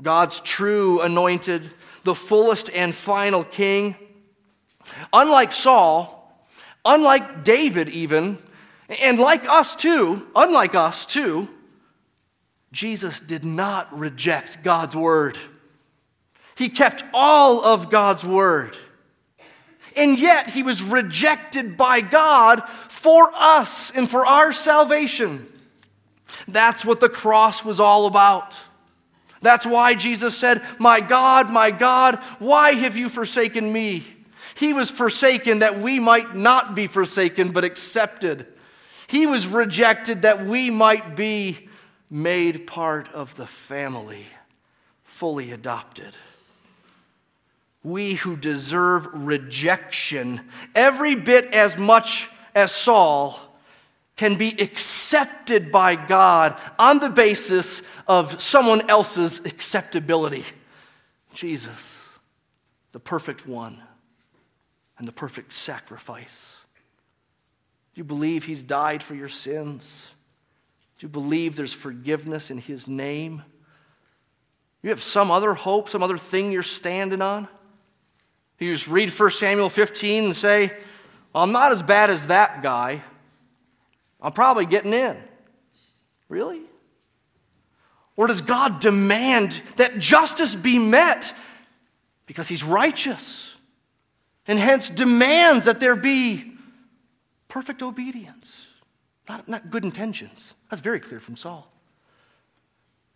God's 0.00 0.40
true 0.40 1.00
anointed, 1.00 1.70
the 2.02 2.14
fullest 2.14 2.70
and 2.74 2.94
final 2.94 3.44
king. 3.44 3.94
Unlike 5.12 5.52
Saul, 5.52 6.46
unlike 6.84 7.44
David, 7.44 7.88
even, 7.88 8.38
and 9.02 9.18
like 9.18 9.48
us 9.48 9.76
too, 9.76 10.26
unlike 10.34 10.74
us 10.74 11.06
too, 11.06 11.48
Jesus 12.72 13.20
did 13.20 13.44
not 13.44 13.96
reject 13.96 14.62
God's 14.62 14.96
word. 14.96 15.38
He 16.56 16.68
kept 16.68 17.04
all 17.12 17.64
of 17.64 17.90
God's 17.90 18.24
word. 18.24 18.76
And 19.96 20.18
yet 20.18 20.50
he 20.50 20.62
was 20.62 20.82
rejected 20.82 21.76
by 21.76 22.00
God 22.00 22.66
for 22.68 23.30
us 23.34 23.94
and 23.96 24.08
for 24.10 24.26
our 24.26 24.52
salvation. 24.52 25.51
That's 26.48 26.84
what 26.84 27.00
the 27.00 27.08
cross 27.08 27.64
was 27.64 27.80
all 27.80 28.06
about. 28.06 28.58
That's 29.40 29.66
why 29.66 29.94
Jesus 29.94 30.38
said, 30.38 30.62
My 30.78 31.00
God, 31.00 31.50
my 31.50 31.70
God, 31.70 32.16
why 32.38 32.72
have 32.72 32.96
you 32.96 33.08
forsaken 33.08 33.72
me? 33.72 34.04
He 34.54 34.72
was 34.72 34.90
forsaken 34.90 35.60
that 35.60 35.80
we 35.80 35.98
might 35.98 36.36
not 36.36 36.74
be 36.74 36.86
forsaken, 36.86 37.50
but 37.50 37.64
accepted. 37.64 38.46
He 39.08 39.26
was 39.26 39.46
rejected 39.46 40.22
that 40.22 40.44
we 40.44 40.70
might 40.70 41.16
be 41.16 41.68
made 42.10 42.66
part 42.66 43.12
of 43.12 43.34
the 43.34 43.46
family, 43.46 44.26
fully 45.02 45.50
adopted. 45.50 46.16
We 47.82 48.14
who 48.14 48.36
deserve 48.36 49.08
rejection 49.12 50.42
every 50.74 51.16
bit 51.16 51.46
as 51.46 51.76
much 51.76 52.30
as 52.54 52.72
Saul 52.72 53.40
can 54.22 54.36
be 54.36 54.54
accepted 54.60 55.72
by 55.72 55.96
God 55.96 56.56
on 56.78 57.00
the 57.00 57.10
basis 57.10 57.82
of 58.06 58.40
someone 58.40 58.88
else's 58.88 59.44
acceptability. 59.44 60.44
Jesus, 61.34 62.20
the 62.92 63.00
perfect 63.00 63.48
one 63.48 63.82
and 64.96 65.08
the 65.08 65.12
perfect 65.12 65.52
sacrifice. 65.52 66.64
Do 67.96 67.98
you 67.98 68.04
believe 68.04 68.44
he's 68.44 68.62
died 68.62 69.02
for 69.02 69.16
your 69.16 69.28
sins? 69.28 70.12
Do 71.00 71.06
you 71.06 71.08
believe 71.08 71.56
there's 71.56 71.74
forgiveness 71.74 72.48
in 72.52 72.58
his 72.58 72.86
name? 72.86 73.42
You 74.84 74.90
have 74.90 75.02
some 75.02 75.32
other 75.32 75.52
hope, 75.52 75.88
some 75.88 76.04
other 76.04 76.16
thing 76.16 76.52
you're 76.52 76.62
standing 76.62 77.22
on? 77.22 77.48
You 78.60 78.70
just 78.70 78.86
read 78.86 79.10
1 79.10 79.30
Samuel 79.32 79.68
15 79.68 80.26
and 80.26 80.36
say, 80.36 80.68
well, 81.32 81.42
I'm 81.42 81.50
not 81.50 81.72
as 81.72 81.82
bad 81.82 82.08
as 82.08 82.28
that 82.28 82.62
guy. 82.62 83.02
I'm 84.22 84.32
probably 84.32 84.66
getting 84.66 84.94
in. 84.94 85.16
Really? 86.28 86.62
Or 88.16 88.26
does 88.26 88.40
God 88.40 88.80
demand 88.80 89.60
that 89.76 89.98
justice 89.98 90.54
be 90.54 90.78
met 90.78 91.34
because 92.26 92.48
he's 92.48 92.62
righteous 92.62 93.56
and 94.46 94.58
hence 94.58 94.88
demands 94.88 95.64
that 95.64 95.80
there 95.80 95.96
be 95.96 96.52
perfect 97.48 97.82
obedience, 97.82 98.68
not, 99.28 99.48
not 99.48 99.70
good 99.70 99.84
intentions? 99.84 100.54
That's 100.70 100.82
very 100.82 101.00
clear 101.00 101.20
from 101.20 101.36
Saul. 101.36 101.70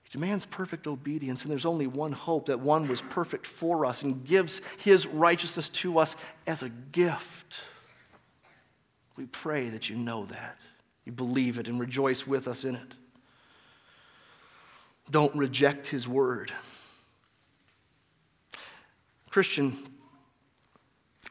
He 0.02 0.10
demands 0.10 0.46
perfect 0.46 0.86
obedience, 0.86 1.44
and 1.44 1.50
there's 1.50 1.66
only 1.66 1.86
one 1.86 2.12
hope 2.12 2.46
that 2.46 2.60
one 2.60 2.88
was 2.88 3.02
perfect 3.02 3.46
for 3.46 3.84
us 3.84 4.02
and 4.02 4.24
gives 4.24 4.60
his 4.82 5.06
righteousness 5.06 5.68
to 5.68 5.98
us 5.98 6.16
as 6.46 6.62
a 6.62 6.68
gift. 6.68 7.64
We 9.16 9.26
pray 9.26 9.68
that 9.70 9.90
you 9.90 9.96
know 9.96 10.26
that. 10.26 10.58
You 11.06 11.12
believe 11.12 11.58
it 11.58 11.68
and 11.68 11.80
rejoice 11.80 12.26
with 12.26 12.46
us 12.48 12.64
in 12.64 12.74
it. 12.74 12.96
Don't 15.10 15.34
reject 15.36 15.88
his 15.88 16.08
word. 16.08 16.52
Christian, 19.30 19.76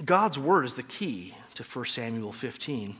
God's 0.03 0.39
word 0.39 0.65
is 0.65 0.75
the 0.75 0.83
key 0.83 1.33
to 1.55 1.63
1 1.63 1.85
Samuel 1.85 2.31
15. 2.31 2.95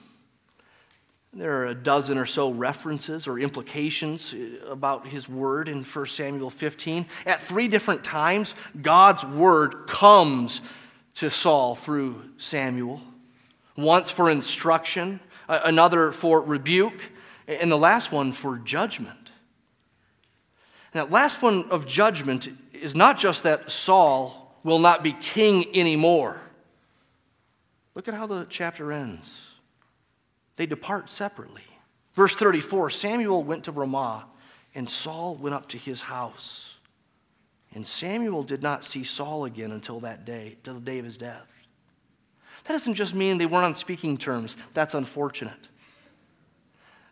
There 1.36 1.62
are 1.62 1.68
a 1.68 1.76
dozen 1.76 2.18
or 2.18 2.26
so 2.26 2.52
references 2.52 3.28
or 3.28 3.38
implications 3.38 4.34
uh, 4.34 4.68
about 4.68 5.06
his 5.06 5.28
word 5.28 5.68
in 5.68 5.84
1 5.84 6.06
Samuel 6.06 6.50
15. 6.50 7.06
At 7.26 7.42
three 7.42 7.68
different 7.68 8.06
times, 8.06 8.56
God's 8.82 9.26
word 9.26 9.86
comes 9.88 10.62
to 11.16 11.30
Saul 11.30 11.76
through 11.76 12.22
Samuel. 12.38 13.02
Once 13.76 14.12
for 14.12 14.30
instruction, 14.30 15.20
another 15.48 16.12
for 16.12 16.42
rebuke, 16.42 17.12
and 17.48 17.72
the 17.72 17.78
last 17.78 18.12
one 18.12 18.32
for 18.32 18.58
judgment. 18.60 19.32
And 20.94 21.02
that 21.02 21.12
last 21.12 21.42
one 21.42 21.70
of 21.72 21.88
judgment 21.88 22.48
is 22.74 22.96
not 22.96 23.18
just 23.18 23.44
that 23.44 23.70
Saul 23.70 24.58
will 24.64 24.80
not 24.80 25.04
be 25.04 25.12
king 25.12 25.66
anymore. 25.76 26.40
Look 27.94 28.08
at 28.08 28.14
how 28.14 28.28
the 28.28 28.46
chapter 28.50 28.92
ends. 28.92 29.52
They 30.56 30.66
depart 30.66 31.10
separately. 31.10 31.64
Verse 32.14 32.36
34 32.36 32.90
Samuel 32.90 33.44
went 33.44 33.66
to 33.66 33.72
Ramah, 33.72 34.26
and 34.74 34.90
Saul 34.90 35.36
went 35.36 35.54
up 35.54 35.70
to 35.70 35.78
his 35.78 36.02
house. 36.02 36.80
And 37.74 37.86
Samuel 37.86 38.44
did 38.44 38.64
not 38.64 38.86
see 38.86 39.04
Saul 39.04 39.44
again 39.44 39.72
until 39.72 40.00
that 40.00 40.26
day, 40.26 40.58
till 40.64 40.76
the 40.76 40.80
day 40.80 40.98
of 40.98 41.06
his 41.06 41.18
death. 41.18 41.55
That 42.66 42.74
doesn't 42.74 42.96
just 42.96 43.16
mean 43.16 43.38
they 43.38 43.46
weren't 43.46 43.66
on 43.66 43.76
speaking 43.76 44.18
terms. 44.18 44.58
That's 44.74 44.94
unfortunate. 44.94 45.54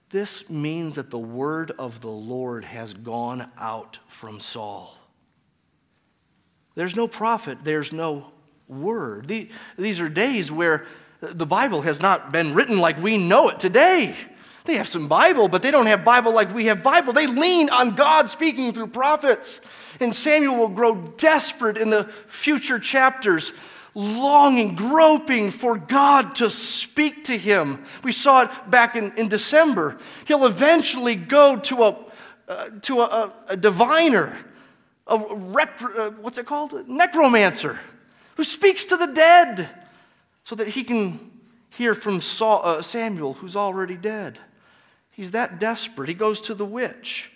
This 0.09 0.49
means 0.49 0.95
that 0.95 1.09
the 1.09 1.17
word 1.17 1.71
of 1.79 2.01
the 2.01 2.09
Lord 2.09 2.65
has 2.65 2.93
gone 2.93 3.49
out 3.57 3.97
from 4.07 4.39
Saul. 4.39 4.97
There's 6.75 6.95
no 6.95 7.07
prophet, 7.07 7.59
there's 7.63 7.93
no 7.93 8.31
word. 8.67 9.27
These 9.77 10.01
are 10.01 10.09
days 10.09 10.51
where 10.51 10.85
the 11.19 11.45
Bible 11.45 11.81
has 11.81 12.01
not 12.01 12.31
been 12.31 12.53
written 12.53 12.79
like 12.79 13.01
we 13.01 13.17
know 13.17 13.49
it 13.49 13.59
today. 13.59 14.15
They 14.65 14.75
have 14.75 14.87
some 14.87 15.07
Bible, 15.07 15.49
but 15.49 15.61
they 15.61 15.71
don't 15.71 15.87
have 15.87 16.05
Bible 16.05 16.33
like 16.33 16.53
we 16.53 16.65
have 16.65 16.81
Bible. 16.81 17.11
They 17.13 17.27
lean 17.27 17.69
on 17.69 17.95
God 17.95 18.29
speaking 18.29 18.71
through 18.71 18.87
prophets. 18.87 19.61
And 19.99 20.15
Samuel 20.15 20.55
will 20.55 20.69
grow 20.69 20.95
desperate 20.95 21.77
in 21.77 21.89
the 21.89 22.05
future 22.05 22.79
chapters, 22.79 23.51
longing, 23.95 24.75
groping 24.75 25.51
for 25.51 25.77
God 25.77 26.35
to 26.35 26.49
speak 26.49 27.25
to 27.25 27.37
him. 27.37 27.83
We 28.03 28.11
saw 28.11 28.43
it 28.43 28.51
back 28.69 28.95
in, 28.95 29.13
in 29.17 29.27
December. 29.27 29.97
He'll 30.27 30.45
eventually 30.45 31.15
go 31.15 31.57
to 31.57 31.83
a, 31.83 32.05
uh, 32.47 32.69
to 32.81 33.01
a, 33.01 33.05
a, 33.05 33.33
a 33.49 33.57
diviner, 33.57 34.37
a 35.07 35.17
rec, 35.35 35.81
uh, 35.81 36.11
what's 36.11 36.37
it 36.37 36.45
called? 36.45 36.73
A 36.73 36.83
necromancer 36.91 37.79
who 38.35 38.43
speaks 38.43 38.85
to 38.87 38.97
the 38.97 39.07
dead 39.07 39.69
so 40.43 40.55
that 40.55 40.69
he 40.69 40.83
can 40.83 41.31
hear 41.69 41.93
from 41.93 42.21
Saul, 42.21 42.61
uh, 42.63 42.81
Samuel, 42.81 43.33
who's 43.33 43.55
already 43.55 43.97
dead. 43.97 44.39
He's 45.11 45.31
that 45.31 45.59
desperate. 45.59 46.09
He 46.09 46.15
goes 46.15 46.41
to 46.41 46.53
the 46.53 46.65
witch 46.65 47.31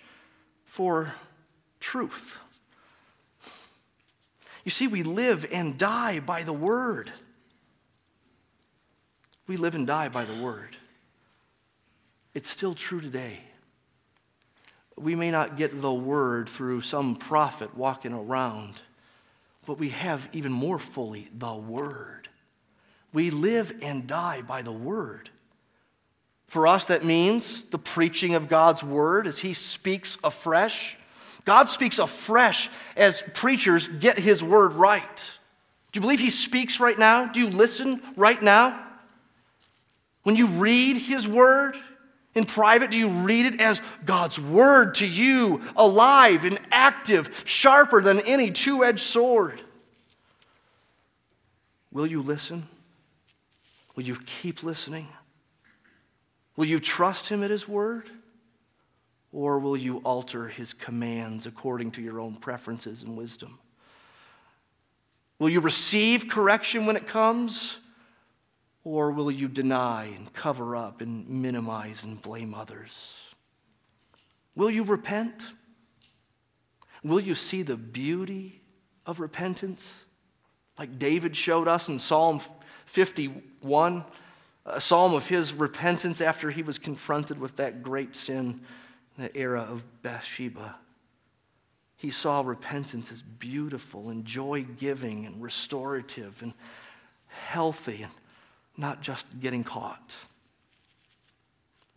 for 0.64 1.14
truth. 1.80 2.40
You 4.68 4.70
see, 4.70 4.86
we 4.86 5.02
live 5.02 5.46
and 5.50 5.78
die 5.78 6.20
by 6.20 6.42
the 6.42 6.52
word. 6.52 7.10
We 9.46 9.56
live 9.56 9.74
and 9.74 9.86
die 9.86 10.08
by 10.08 10.24
the 10.24 10.44
word. 10.44 10.76
It's 12.34 12.50
still 12.50 12.74
true 12.74 13.00
today. 13.00 13.40
We 14.96 15.14
may 15.14 15.30
not 15.30 15.56
get 15.56 15.80
the 15.80 15.92
word 15.92 16.50
through 16.50 16.82
some 16.82 17.16
prophet 17.16 17.76
walking 17.76 18.12
around 18.12 18.82
but 19.68 19.78
we 19.78 19.90
have 19.90 20.30
even 20.32 20.50
more 20.50 20.78
fully 20.78 21.28
the 21.36 21.54
Word. 21.54 22.26
We 23.12 23.30
live 23.30 23.70
and 23.82 24.06
die 24.06 24.40
by 24.40 24.62
the 24.62 24.72
Word. 24.72 25.28
For 26.46 26.66
us, 26.66 26.86
that 26.86 27.04
means 27.04 27.64
the 27.64 27.78
preaching 27.78 28.34
of 28.34 28.48
God's 28.48 28.82
Word 28.82 29.26
as 29.26 29.40
He 29.40 29.52
speaks 29.52 30.16
afresh. 30.24 30.96
God 31.48 31.70
speaks 31.70 31.98
afresh 31.98 32.68
as 32.94 33.22
preachers 33.32 33.88
get 33.88 34.18
His 34.18 34.44
Word 34.44 34.74
right. 34.74 35.38
Do 35.92 35.96
you 35.96 36.02
believe 36.02 36.20
He 36.20 36.28
speaks 36.28 36.78
right 36.78 36.98
now? 36.98 37.24
Do 37.24 37.40
you 37.40 37.48
listen 37.48 38.02
right 38.16 38.42
now? 38.42 38.78
When 40.24 40.36
you 40.36 40.46
read 40.46 40.98
His 40.98 41.26
Word, 41.26 41.74
in 42.34 42.44
private, 42.44 42.90
do 42.90 42.98
you 42.98 43.08
read 43.08 43.46
it 43.46 43.62
as 43.62 43.80
God's 44.04 44.38
word 44.38 44.96
to 44.96 45.06
you, 45.06 45.62
alive 45.74 46.44
and 46.44 46.58
active, 46.70 47.42
sharper 47.46 48.02
than 48.02 48.20
any 48.20 48.50
two 48.50 48.84
edged 48.84 49.00
sword? 49.00 49.62
Will 51.90 52.06
you 52.06 52.20
listen? 52.20 52.68
Will 53.96 54.04
you 54.04 54.18
keep 54.26 54.62
listening? 54.62 55.08
Will 56.56 56.66
you 56.66 56.78
trust 56.78 57.30
Him 57.30 57.42
at 57.42 57.48
His 57.48 57.66
word? 57.66 58.10
Or 59.32 59.58
will 59.58 59.76
you 59.76 59.98
alter 59.98 60.48
His 60.48 60.72
commands 60.72 61.46
according 61.46 61.92
to 61.92 62.02
your 62.02 62.20
own 62.20 62.36
preferences 62.36 63.02
and 63.02 63.16
wisdom? 63.16 63.58
Will 65.38 65.50
you 65.50 65.60
receive 65.60 66.28
correction 66.28 66.86
when 66.86 66.96
it 66.96 67.06
comes? 67.06 67.78
Or 68.84 69.12
will 69.12 69.30
you 69.30 69.48
deny 69.48 70.06
and 70.06 70.32
cover 70.32 70.74
up 70.74 71.00
and 71.00 71.28
minimize 71.28 72.04
and 72.04 72.20
blame 72.20 72.54
others? 72.54 73.34
Will 74.56 74.70
you 74.70 74.82
repent? 74.82 75.52
Will 77.04 77.20
you 77.20 77.34
see 77.34 77.62
the 77.62 77.76
beauty 77.76 78.62
of 79.06 79.20
repentance? 79.20 80.04
Like 80.78 80.98
David 80.98 81.36
showed 81.36 81.68
us 81.68 81.88
in 81.88 81.98
Psalm 81.98 82.40
51, 82.86 84.04
a 84.64 84.80
psalm 84.80 85.14
of 85.14 85.28
his 85.28 85.52
repentance 85.52 86.20
after 86.20 86.50
he 86.50 86.62
was 86.62 86.78
confronted 86.78 87.38
with 87.38 87.56
that 87.56 87.82
great 87.82 88.16
sin 88.16 88.46
in 88.50 88.60
the 89.18 89.36
era 89.36 89.60
of 89.60 89.84
Bathsheba. 90.02 90.76
He 91.96 92.10
saw 92.10 92.40
repentance 92.40 93.10
as 93.10 93.20
beautiful 93.20 94.08
and 94.08 94.24
joy 94.24 94.64
giving 94.78 95.26
and 95.26 95.42
restorative 95.42 96.40
and 96.42 96.54
healthy 97.26 98.02
and 98.02 98.12
not 98.76 99.02
just 99.02 99.40
getting 99.40 99.64
caught. 99.64 100.24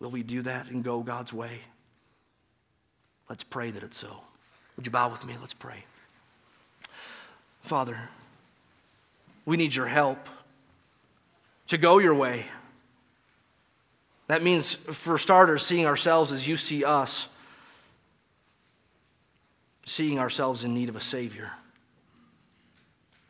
Will 0.00 0.10
we 0.10 0.24
do 0.24 0.42
that 0.42 0.68
and 0.68 0.82
go 0.82 1.00
God's 1.02 1.32
way? 1.32 1.60
Let's 3.30 3.44
pray 3.44 3.70
that 3.70 3.84
it's 3.84 3.96
so. 3.96 4.22
Would 4.76 4.84
you 4.84 4.90
bow 4.90 5.08
with 5.08 5.24
me? 5.24 5.34
Let's 5.40 5.54
pray. 5.54 5.84
Father, 7.60 7.96
we 9.46 9.56
need 9.56 9.72
your 9.72 9.86
help 9.86 10.18
to 11.68 11.78
go 11.78 11.98
your 11.98 12.14
way. 12.14 12.46
That 14.32 14.42
means, 14.42 14.74
for 14.74 15.18
starters, 15.18 15.62
seeing 15.62 15.84
ourselves 15.84 16.32
as 16.32 16.48
you 16.48 16.56
see 16.56 16.86
us, 16.86 17.28
seeing 19.84 20.18
ourselves 20.18 20.64
in 20.64 20.72
need 20.72 20.88
of 20.88 20.96
a 20.96 21.00
Savior. 21.00 21.52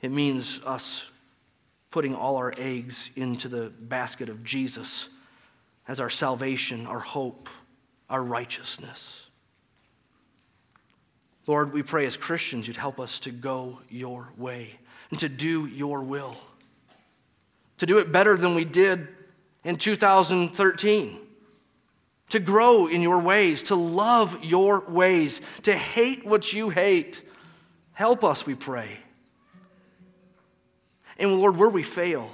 It 0.01 0.13
means 0.13 0.61
us 0.65 1.11
putting 1.91 2.15
all 2.15 2.37
our 2.37 2.53
eggs 2.57 3.11
into 3.17 3.49
the 3.49 3.71
basket 3.81 4.29
of 4.29 4.45
Jesus 4.45 5.09
as 5.89 5.99
our 5.99 6.09
salvation, 6.09 6.87
our 6.87 7.01
hope, 7.01 7.49
our 8.09 8.23
righteousness. 8.23 9.29
Lord, 11.49 11.73
we 11.73 11.83
pray 11.83 12.07
as 12.07 12.17
Christians 12.17 12.69
you'd 12.69 12.77
help 12.77 13.01
us 13.01 13.19
to 13.19 13.33
go 13.33 13.81
your 13.89 14.33
way 14.37 14.79
and 15.11 15.19
to 15.19 15.29
do 15.29 15.67
your 15.67 16.01
will, 16.03 16.37
to 17.79 17.87
do 17.87 17.99
it 17.99 18.13
better 18.13 18.37
than 18.37 18.55
we 18.55 18.65
did 18.65 19.09
in 19.65 19.77
2013, 19.77 21.19
to 22.31 22.39
grow 22.41 22.87
in 22.87 23.03
your 23.03 23.19
ways, 23.19 23.65
to 23.65 23.75
love 23.75 24.43
your 24.43 24.81
ways, 24.89 25.41
to 25.63 25.73
hate 25.73 26.25
what 26.25 26.53
you 26.53 26.71
hate. 26.71 27.23
Help 27.93 28.25
us, 28.25 28.47
we 28.47 28.55
pray. 28.55 28.99
And 31.19 31.41
Lord, 31.41 31.57
where 31.57 31.69
we 31.69 31.83
fail, 31.83 32.31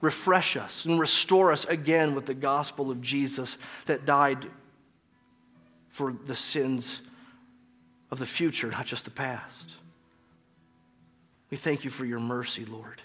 refresh 0.00 0.56
us 0.56 0.84
and 0.84 1.00
restore 1.00 1.52
us 1.52 1.64
again 1.64 2.14
with 2.14 2.26
the 2.26 2.34
gospel 2.34 2.90
of 2.90 3.02
Jesus 3.02 3.58
that 3.86 4.04
died 4.04 4.46
for 5.88 6.14
the 6.24 6.34
sins 6.34 7.02
of 8.10 8.18
the 8.18 8.26
future, 8.26 8.70
not 8.70 8.86
just 8.86 9.04
the 9.04 9.10
past. 9.10 9.76
We 11.50 11.56
thank 11.56 11.84
you 11.84 11.90
for 11.90 12.04
your 12.04 12.20
mercy, 12.20 12.64
Lord. 12.64 13.02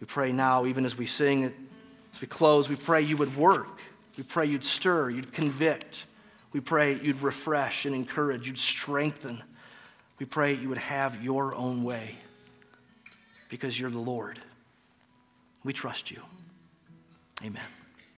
We 0.00 0.06
pray 0.06 0.32
now, 0.32 0.66
even 0.66 0.84
as 0.84 0.96
we 0.96 1.06
sing, 1.06 1.44
as 1.44 2.20
we 2.20 2.26
close, 2.26 2.68
we 2.68 2.76
pray 2.76 3.02
you 3.02 3.16
would 3.16 3.36
work. 3.36 3.80
We 4.16 4.24
pray 4.24 4.46
you'd 4.46 4.64
stir, 4.64 5.10
you'd 5.10 5.32
convict. 5.32 6.06
We 6.52 6.60
pray 6.60 6.94
you'd 6.94 7.20
refresh 7.22 7.84
and 7.84 7.94
encourage, 7.94 8.46
you'd 8.46 8.58
strengthen. 8.58 9.42
We 10.18 10.26
pray 10.26 10.54
you 10.54 10.68
would 10.68 10.78
have 10.78 11.22
your 11.22 11.54
own 11.54 11.84
way 11.84 12.16
because 13.48 13.78
you're 13.78 13.90
the 13.90 13.98
Lord. 13.98 14.38
We 15.64 15.72
trust 15.72 16.10
you. 16.10 16.22
Amen. 17.44 17.75